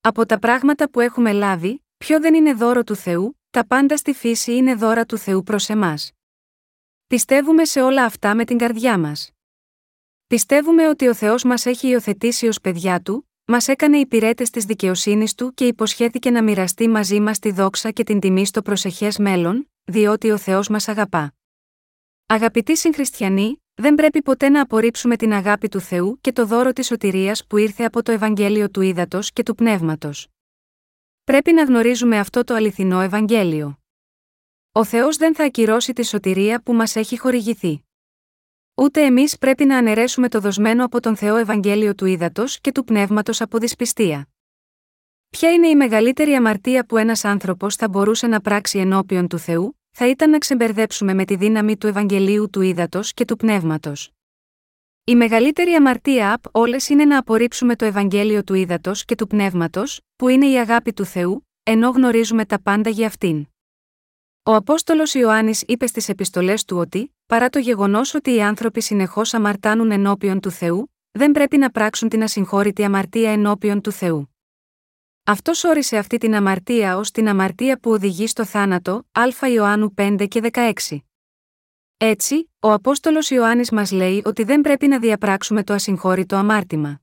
Από 0.00 0.26
τα 0.26 0.38
πράγματα 0.38 0.90
που 0.90 1.00
έχουμε 1.00 1.32
λάβει, 1.32 1.84
ποιο 1.96 2.20
δεν 2.20 2.34
είναι 2.34 2.52
δώρο 2.52 2.84
του 2.84 2.94
Θεού, 2.94 3.39
τα 3.50 3.66
πάντα 3.66 3.96
στη 3.96 4.12
φύση 4.12 4.56
είναι 4.56 4.74
δώρα 4.74 5.04
του 5.04 5.18
Θεού 5.18 5.42
προς 5.42 5.68
εμάς. 5.68 6.12
Πιστεύουμε 7.06 7.64
σε 7.64 7.82
όλα 7.82 8.04
αυτά 8.04 8.34
με 8.34 8.44
την 8.44 8.58
καρδιά 8.58 8.98
μας. 8.98 9.30
Πιστεύουμε 10.26 10.88
ότι 10.88 11.08
ο 11.08 11.14
Θεός 11.14 11.44
μας 11.44 11.66
έχει 11.66 11.88
υιοθετήσει 11.88 12.46
ως 12.46 12.60
παιδιά 12.60 13.00
του, 13.00 13.30
μας 13.44 13.68
έκανε 13.68 13.98
υπηρέτες 13.98 14.50
της 14.50 14.64
δικαιοσύνης 14.64 15.34
του 15.34 15.54
και 15.54 15.66
υποσχέθηκε 15.66 16.30
να 16.30 16.42
μοιραστεί 16.42 16.88
μαζί 16.88 17.20
μας 17.20 17.38
τη 17.38 17.50
δόξα 17.50 17.90
και 17.90 18.04
την 18.04 18.20
τιμή 18.20 18.46
στο 18.46 18.62
προσεχές 18.62 19.18
μέλλον, 19.18 19.70
διότι 19.84 20.30
ο 20.30 20.36
Θεός 20.36 20.68
μας 20.68 20.88
αγαπά. 20.88 21.34
Αγαπητοί 22.26 22.76
συγχριστιανοί, 22.76 23.62
δεν 23.74 23.94
πρέπει 23.94 24.22
ποτέ 24.22 24.48
να 24.48 24.60
απορρίψουμε 24.60 25.16
την 25.16 25.32
αγάπη 25.32 25.68
του 25.68 25.80
Θεού 25.80 26.18
και 26.20 26.32
το 26.32 26.46
δώρο 26.46 26.72
της 26.72 26.86
σωτηρίας 26.86 27.46
που 27.46 27.56
ήρθε 27.56 27.84
από 27.84 28.02
το 28.02 28.12
Ευαγγέλιο 28.12 28.70
του 28.70 28.80
Ήδατος 28.80 29.32
και 29.32 29.42
του 29.42 29.54
Πνεύματος. 29.54 30.28
Πρέπει 31.30 31.52
να 31.52 31.64
γνωρίζουμε 31.64 32.18
αυτό 32.18 32.44
το 32.44 32.54
αληθινό 32.54 33.00
Ευαγγέλιο. 33.00 33.78
Ο 34.72 34.84
Θεός 34.84 35.16
δεν 35.16 35.34
θα 35.34 35.44
ακυρώσει 35.44 35.92
τη 35.92 36.04
σωτηρία 36.04 36.62
που 36.62 36.72
μας 36.72 36.96
έχει 36.96 37.18
χορηγηθεί. 37.18 37.82
Ούτε 38.74 39.04
εμείς 39.04 39.38
πρέπει 39.38 39.64
να 39.64 39.76
αναιρέσουμε 39.76 40.28
το 40.28 40.40
δοσμένο 40.40 40.84
από 40.84 41.00
τον 41.00 41.16
Θεό 41.16 41.36
Ευαγγέλιο 41.36 41.94
του 41.94 42.06
Ήδατο 42.06 42.44
και 42.60 42.72
του 42.72 42.84
Πνεύματος 42.84 43.40
από 43.40 43.58
δυσπιστία. 43.58 44.28
Ποια 45.30 45.52
είναι 45.52 45.68
η 45.68 45.76
μεγαλύτερη 45.76 46.34
αμαρτία 46.34 46.86
που 46.86 46.96
ένας 46.96 47.24
άνθρωπος 47.24 47.76
θα 47.76 47.88
μπορούσε 47.88 48.26
να 48.26 48.40
πράξει 48.40 48.78
ενώπιον 48.78 49.28
του 49.28 49.38
Θεού, 49.38 49.80
θα 49.90 50.08
ήταν 50.08 50.30
να 50.30 50.38
ξεμπερδέψουμε 50.38 51.14
με 51.14 51.24
τη 51.24 51.36
δύναμη 51.36 51.76
του 51.76 51.86
Ευαγγελίου 51.86 52.50
του 52.50 52.60
Ήδατο 52.60 53.00
και 53.14 53.24
του 53.24 53.36
Πνεύματος. 53.36 54.12
Η 55.04 55.14
μεγαλύτερη 55.14 55.72
αμαρτία 55.72 56.32
απ' 56.32 56.56
όλες 56.56 56.88
είναι 56.88 57.04
να 57.04 57.18
απορρίψουμε 57.18 57.76
το 57.76 57.84
Ευαγγέλιο 57.84 58.44
του 58.44 58.54
Ήδατος 58.54 59.04
και 59.04 59.14
του 59.14 59.26
Πνεύματος, 59.26 60.00
που 60.16 60.28
είναι 60.28 60.46
η 60.46 60.58
αγάπη 60.58 60.92
του 60.92 61.04
Θεού, 61.04 61.48
ενώ 61.62 61.90
γνωρίζουμε 61.90 62.44
τα 62.44 62.60
πάντα 62.62 62.90
για 62.90 63.06
αυτήν. 63.06 63.46
Ο 64.42 64.54
Απόστολος 64.54 65.14
Ιωάννης 65.14 65.62
είπε 65.66 65.86
στις 65.86 66.08
επιστολές 66.08 66.64
του 66.64 66.76
ότι, 66.76 67.16
παρά 67.26 67.48
το 67.48 67.58
γεγονός 67.58 68.14
ότι 68.14 68.34
οι 68.34 68.42
άνθρωποι 68.42 68.80
συνεχώς 68.80 69.34
αμαρτάνουν 69.34 69.90
ενώπιον 69.90 70.40
του 70.40 70.50
Θεού, 70.50 70.92
δεν 71.10 71.32
πρέπει 71.32 71.56
να 71.56 71.70
πράξουν 71.70 72.08
την 72.08 72.22
ασυγχώρητη 72.22 72.84
αμαρτία 72.84 73.30
ενώπιον 73.30 73.80
του 73.80 73.92
Θεού. 73.92 74.34
Αυτός 75.24 75.64
όρισε 75.64 75.96
αυτή 75.96 76.18
την 76.18 76.34
αμαρτία 76.34 76.96
ως 76.96 77.10
την 77.10 77.28
αμαρτία 77.28 77.78
που 77.78 77.90
οδηγεί 77.90 78.26
στο 78.26 78.44
θάνατο, 78.44 79.06
Α 79.12 79.48
Ιωάννου 79.48 79.94
5 79.96 80.26
και 80.28 80.40
16. 80.52 80.98
Έτσι, 82.02 82.50
ο 82.60 82.72
Απόστολος 82.72 83.30
Ιωάννης 83.30 83.70
μας 83.70 83.90
λέει 83.90 84.22
ότι 84.24 84.42
δεν 84.42 84.60
πρέπει 84.60 84.86
να 84.86 84.98
διαπράξουμε 84.98 85.64
το 85.64 85.72
ασυγχώρητο 85.72 86.36
αμάρτημα. 86.36 87.00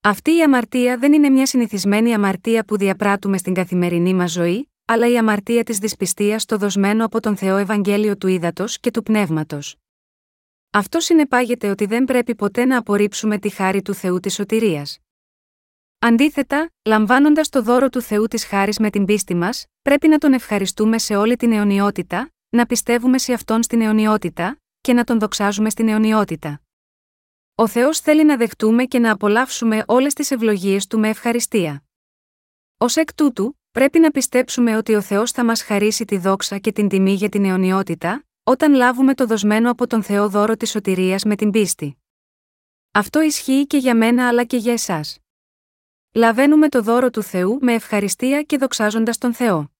Αυτή 0.00 0.36
η 0.36 0.42
αμαρτία 0.42 0.98
δεν 0.98 1.12
είναι 1.12 1.28
μια 1.28 1.46
συνηθισμένη 1.46 2.14
αμαρτία 2.14 2.64
που 2.64 2.76
διαπράττουμε 2.76 3.38
στην 3.38 3.54
καθημερινή 3.54 4.14
μας 4.14 4.32
ζωή, 4.32 4.70
αλλά 4.84 5.08
η 5.08 5.18
αμαρτία 5.18 5.64
της 5.64 5.78
δυσπιστίας 5.78 6.42
στο 6.42 6.56
δοσμένο 6.56 7.04
από 7.04 7.20
τον 7.20 7.36
Θεό 7.36 7.56
Ευαγγέλιο 7.56 8.16
του 8.16 8.26
Ήδατος 8.26 8.80
και 8.80 8.90
του 8.90 9.02
Πνεύματος. 9.02 9.76
Αυτό 10.70 11.00
συνεπάγεται 11.00 11.70
ότι 11.70 11.86
δεν 11.86 12.04
πρέπει 12.04 12.34
ποτέ 12.34 12.64
να 12.64 12.78
απορρίψουμε 12.78 13.38
τη 13.38 13.48
χάρη 13.48 13.82
του 13.82 13.94
Θεού 13.94 14.20
της 14.20 14.34
σωτηρίας. 14.34 14.98
Αντίθετα, 15.98 16.70
λαμβάνοντας 16.84 17.48
το 17.48 17.62
δώρο 17.62 17.88
του 17.88 18.00
Θεού 18.00 18.26
της 18.26 18.44
χάρης 18.44 18.78
με 18.78 18.90
την 18.90 19.04
πίστη 19.04 19.34
μας, 19.34 19.66
πρέπει 19.82 20.08
να 20.08 20.18
τον 20.18 20.32
ευχαριστούμε 20.32 20.98
σε 20.98 21.16
όλη 21.16 21.36
την 21.36 21.52
αιωνιότητα, 21.52 22.30
να 22.48 22.66
πιστεύουμε 22.66 23.18
σε 23.18 23.32
αυτόν 23.32 23.62
στην 23.62 23.80
αιωνιότητα, 23.80 24.60
και 24.80 24.92
να 24.92 25.04
τον 25.04 25.18
δοξάζουμε 25.18 25.70
στην 25.70 25.88
αιωνιότητα. 25.88 26.60
Ο 27.54 27.66
Θεός 27.66 28.00
θέλει 28.00 28.24
να 28.24 28.36
δεχτούμε 28.36 28.84
και 28.84 28.98
να 28.98 29.12
απολαύσουμε 29.12 29.84
όλες 29.86 30.14
τις 30.14 30.30
ευλογίες 30.30 30.86
του 30.86 30.98
με 30.98 31.08
ευχαριστία. 31.08 31.84
Ω 32.78 32.86
εκ 32.94 33.14
τούτου, 33.14 33.58
πρέπει 33.70 33.98
να 33.98 34.10
πιστέψουμε 34.10 34.76
ότι 34.76 34.94
ο 34.94 35.00
Θεός 35.00 35.30
θα 35.30 35.44
μας 35.44 35.62
χαρίσει 35.62 36.04
τη 36.04 36.18
δόξα 36.18 36.58
και 36.58 36.72
την 36.72 36.88
τιμή 36.88 37.12
για 37.12 37.28
την 37.28 37.44
αιωνιότητα, 37.44 38.24
όταν 38.42 38.74
λάβουμε 38.74 39.14
το 39.14 39.26
δοσμένο 39.26 39.70
από 39.70 39.86
τον 39.86 40.02
Θεό 40.02 40.28
δώρο 40.28 40.56
της 40.56 40.70
σωτηρίας 40.70 41.24
με 41.24 41.36
την 41.36 41.50
πίστη. 41.50 41.96
Αυτό 42.92 43.20
ισχύει 43.20 43.66
και 43.66 43.76
για 43.76 43.96
μένα 43.96 44.28
αλλά 44.28 44.44
και 44.44 44.56
για 44.56 44.72
εσάς. 44.72 45.18
Λαβαίνουμε 46.12 46.68
το 46.68 46.82
δώρο 46.82 47.10
του 47.10 47.22
Θεού 47.22 47.58
με 47.60 47.72
ευχαριστία 47.74 48.42
και 48.42 48.58
δοξάζοντας 48.58 49.18
τον 49.18 49.34
Θεό. 49.34 49.75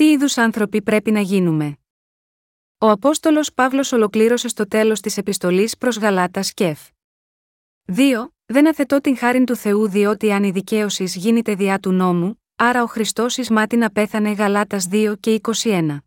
Τι 0.00 0.10
είδους 0.10 0.38
άνθρωποι 0.38 0.82
πρέπει 0.82 1.10
να 1.10 1.20
γίνουμε; 1.20 1.76
Ο 2.78 2.90
Απόστολος 2.90 3.52
Παύλος 3.54 3.92
ολοκλήρωσε 3.92 4.48
στο 4.48 4.68
τέλος 4.68 5.00
της 5.00 5.16
επιστολής 5.16 5.76
προς 5.76 5.98
Γαλάτα 5.98 6.42
Σκεφ. 6.42 6.80
2. 7.84 7.96
Δεν 8.46 8.68
αθετώ 8.68 9.00
την 9.00 9.16
χάριν 9.16 9.44
του 9.44 9.56
Θεού 9.56 9.88
διότι 9.88 10.32
αν 10.32 10.44
η 10.44 10.50
δικαίωσης 10.50 11.16
γίνεται 11.16 11.54
διά 11.54 11.78
του 11.78 11.92
νόμου, 11.92 12.42
άρα 12.56 12.82
ο 12.82 12.86
Χριστός 12.86 13.36
εις 13.36 13.50
μάτι 13.50 13.76
να 13.76 13.90
πέθανε 13.90 14.32
Γαλάτας 14.32 14.88
2 14.90 15.14
και 15.20 15.40
21. 15.62 15.98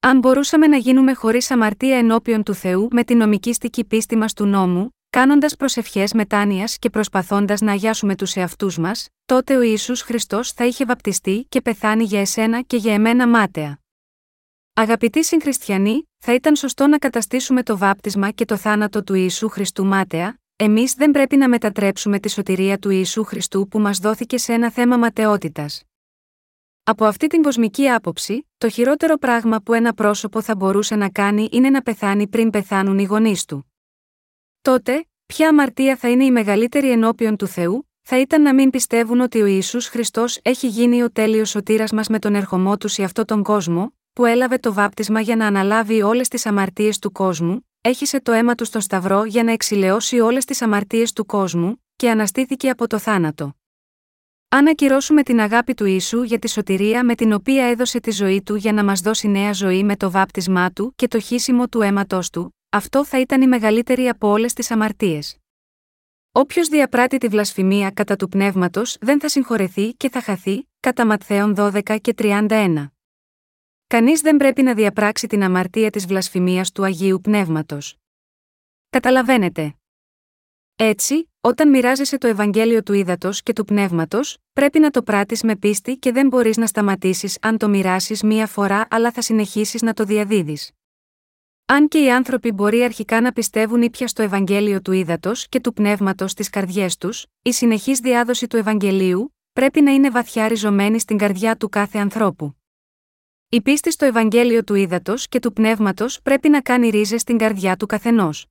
Αν 0.00 0.18
μπορούσαμε 0.18 0.66
να 0.66 0.76
γίνουμε 0.76 1.14
χωρίς 1.14 1.50
αμαρτία 1.50 1.98
ενώπιον 1.98 2.42
του 2.42 2.54
Θεού 2.54 2.88
με 2.90 3.04
την 3.04 3.16
νομικήστικη 3.16 3.84
πίστη 3.84 4.16
μας 4.16 4.32
του 4.32 4.46
νόμου, 4.46 4.96
κάνοντας 5.12 5.56
προσευχές 5.56 6.12
μετάνοιας 6.12 6.78
και 6.78 6.90
προσπαθώντας 6.90 7.60
να 7.60 7.72
αγιάσουμε 7.72 8.16
τους 8.16 8.34
εαυτούς 8.34 8.78
μας, 8.78 9.08
τότε 9.24 9.56
ο 9.56 9.60
Ιησούς 9.60 10.02
Χριστός 10.02 10.52
θα 10.52 10.64
είχε 10.64 10.84
βαπτιστεί 10.84 11.46
και 11.48 11.60
πεθάνει 11.60 12.04
για 12.04 12.20
εσένα 12.20 12.62
και 12.62 12.76
για 12.76 12.94
εμένα 12.94 13.28
μάταια. 13.28 13.78
Αγαπητοί 14.72 15.24
συγχριστιανοί, 15.24 16.08
θα 16.18 16.34
ήταν 16.34 16.56
σωστό 16.56 16.86
να 16.86 16.98
καταστήσουμε 16.98 17.62
το 17.62 17.78
βάπτισμα 17.78 18.30
και 18.30 18.44
το 18.44 18.56
θάνατο 18.56 19.02
του 19.02 19.14
Ιησού 19.14 19.48
Χριστού 19.48 19.84
μάταια, 19.84 20.38
εμείς 20.56 20.94
δεν 20.94 21.10
πρέπει 21.10 21.36
να 21.36 21.48
μετατρέψουμε 21.48 22.18
τη 22.18 22.30
σωτηρία 22.30 22.78
του 22.78 22.90
Ιησού 22.90 23.24
Χριστού 23.24 23.68
που 23.68 23.78
μας 23.78 23.98
δόθηκε 23.98 24.38
σε 24.38 24.52
ένα 24.52 24.70
θέμα 24.70 24.96
ματαιότητας. 24.96 25.82
Από 26.82 27.04
αυτή 27.04 27.26
την 27.26 27.42
κοσμική 27.42 27.88
άποψη, 27.88 28.48
το 28.58 28.68
χειρότερο 28.68 29.16
πράγμα 29.16 29.60
που 29.60 29.72
ένα 29.72 29.94
πρόσωπο 29.94 30.42
θα 30.42 30.54
μπορούσε 30.54 30.96
να 30.96 31.10
κάνει 31.10 31.48
είναι 31.52 31.70
να 31.70 31.82
πεθάνει 31.82 32.28
πριν 32.28 32.50
πεθάνουν 32.50 32.98
οι 32.98 33.04
γονείς 33.04 33.44
του. 33.44 33.71
Τότε, 34.62 35.06
ποια 35.26 35.48
αμαρτία 35.48 35.96
θα 35.96 36.08
είναι 36.08 36.24
η 36.24 36.30
μεγαλύτερη 36.30 36.90
ενώπιον 36.90 37.36
του 37.36 37.46
Θεού, 37.46 37.90
θα 38.02 38.20
ήταν 38.20 38.42
να 38.42 38.54
μην 38.54 38.70
πιστεύουν 38.70 39.20
ότι 39.20 39.40
ο 39.40 39.46
Ιησούς 39.46 39.86
Χριστός 39.86 40.38
έχει 40.42 40.66
γίνει 40.66 41.02
ο 41.02 41.10
τέλειος 41.10 41.50
σωτήρας 41.50 41.92
μας 41.92 42.08
με 42.08 42.18
τον 42.18 42.34
ερχομό 42.34 42.76
τους 42.76 42.92
σε 42.92 43.02
αυτόν 43.02 43.24
τον 43.24 43.42
κόσμο, 43.42 43.94
που 44.12 44.24
έλαβε 44.24 44.58
το 44.58 44.72
βάπτισμα 44.72 45.20
για 45.20 45.36
να 45.36 45.46
αναλάβει 45.46 46.02
όλες 46.02 46.28
τις 46.28 46.46
αμαρτίες 46.46 46.98
του 46.98 47.12
κόσμου, 47.12 47.68
έχισε 47.80 48.20
το 48.20 48.32
αίμα 48.32 48.54
του 48.54 48.64
στο 48.64 48.80
Σταυρό 48.80 49.24
για 49.24 49.42
να 49.44 49.52
εξηλαιώσει 49.52 50.20
όλες 50.20 50.44
τις 50.44 50.62
αμαρτίες 50.62 51.12
του 51.12 51.26
κόσμου, 51.26 51.84
και 51.96 52.10
αναστήθηκε 52.10 52.70
από 52.70 52.86
το 52.86 52.98
θάνατο. 52.98 53.56
Αν 54.48 54.66
ακυρώσουμε 54.66 55.22
την 55.22 55.40
αγάπη 55.40 55.74
του 55.74 55.84
Ιησού 55.84 56.22
για 56.22 56.38
τη 56.38 56.48
σωτηρία 56.48 57.04
με 57.04 57.14
την 57.14 57.32
οποία 57.32 57.64
έδωσε 57.64 58.00
τη 58.00 58.10
ζωή 58.10 58.42
του 58.42 58.54
για 58.54 58.72
να 58.72 58.84
μας 58.84 59.00
δώσει 59.00 59.28
νέα 59.28 59.52
ζωή 59.52 59.84
με 59.84 59.96
το 59.96 60.10
βάπτισμά 60.10 60.70
του 60.70 60.92
και 60.96 61.08
το 61.08 61.20
χύσιμο 61.20 61.68
του 61.68 61.80
αίματό 61.80 62.20
του, 62.32 62.56
αυτό 62.74 63.04
θα 63.04 63.20
ήταν 63.20 63.42
η 63.42 63.46
μεγαλύτερη 63.46 64.08
από 64.08 64.28
όλες 64.28 64.52
τις 64.52 64.70
αμαρτίες. 64.70 65.36
Όποιος 66.32 66.68
διαπράττει 66.68 67.18
τη 67.18 67.28
βλασφημία 67.28 67.90
κατά 67.90 68.16
του 68.16 68.28
πνεύματος 68.28 68.96
δεν 69.00 69.20
θα 69.20 69.28
συγχωρεθεί 69.28 69.94
και 69.94 70.10
θα 70.10 70.20
χαθεί, 70.22 70.68
κατά 70.80 71.06
Ματθαίων 71.06 71.54
12 71.56 71.98
και 72.00 72.14
31. 72.18 72.86
Κανείς 73.86 74.20
δεν 74.20 74.36
πρέπει 74.36 74.62
να 74.62 74.74
διαπράξει 74.74 75.26
την 75.26 75.42
αμαρτία 75.42 75.90
της 75.90 76.06
βλασφημίας 76.06 76.72
του 76.72 76.84
Αγίου 76.84 77.20
Πνεύματος. 77.20 77.96
Καταλαβαίνετε. 78.90 79.74
Έτσι, 80.76 81.30
όταν 81.40 81.68
μοιράζεσαι 81.68 82.18
το 82.18 82.26
Ευαγγέλιο 82.26 82.82
του 82.82 82.92
ύδατο 82.92 83.30
και 83.42 83.52
του 83.52 83.64
πνεύματος, 83.64 84.38
πρέπει 84.52 84.78
να 84.78 84.90
το 84.90 85.02
πράττεις 85.02 85.42
με 85.42 85.56
πίστη 85.56 85.96
και 85.96 86.12
δεν 86.12 86.26
μπορείς 86.26 86.56
να 86.56 86.66
σταματήσεις 86.66 87.38
αν 87.40 87.58
το 87.58 87.68
μοιράσεις 87.68 88.22
μία 88.22 88.46
φορά, 88.46 88.86
αλλά 88.90 89.10
θα 89.10 89.20
συνεχίσεις 89.20 89.82
να 89.82 89.92
το 89.92 90.04
διαδίδεις. 90.04 90.72
Αν 91.66 91.88
και 91.88 91.98
οι 91.98 92.10
άνθρωποι 92.10 92.52
μπορεί 92.52 92.82
αρχικά 92.82 93.20
να 93.20 93.32
πιστεύουν 93.32 93.82
ήπια 93.82 94.08
στο 94.08 94.22
Ευαγγέλιο 94.22 94.82
του 94.82 94.92
ύδατο 94.92 95.32
και 95.48 95.60
του 95.60 95.72
πνεύματος 95.72 96.30
στι 96.30 96.50
καρδιές 96.50 96.96
τους, 96.96 97.26
η 97.42 97.52
συνεχής 97.52 97.98
διάδοση 97.98 98.46
του 98.46 98.56
Ευαγγελίου 98.56 99.34
πρέπει 99.52 99.80
να 99.80 99.92
είναι 99.92 100.10
βαθιά 100.10 100.48
ριζωμένη 100.48 101.00
στην 101.00 101.18
καρδιά 101.18 101.56
του 101.56 101.68
κάθε 101.68 101.98
ανθρώπου. 101.98 102.56
Η 103.48 103.60
πίστη 103.60 103.92
στο 103.92 104.04
Ευαγγέλιο 104.04 104.64
του 104.64 104.74
ύδατο 104.74 105.14
και 105.16 105.38
του 105.38 105.52
πνεύματος 105.52 106.22
πρέπει 106.22 106.48
να 106.48 106.60
κάνει 106.60 106.88
ρίζες 106.88 107.20
στην 107.20 107.38
καρδιά 107.38 107.76
του 107.76 107.86
καθενός. 107.86 108.46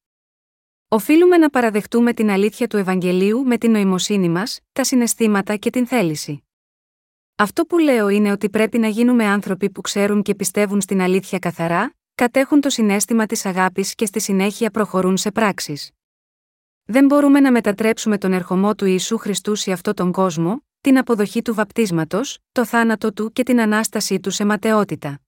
Οφείλουμε 0.88 1.38
να 1.38 1.50
παραδεχτούμε 1.50 2.14
την 2.14 2.30
αλήθεια 2.30 2.68
του 2.68 2.78
Ευαγγελίου 2.78 3.44
με 3.44 3.58
την 3.58 3.72
νοημοσύνη 3.72 4.30
μας, 4.30 4.60
τα 4.72 4.84
συναισθήματα 4.84 5.56
και 5.56 5.70
την 5.70 5.88
θέληση. 5.88 6.44
Αυτό 7.36 7.66
που 7.66 7.78
λέω 7.78 8.10
είναι 8.10 8.32
ότι 8.32 8.50
πρέπει 8.50 8.78
να 8.78 8.88
γίνουμε 8.88 9.26
άνθρωποι 9.26 9.70
που 9.70 9.82
ξέρουν 9.82 10.22
και 10.22 10.36
πιστεύουν 10.36 10.82
στην 10.82 11.02
αλήθεια 11.02 11.40
καθαρά, 11.40 11.96
κατέχουν 12.22 12.62
το 12.62 12.70
συνέστημα 12.70 13.26
της 13.26 13.46
αγάπης 13.46 13.96
και 13.96 14.06
στη 14.06 14.20
συνέχεια 14.20 14.72
προχωρούν 14.72 15.18
σε 15.18 15.32
πράξεις. 15.32 15.92
Δεν 16.84 17.06
μπορούμε 17.06 17.40
να 17.40 17.52
μετατρέψουμε 17.52 18.18
τον 18.18 18.34
ερχομό 18.34 18.76
του 18.76 18.86
Ιησού 18.86 19.18
Χριστού 19.18 19.56
σε 19.56 19.72
αυτόν 19.72 19.94
τον 19.94 20.12
κόσμο, 20.12 20.66
την 20.82 20.98
αποδοχή 20.98 21.42
του 21.42 21.54
βαπτίσματος, 21.54 22.38
το 22.52 22.66
θάνατο 22.66 23.14
του 23.14 23.32
και 23.32 23.44
την 23.44 23.62
ανάστασή 23.62 24.20
του 24.20 24.30
σε 24.30 24.46
ματαιότητα. 24.46 25.22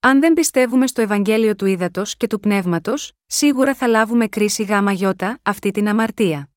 Αν 0.00 0.20
δεν 0.20 0.32
πιστεύουμε 0.32 0.86
στο 0.86 1.00
Ευαγγέλιο 1.00 1.56
του 1.56 1.66
ύδατο 1.66 2.02
και 2.16 2.26
του 2.26 2.40
πνεύματος, 2.40 3.12
σίγουρα 3.26 3.74
θα 3.74 3.86
λάβουμε 3.86 4.26
κρίση 4.26 4.62
γάμα 4.62 4.92
γιώτα, 4.92 5.38
αυτή 5.42 5.70
την 5.70 5.88
αμαρτία. 5.88 6.50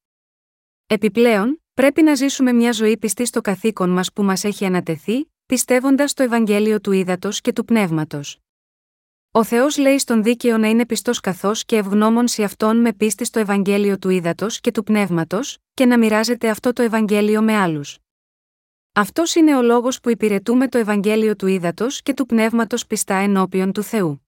Επιπλέον, 0.88 1.64
πρέπει 1.74 2.02
να 2.02 2.16
ζήσουμε 2.16 2.54
μια 2.54 2.72
ζωή 2.72 2.98
πιστή 2.98 3.26
στο 3.26 3.41
καθήκον 3.41 3.89
μας 3.89 4.14
που 4.14 4.24
μας 4.24 4.44
έχει 4.44 4.66
ανατεθεί, 4.66 5.32
πιστεύοντας 5.46 6.12
στο 6.12 6.24
Ευαγγέλιο 6.24 6.82
του 6.82 6.91
ύδατο 6.91 7.30
και 7.32 7.54
του 7.54 7.66
πνεύματος. 7.66 8.38
Ο 9.36 9.44
Θεός 9.44 9.78
λέει 9.78 9.98
στον 10.00 10.24
δίκαιο 10.24 10.58
να 10.58 10.68
είναι 10.68 10.86
πιστός 10.86 11.20
καθώς 11.20 11.66
και 11.66 11.76
ευγνώμων 11.78 12.28
σε 12.28 12.44
αυτόν 12.44 12.78
με 12.78 12.94
πίστη 12.94 13.26
στο 13.26 13.40
Ευαγγέλιο 13.40 13.98
του 13.98 14.10
ύδατο 14.10 14.48
και 14.50 14.72
του 14.72 14.84
πνεύματος, 14.84 15.58
και 15.74 15.86
να 15.86 15.98
μοιράζεται 15.98 16.50
αυτό 16.50 16.74
το 16.74 16.82
Ευαγγέλιο 16.82 17.42
με 17.42 17.56
άλλους. 17.56 17.98
Αυτός 18.94 19.36
είναι 19.36 19.56
ο 19.56 19.62
λόγος 19.62 20.00
που 20.00 20.10
υπηρετούμε 20.10 20.68
το 20.68 20.78
Ευαγγέλιο 20.78 21.36
του 21.36 21.48
ύδατο 21.48 21.88
και 22.04 22.14
του 22.14 22.26
πνεύματος 22.26 22.88
πιστά 22.88 23.16
ενώπιον 23.16 23.72
του 23.72 23.84
Θεού. 23.84 24.28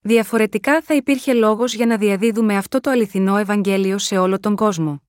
Διαφορετικά 0.00 0.82
θα 0.82 0.94
υπήρχε 0.94 1.32
λόγος 1.32 1.74
για 1.74 1.86
να 1.86 1.96
διαδίδουμε 1.96 2.56
αυτό 2.56 2.80
το 2.80 2.90
αληθινό 2.90 3.36
Ευαγγέλιο 3.36 3.98
σε 3.98 4.18
όλο 4.18 4.40
τον 4.40 4.56
κόσμο. 4.56 5.02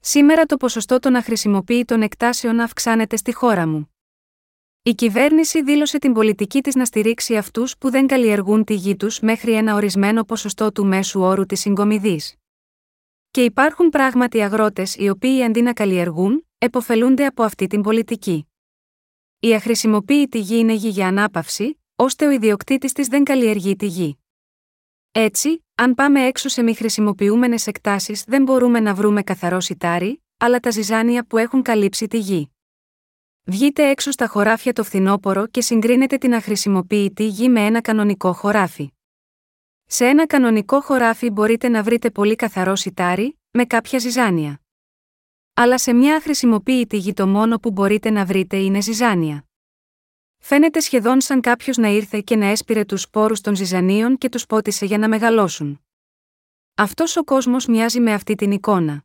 Σήμερα 0.00 0.44
το 0.44 0.56
ποσοστό 0.56 0.98
των 0.98 1.14
αχρησιμοποιητών 1.14 2.02
εκτάσεων 2.02 2.60
αυξάνεται 2.60 3.16
στη 3.16 3.32
χώρα 3.32 3.66
μου. 3.66 3.95
Η 4.86 4.94
κυβέρνηση 4.94 5.62
δήλωσε 5.62 5.98
την 5.98 6.12
πολιτική 6.12 6.60
της 6.60 6.74
να 6.74 6.84
στηρίξει 6.84 7.36
αυτούς 7.36 7.78
που 7.78 7.90
δεν 7.90 8.06
καλλιεργούν 8.06 8.64
τη 8.64 8.74
γη 8.74 8.96
τους 8.96 9.20
μέχρι 9.20 9.52
ένα 9.52 9.74
ορισμένο 9.74 10.24
ποσοστό 10.24 10.72
του 10.72 10.86
μέσου 10.86 11.20
όρου 11.20 11.46
της 11.46 11.60
συγκομιδής. 11.60 12.34
Και 13.30 13.44
υπάρχουν 13.44 13.88
πράγματι 13.88 14.40
αγρότες 14.42 14.94
οι 14.94 15.08
οποίοι 15.08 15.44
αντί 15.44 15.62
να 15.62 15.72
καλλιεργούν, 15.72 16.46
εποφελούνται 16.58 17.26
από 17.26 17.42
αυτή 17.42 17.66
την 17.66 17.82
πολιτική. 17.82 18.48
Η 19.38 19.54
αχρησιμοποίητη 19.54 20.38
γη 20.38 20.58
είναι 20.58 20.72
γη 20.72 20.88
για 20.88 21.06
ανάπαυση, 21.06 21.80
ώστε 21.96 22.26
ο 22.26 22.30
ιδιοκτήτης 22.30 22.92
της 22.92 23.06
δεν 23.06 23.24
καλλιεργεί 23.24 23.76
τη 23.76 23.86
γη. 23.86 24.18
Έτσι, 25.12 25.64
αν 25.74 25.94
πάμε 25.94 26.26
έξω 26.26 26.48
σε 26.48 26.62
μη 26.62 26.74
χρησιμοποιούμενες 26.74 27.66
εκτάσεις, 27.66 28.24
δεν 28.26 28.42
μπορούμε 28.42 28.80
να 28.80 28.94
βρούμε 28.94 29.22
καθαρό 29.22 29.60
σιτάρι, 29.60 30.22
αλλά 30.36 30.60
τα 30.60 30.70
ζυζάνια 30.70 31.26
που 31.26 31.38
έχουν 31.38 31.62
καλύψει 31.62 32.06
τη 32.06 32.18
γη. 32.18 32.55
Βγείτε 33.48 33.88
έξω 33.88 34.10
στα 34.10 34.26
χωράφια 34.26 34.72
το 34.72 34.84
φθινόπωρο 34.84 35.46
και 35.46 35.60
συγκρίνετε 35.60 36.18
την 36.18 36.34
αχρησιμοποίητη 36.34 37.26
γη 37.26 37.48
με 37.48 37.60
ένα 37.60 37.80
κανονικό 37.80 38.32
χωράφι. 38.32 38.92
Σε 39.86 40.06
ένα 40.06 40.26
κανονικό 40.26 40.80
χωράφι 40.80 41.30
μπορείτε 41.30 41.68
να 41.68 41.82
βρείτε 41.82 42.10
πολύ 42.10 42.36
καθαρό 42.36 42.76
σιτάρι, 42.76 43.38
με 43.50 43.64
κάποια 43.64 43.98
ζυζάνια. 43.98 44.60
Αλλά 45.54 45.78
σε 45.78 45.92
μια 45.92 46.16
αχρησιμοποίητη 46.16 46.96
γη 46.96 47.12
το 47.12 47.26
μόνο 47.26 47.58
που 47.58 47.70
μπορείτε 47.70 48.10
να 48.10 48.24
βρείτε 48.24 48.56
είναι 48.56 48.80
ζυζάνια. 48.80 49.44
Φαίνεται 50.38 50.80
σχεδόν 50.80 51.20
σαν 51.20 51.40
κάποιος 51.40 51.76
να 51.76 51.88
ήρθε 51.88 52.20
και 52.20 52.36
να 52.36 52.46
έσπηρε 52.46 52.84
τους 52.84 53.02
σπόρους 53.02 53.40
των 53.40 53.56
ζυζανίων 53.56 54.18
και 54.18 54.28
τους 54.28 54.46
πότισε 54.46 54.86
για 54.86 54.98
να 54.98 55.08
μεγαλώσουν. 55.08 55.80
Αυτός 56.74 57.16
ο 57.16 57.24
κόσμος 57.24 57.66
μοιάζει 57.66 58.00
με 58.00 58.12
αυτή 58.12 58.34
την 58.34 58.50
εικόνα. 58.50 59.04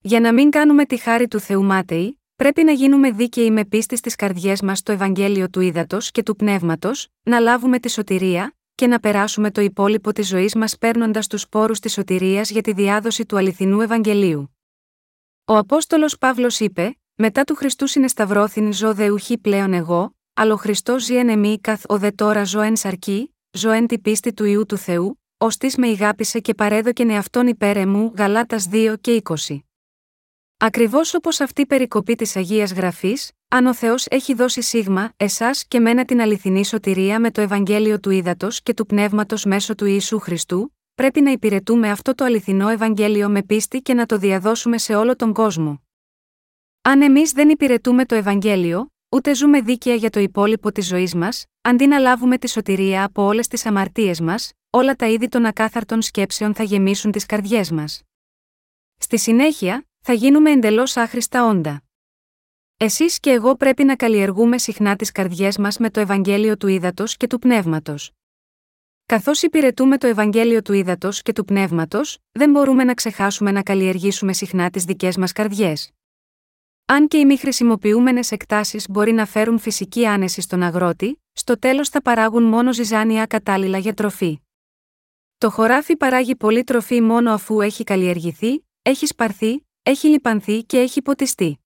Για 0.00 0.20
να 0.20 0.32
μην 0.32 0.50
κάνουμε 0.50 0.84
τη 0.84 0.96
χάρη 0.96 1.28
του 1.28 1.40
Θεού 1.40 1.64
μάταιοι, 1.64 2.18
Πρέπει 2.44 2.64
να 2.64 2.72
γίνουμε 2.72 3.10
δίκαιοι 3.10 3.50
με 3.50 3.64
πίστη 3.64 3.96
στι 3.96 4.16
καρδιές 4.16 4.62
μας 4.62 4.78
στο 4.78 4.92
Ευαγγέλιο 4.92 5.50
του 5.50 5.60
Ήδατος 5.60 6.10
και 6.10 6.22
του 6.22 6.36
Πνεύματος, 6.36 7.08
να 7.22 7.38
λάβουμε 7.38 7.78
τη 7.78 7.90
σωτηρία, 7.90 8.56
και 8.74 8.86
να 8.86 9.00
περάσουμε 9.00 9.50
το 9.50 9.60
υπόλοιπο 9.60 10.12
της 10.12 10.28
ζωής 10.28 10.54
μας 10.54 10.78
παίρνοντας 10.78 11.26
τους 11.26 11.48
πόρους 11.48 11.78
της 11.80 11.92
σωτηρίας 11.92 12.50
για 12.50 12.60
τη 12.60 12.72
διάδοση 12.72 13.26
του 13.26 13.36
αληθινού 13.36 13.80
Ευαγγελίου. 13.80 14.56
Ο 15.44 15.56
Απόστολος 15.56 16.18
Παύλος 16.18 16.60
είπε: 16.60 16.98
Μετά 17.14 17.44
του 17.44 17.54
Χριστού 17.54 17.86
συνεσταυρώθην 17.86 18.72
ζω 18.72 18.94
δε 18.94 19.10
ουχή 19.10 19.38
πλέον 19.38 19.72
εγώ, 19.72 20.16
αλλά 20.34 20.52
ο 20.52 20.56
Χριστός 20.56 21.04
ζει 21.04 21.16
εν 21.16 21.28
εμή 21.28 21.58
καθ 21.60 21.82
ο 21.88 21.98
δε 21.98 22.10
τώρα 22.10 22.44
ζω 22.44 22.60
εν 22.60 22.76
σαρκή, 22.76 23.34
ζω 23.50 23.70
εν 23.70 23.86
τη 23.86 23.98
πίστη 23.98 24.32
του 24.32 24.44
ιού 24.44 24.66
του 24.66 24.76
Θεού, 24.76 25.20
ως 25.38 25.56
με 25.76 25.88
ηγάπησε 25.88 26.40
και 26.40 26.54
παρέδοκεν 26.54 27.10
εαυτόν 27.10 27.46
υπέρ 27.46 27.76
εμού 27.76 28.12
Γαλάτας 28.16 28.68
2 28.72 28.94
και 29.00 29.22
20. 29.48 29.58
Ακριβώς 30.56 31.14
όπως 31.14 31.40
αυτή 31.40 31.60
η 31.60 31.66
περικοπή 31.66 32.14
της 32.14 32.36
Αγίας 32.36 32.72
Γραφής, 32.72 33.30
αν 33.48 33.66
ο 33.66 33.74
Θεός 33.74 34.06
έχει 34.06 34.34
δώσει 34.34 34.62
σίγμα, 34.62 35.12
εσάς 35.16 35.64
και 35.68 35.80
μένα 35.80 36.04
την 36.04 36.20
αληθινή 36.20 36.64
σωτηρία 36.64 37.20
με 37.20 37.30
το 37.30 37.40
Ευαγγέλιο 37.40 38.00
του 38.00 38.10
Ήδατος 38.10 38.62
και 38.62 38.74
του 38.74 38.86
Πνεύματος 38.86 39.44
μέσω 39.44 39.74
του 39.74 39.84
Ιησού 39.84 40.18
Χριστού, 40.18 40.74
πρέπει 40.94 41.20
να 41.20 41.30
υπηρετούμε 41.30 41.90
αυτό 41.90 42.14
το 42.14 42.24
αληθινό 42.24 42.68
Ευαγγέλιο 42.68 43.28
με 43.28 43.42
πίστη 43.42 43.78
και 43.78 43.94
να 43.94 44.06
το 44.06 44.18
διαδώσουμε 44.18 44.78
σε 44.78 44.94
όλο 44.94 45.16
τον 45.16 45.32
κόσμο. 45.32 45.82
Αν 46.82 47.02
εμείς 47.02 47.32
δεν 47.32 47.48
υπηρετούμε 47.48 48.04
το 48.04 48.14
Ευαγγέλιο, 48.14 48.92
ούτε 49.08 49.34
ζούμε 49.34 49.60
δίκαια 49.60 49.94
για 49.94 50.10
το 50.10 50.20
υπόλοιπο 50.20 50.72
της 50.72 50.86
ζωής 50.86 51.14
μας, 51.14 51.44
αντί 51.60 51.86
να 51.86 51.98
λάβουμε 51.98 52.38
τη 52.38 52.48
σωτηρία 52.48 53.04
από 53.04 53.22
όλες 53.22 53.48
τις 53.48 53.66
αμαρτίες 53.66 54.20
μας, 54.20 54.52
όλα 54.70 54.94
τα 54.94 55.08
είδη 55.08 55.28
των 55.28 55.44
ακάθαρτων 55.44 56.02
σκέψεων 56.02 56.54
θα 56.54 56.62
γεμίσουν 56.62 57.10
τις 57.10 57.26
καρδιές 57.26 57.70
μας. 57.70 58.02
Στη 58.98 59.18
συνέχεια, 59.18 59.86
θα 60.06 60.12
γίνουμε 60.12 60.50
εντελώς 60.50 60.96
άχρηστα 60.96 61.46
όντα. 61.46 61.82
Εσείς 62.76 63.20
και 63.20 63.30
εγώ 63.30 63.56
πρέπει 63.56 63.84
να 63.84 63.96
καλλιεργούμε 63.96 64.58
συχνά 64.58 64.96
τις 64.96 65.12
καρδιές 65.12 65.58
μας 65.58 65.78
με 65.78 65.90
το 65.90 66.00
Ευαγγέλιο 66.00 66.56
του 66.56 66.66
Ήδατος 66.66 67.16
και 67.16 67.26
του 67.26 67.38
Πνεύματος. 67.38 68.10
Καθώς 69.06 69.42
υπηρετούμε 69.42 69.98
το 69.98 70.06
Ευαγγέλιο 70.06 70.62
του 70.62 70.72
Ήδατος 70.72 71.22
και 71.22 71.32
του 71.32 71.44
Πνεύματος, 71.44 72.18
δεν 72.32 72.50
μπορούμε 72.50 72.84
να 72.84 72.94
ξεχάσουμε 72.94 73.50
να 73.50 73.62
καλλιεργήσουμε 73.62 74.32
συχνά 74.32 74.70
τις 74.70 74.84
δικές 74.84 75.16
μας 75.16 75.32
καρδιές. 75.32 75.90
Αν 76.84 77.08
και 77.08 77.16
οι 77.16 77.24
μη 77.24 77.36
χρησιμοποιούμενες 77.36 78.30
εκτάσεις 78.32 78.88
μπορεί 78.88 79.12
να 79.12 79.26
φέρουν 79.26 79.58
φυσική 79.58 80.06
άνεση 80.06 80.40
στον 80.40 80.62
αγρότη, 80.62 81.22
στο 81.32 81.58
τέλος 81.58 81.88
θα 81.88 82.02
παράγουν 82.02 82.42
μόνο 82.42 82.72
ζυζάνια 82.72 83.26
κατάλληλα 83.26 83.78
για 83.78 83.94
τροφή. 83.94 84.40
Το 85.38 85.50
χωράφι 85.50 85.96
παράγει 85.96 86.36
πολύ 86.36 86.64
τροφή 86.64 87.00
μόνο 87.00 87.32
αφού 87.32 87.60
έχει 87.60 87.84
καλλιεργηθεί, 87.84 88.66
έχει 88.82 89.06
σπαρθεί, 89.06 89.63
έχει 89.86 90.08
λιπανθεί 90.08 90.62
και 90.62 90.78
έχει 90.78 91.02
ποτιστεί. 91.02 91.58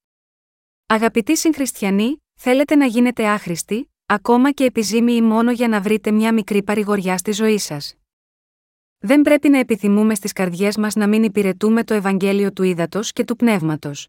Αγαπητοί 0.86 1.36
συγχριστιανοί, 1.36 2.22
θέλετε 2.34 2.74
να 2.74 2.86
γίνετε 2.86 3.26
άχρηστοι, 3.26 3.92
ακόμα 4.06 4.52
και 4.52 4.64
επιζήμιοι 4.64 5.20
μόνο 5.22 5.52
για 5.52 5.68
να 5.68 5.80
βρείτε 5.80 6.10
μια 6.10 6.32
μικρή 6.32 6.62
παρηγοριά 6.62 7.18
στη 7.18 7.32
ζωή 7.32 7.58
σας. 7.58 7.94
Δεν 8.98 9.22
πρέπει 9.22 9.48
να 9.48 9.58
επιθυμούμε 9.58 10.14
στις 10.14 10.32
καρδιές 10.32 10.76
μας 10.76 10.94
να 10.94 11.08
μην 11.08 11.22
υπηρετούμε 11.22 11.84
το 11.84 11.94
Ευαγγέλιο 11.94 12.52
του 12.52 12.62
ύδατο 12.62 13.00
και 13.02 13.24
του 13.24 13.36
πνεύματος. 13.36 14.08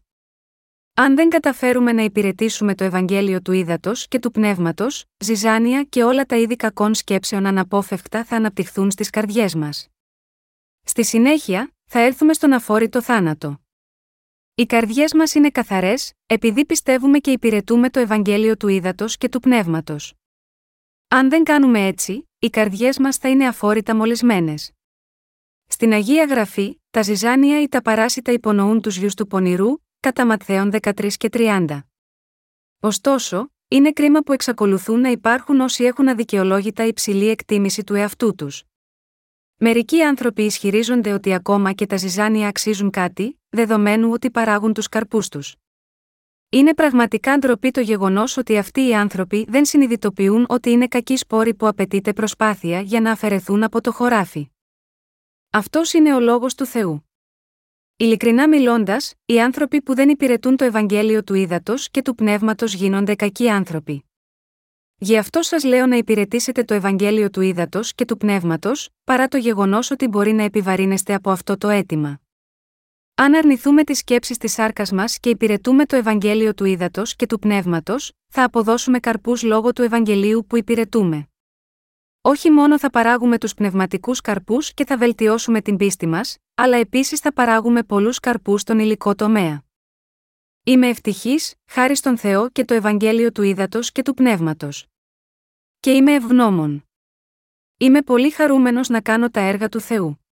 Αν 0.94 1.14
δεν 1.14 1.28
καταφέρουμε 1.28 1.92
να 1.92 2.02
υπηρετήσουμε 2.02 2.74
το 2.74 2.84
Ευαγγέλιο 2.84 3.42
του 3.42 3.52
ύδατο 3.52 3.92
και 4.08 4.18
του 4.18 4.30
πνεύματος, 4.30 5.04
ζυζάνια 5.18 5.82
και 5.82 6.04
όλα 6.04 6.24
τα 6.24 6.36
είδη 6.36 6.56
κακών 6.56 6.94
σκέψεων 6.94 7.46
αναπόφευκτα 7.46 8.24
θα 8.24 8.36
αναπτυχθούν 8.36 8.90
στις 8.90 9.10
καρδιές 9.10 9.54
μας. 9.54 9.88
Στη 10.84 11.04
συνέχεια, 11.04 11.72
θα 11.84 12.00
έρθουμε 12.00 12.32
στον 12.32 12.52
αφόρητο 12.52 13.02
θάνατο. 13.02 13.60
Οι 14.60 14.66
καρδιές 14.66 15.14
μας 15.14 15.34
είναι 15.34 15.50
καθαρές, 15.50 16.12
επειδή 16.26 16.64
πιστεύουμε 16.64 17.18
και 17.18 17.30
υπηρετούμε 17.30 17.90
το 17.90 18.00
Ευαγγέλιο 18.00 18.56
του 18.56 18.68
ύδατο 18.68 19.04
και 19.18 19.28
του 19.28 19.40
πνεύματος. 19.40 20.14
Αν 21.08 21.28
δεν 21.30 21.44
κάνουμε 21.44 21.86
έτσι, 21.86 22.28
οι 22.38 22.50
καρδιές 22.50 22.98
μας 22.98 23.16
θα 23.16 23.28
είναι 23.28 23.46
αφόρητα 23.46 23.96
μολυσμένες. 23.96 24.72
Στην 25.66 25.92
Αγία 25.92 26.24
Γραφή, 26.24 26.80
τα 26.90 27.02
ζυζάνια 27.02 27.62
ή 27.62 27.68
τα 27.68 27.82
παράσιτα 27.82 28.32
υπονοούν 28.32 28.80
τους 28.80 28.96
γιους 28.96 29.14
του 29.14 29.26
πονηρού, 29.26 29.76
κατά 30.00 30.26
Ματθαίων 30.26 30.70
13 30.70 31.16
και 31.16 31.28
30. 31.32 31.80
Ωστόσο, 32.80 33.52
είναι 33.68 33.92
κρίμα 33.92 34.20
που 34.20 34.32
εξακολουθούν 34.32 35.00
να 35.00 35.08
υπάρχουν 35.08 35.60
όσοι 35.60 35.84
έχουν 35.84 36.08
αδικαιολόγητα 36.08 36.86
υψηλή 36.86 37.28
εκτίμηση 37.28 37.84
του 37.84 37.94
εαυτού 37.94 38.34
τους. 38.34 38.64
Μερικοί 39.62 40.02
άνθρωποι 40.02 40.42
ισχυρίζονται 40.42 41.12
ότι 41.12 41.34
ακόμα 41.34 41.72
και 41.72 41.86
τα 41.86 41.96
ζυζάνια 41.96 42.48
αξίζουν 42.48 42.90
κάτι, 42.90 43.40
δεδομένου 43.48 44.10
ότι 44.10 44.30
παράγουν 44.30 44.72
τους 44.72 44.88
καρπούς 44.88 45.28
τους. 45.28 45.56
Είναι 46.48 46.74
πραγματικά 46.74 47.38
ντροπή 47.38 47.70
το 47.70 47.80
γεγονός 47.80 48.36
ότι 48.36 48.58
αυτοί 48.58 48.86
οι 48.86 48.94
άνθρωποι 48.94 49.46
δεν 49.48 49.64
συνειδητοποιούν 49.64 50.46
ότι 50.48 50.70
είναι 50.70 50.86
κακοί 50.86 51.16
σπόροι 51.16 51.54
που 51.54 51.66
απαιτείται 51.66 52.12
προσπάθεια 52.12 52.80
για 52.80 53.00
να 53.00 53.12
αφαιρεθούν 53.12 53.62
από 53.62 53.80
το 53.80 53.92
χωράφι. 53.92 54.50
Αυτός 55.50 55.92
είναι 55.92 56.14
ο 56.14 56.20
λόγος 56.20 56.54
του 56.54 56.66
Θεού. 56.66 57.10
Ειλικρινά 57.96 58.48
μιλώντας, 58.48 59.14
οι 59.24 59.40
άνθρωποι 59.40 59.82
που 59.82 59.94
δεν 59.94 60.08
υπηρετούν 60.08 60.56
το 60.56 60.64
Ευαγγέλιο 60.64 61.24
του 61.24 61.34
ύδατο 61.34 61.74
και 61.90 62.02
του 62.02 62.14
πνεύματος 62.14 62.74
γίνονται 62.74 63.14
κακοί 63.14 63.50
άνθρωποι. 63.50 64.09
Γι' 65.02 65.16
αυτό 65.16 65.42
σας 65.42 65.64
λέω 65.64 65.86
να 65.86 65.96
υπηρετήσετε 65.96 66.64
το 66.64 66.74
Ευαγγέλιο 66.74 67.30
του 67.30 67.40
ύδατο 67.40 67.80
και 67.94 68.04
του 68.04 68.16
πνεύματος, 68.16 68.88
παρά 69.04 69.28
το 69.28 69.36
γεγονός 69.36 69.90
ότι 69.90 70.06
μπορεί 70.06 70.32
να 70.32 70.42
επιβαρύνεστε 70.42 71.14
από 71.14 71.30
αυτό 71.30 71.56
το 71.56 71.68
αίτημα. 71.68 72.20
Αν 73.14 73.34
αρνηθούμε 73.34 73.84
τις 73.84 73.98
σκέψεις 73.98 74.36
της 74.36 74.52
σάρκας 74.52 74.92
μας 74.92 75.18
και 75.18 75.28
υπηρετούμε 75.28 75.84
το 75.86 75.96
Ευαγγέλιο 75.96 76.54
του 76.54 76.64
ύδατο 76.64 77.02
και 77.16 77.26
του 77.26 77.38
πνεύματος, 77.38 78.12
θα 78.28 78.44
αποδώσουμε 78.44 78.98
καρπούς 78.98 79.42
λόγω 79.42 79.72
του 79.72 79.82
Ευαγγελίου 79.82 80.46
που 80.46 80.56
υπηρετούμε. 80.56 81.28
Όχι 82.20 82.50
μόνο 82.50 82.78
θα 82.78 82.90
παράγουμε 82.90 83.38
τους 83.38 83.54
πνευματικούς 83.54 84.20
καρπούς 84.20 84.74
και 84.74 84.84
θα 84.84 84.96
βελτιώσουμε 84.96 85.60
την 85.60 85.76
πίστη 85.76 86.06
μας, 86.06 86.36
αλλά 86.54 86.76
επίσης 86.76 87.20
θα 87.20 87.32
παράγουμε 87.32 87.82
πολλούς 87.82 88.18
καρπούς 88.18 88.60
στον 88.60 88.78
υλικό 88.78 89.14
τομέα. 89.14 89.64
Είμαι 90.64 90.88
ευτυχής, 90.88 91.54
χάρη 91.66 91.96
στον 91.96 92.18
Θεό 92.18 92.50
και 92.50 92.64
το 92.64 92.74
Ευαγγέλιο 92.74 93.32
του 93.32 93.42
ύδατο 93.42 93.80
και 93.80 94.02
του 94.02 94.14
πνεύματος. 94.14 94.89
Και 95.80 95.90
είμαι 95.90 96.12
ευγνώμων. 96.12 96.88
Είμαι 97.76 98.02
πολύ 98.02 98.30
χαρούμενος 98.30 98.88
να 98.88 99.00
κάνω 99.00 99.30
τα 99.30 99.40
έργα 99.40 99.68
του 99.68 99.80
Θεού. 99.80 100.24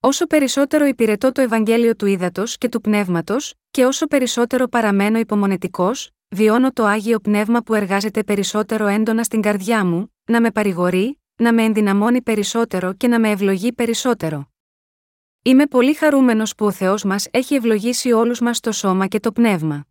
Όσο 0.00 0.26
περισσότερο 0.26 0.86
υπηρετώ 0.86 1.32
το 1.32 1.40
Ευαγγέλιο 1.40 1.96
του 1.96 2.06
ύδατο 2.06 2.42
και 2.58 2.68
του 2.68 2.80
πνεύματος, 2.80 3.54
και 3.70 3.84
όσο 3.84 4.06
περισσότερο 4.06 4.68
παραμένω 4.68 5.18
υπομονετικός, 5.18 6.10
βιώνω 6.28 6.72
το 6.72 6.84
άγιο 6.84 7.18
πνεύμα 7.18 7.62
που 7.62 7.74
εργάζεται 7.74 8.24
περισσότερο 8.24 8.86
έντονα 8.86 9.22
στην 9.22 9.40
καρδιά 9.40 9.84
μου, 9.84 10.14
να 10.24 10.40
με 10.40 10.50
παρηγορεί, 10.50 11.20
να 11.36 11.52
με 11.52 11.62
ενδυναμώνει 11.62 12.22
περισσότερο 12.22 12.92
και 12.92 13.08
να 13.08 13.20
με 13.20 13.30
ευλογεί 13.30 13.72
περισσότερο. 13.72 14.50
Είμαι 15.42 15.66
πολύ 15.66 15.94
χαρούμενος 15.94 16.54
που 16.54 16.66
ο 16.66 16.70
Θεός 16.70 17.04
μας 17.04 17.26
έχει 17.30 17.54
ευλογήσει 17.54 18.12
όλους 18.12 18.40
μας 18.40 18.60
το 18.60 18.72
σώμα 18.72 19.06
και 19.06 19.20
το 19.20 19.32
πνεύμα. 19.32 19.86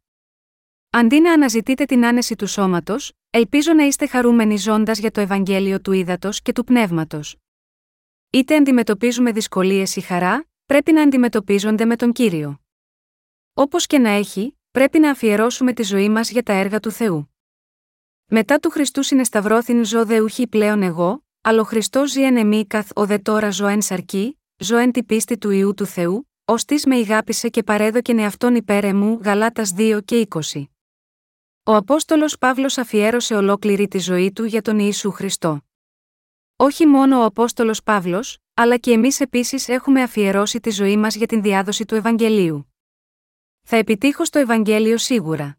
Αντί 0.98 1.20
να 1.20 1.34
αναζητείτε 1.34 1.86
την 1.86 2.06
άνεση 2.06 2.36
του 2.36 2.48
σώματος, 2.48 3.12
ελπίζω 3.30 3.74
να 3.74 3.84
είστε 3.84 4.08
χαρούμενοι 4.08 4.58
ζώντας 4.58 5.00
για 5.00 5.12
το 5.12 5.22
Ευαγγέλιο 5.22 5.82
του 5.82 5.92
ύδατο 5.92 6.30
και 6.44 6.52
του 6.52 6.64
πνεύματος. 6.64 7.36
Είτε 8.30 8.56
αντιμετωπίζουμε 8.56 9.32
δυσκολίες 9.32 9.96
ή 9.96 10.02
χαρά, 10.02 10.48
πρέπει 10.66 10.92
να 10.92 11.02
αντιμετωπίζονται 11.02 11.86
με 11.86 11.96
τον 11.96 12.12
κύριο. 12.12 12.60
Όπως 13.54 13.86
και 13.86 13.98
να 13.98 14.10
έχει, 14.10 14.58
πρέπει 14.72 15.00
να 15.00 15.10
αφιερώσουμε 15.10 15.74
τη 15.74 15.84
ζωή 15.84 16.10
μας 16.10 16.32
για 16.32 16.44
τα 16.44 16.54
έργα 16.54 16.80
του 16.80 16.92
Θεού. 16.92 17.36
Μετά 18.26 18.60
του 18.60 18.70
Χριστού 18.70 19.04
συνεσταυρώθην 19.04 19.86
ζω 19.86 20.06
δε 20.06 20.20
ουχή 20.20 20.48
πλέον 20.48 20.84
εγώ, 20.84 21.26
αλλά 21.42 21.62
ο 21.62 21.64
Χριστός 21.64 22.12
ζει 22.12 22.24
εν 22.24 22.38
εμή 22.38 22.66
καθ 22.68 22.90
ο 22.96 23.06
δε 23.06 23.18
τώρα 23.18 23.50
ζω 23.50 23.68
εν 23.68 23.82
σαρκή, 23.82 24.40
ζω 24.58 24.78
εν 24.78 24.92
τη 24.92 25.04
πίστη 25.04 25.38
του 25.38 25.50
ιού 25.50 25.74
του 25.74 25.86
Θεού, 25.86 26.30
ως 26.46 26.66
της 26.66 26.86
με 26.86 26.96
ηγάπησε 26.96 27.50
και 27.50 27.64
παρέδοκεν 27.64 28.20
εαυτόν 28.20 28.56
υπέρ 28.56 28.84
εμού 28.84 29.20
Γαλάτας 29.24 29.74
2 29.78 30.00
και 30.06 30.28
20. 30.54 30.64
Ο 31.70 31.76
Απόστολος 31.76 32.38
Παύλος 32.38 32.78
αφιέρωσε 32.78 33.36
ολόκληρη 33.36 33.88
τη 33.88 33.98
ζωή 33.98 34.32
του 34.32 34.44
για 34.44 34.62
τον 34.62 34.80
Ιησού 34.80 35.12
Χριστό. 35.12 35.62
Όχι 36.56 36.86
μόνο 36.86 37.20
ο 37.20 37.24
Απόστολος 37.24 37.84
Παύλος, 37.84 38.38
αλλά 38.54 38.78
και 38.78 38.92
εμείς 38.92 39.20
επίσης 39.20 39.68
έχουμε 39.68 40.02
αφιερώσει 40.02 40.60
τη 40.60 40.70
ζωή 40.70 40.98
μας 40.98 41.16
για 41.16 41.28
την 41.28 41.42
διάδοση 41.42 41.86
του 41.86 41.96
Ευαγγελίου. 41.96 42.74
Θα 43.62 43.76
επιτύχω 43.76 44.26
στο 44.26 44.40
Ευαγγέλιο 44.40 44.98
σίγουρα. 44.98 45.58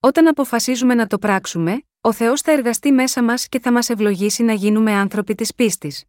Όταν 0.00 0.26
αποφασίζουμε 0.26 0.94
να 0.94 1.06
το 1.06 1.18
πράξουμε, 1.18 1.82
ο 2.00 2.12
Θεός 2.12 2.40
θα 2.40 2.52
εργαστεί 2.52 2.92
μέσα 2.92 3.22
μας 3.22 3.48
και 3.48 3.60
θα 3.60 3.72
μας 3.72 3.88
ευλογήσει 3.88 4.42
να 4.42 4.52
γίνουμε 4.52 4.92
άνθρωποι 4.92 5.34
της 5.34 5.54
πίστης. 5.54 6.04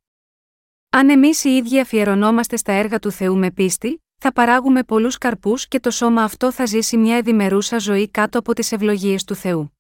Αν 0.90 1.10
εμείς 1.10 1.44
οι 1.44 1.50
ίδιοι 1.50 1.80
αφιερωνόμαστε 1.80 2.58
στα 2.58 2.72
έργα 2.72 3.00
του 3.00 3.12
Θεού 3.12 3.38
με 3.38 3.52
πίστη, 3.52 4.02
θα 4.18 4.34
παράγουμε 4.34 4.84
πολλούς 4.84 5.18
καρπούς 5.18 5.68
και 5.68 5.80
το 5.80 5.92
σώμα 5.92 6.24
αυτό 6.24 6.52
θα 6.52 6.66
ζήσει 6.66 6.98
μια 6.98 7.18
ευημερούσα 7.18 7.78
ζωή 7.78 8.10
κάτω 8.10 8.40
από 8.40 8.54
τις 8.54 8.72
ευλογίες 8.72 9.24
του 9.24 9.36
Θεού. 9.36 9.78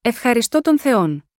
Ευχαριστώ 0.00 0.60
τον 0.60 0.78
Θεόν. 0.78 1.31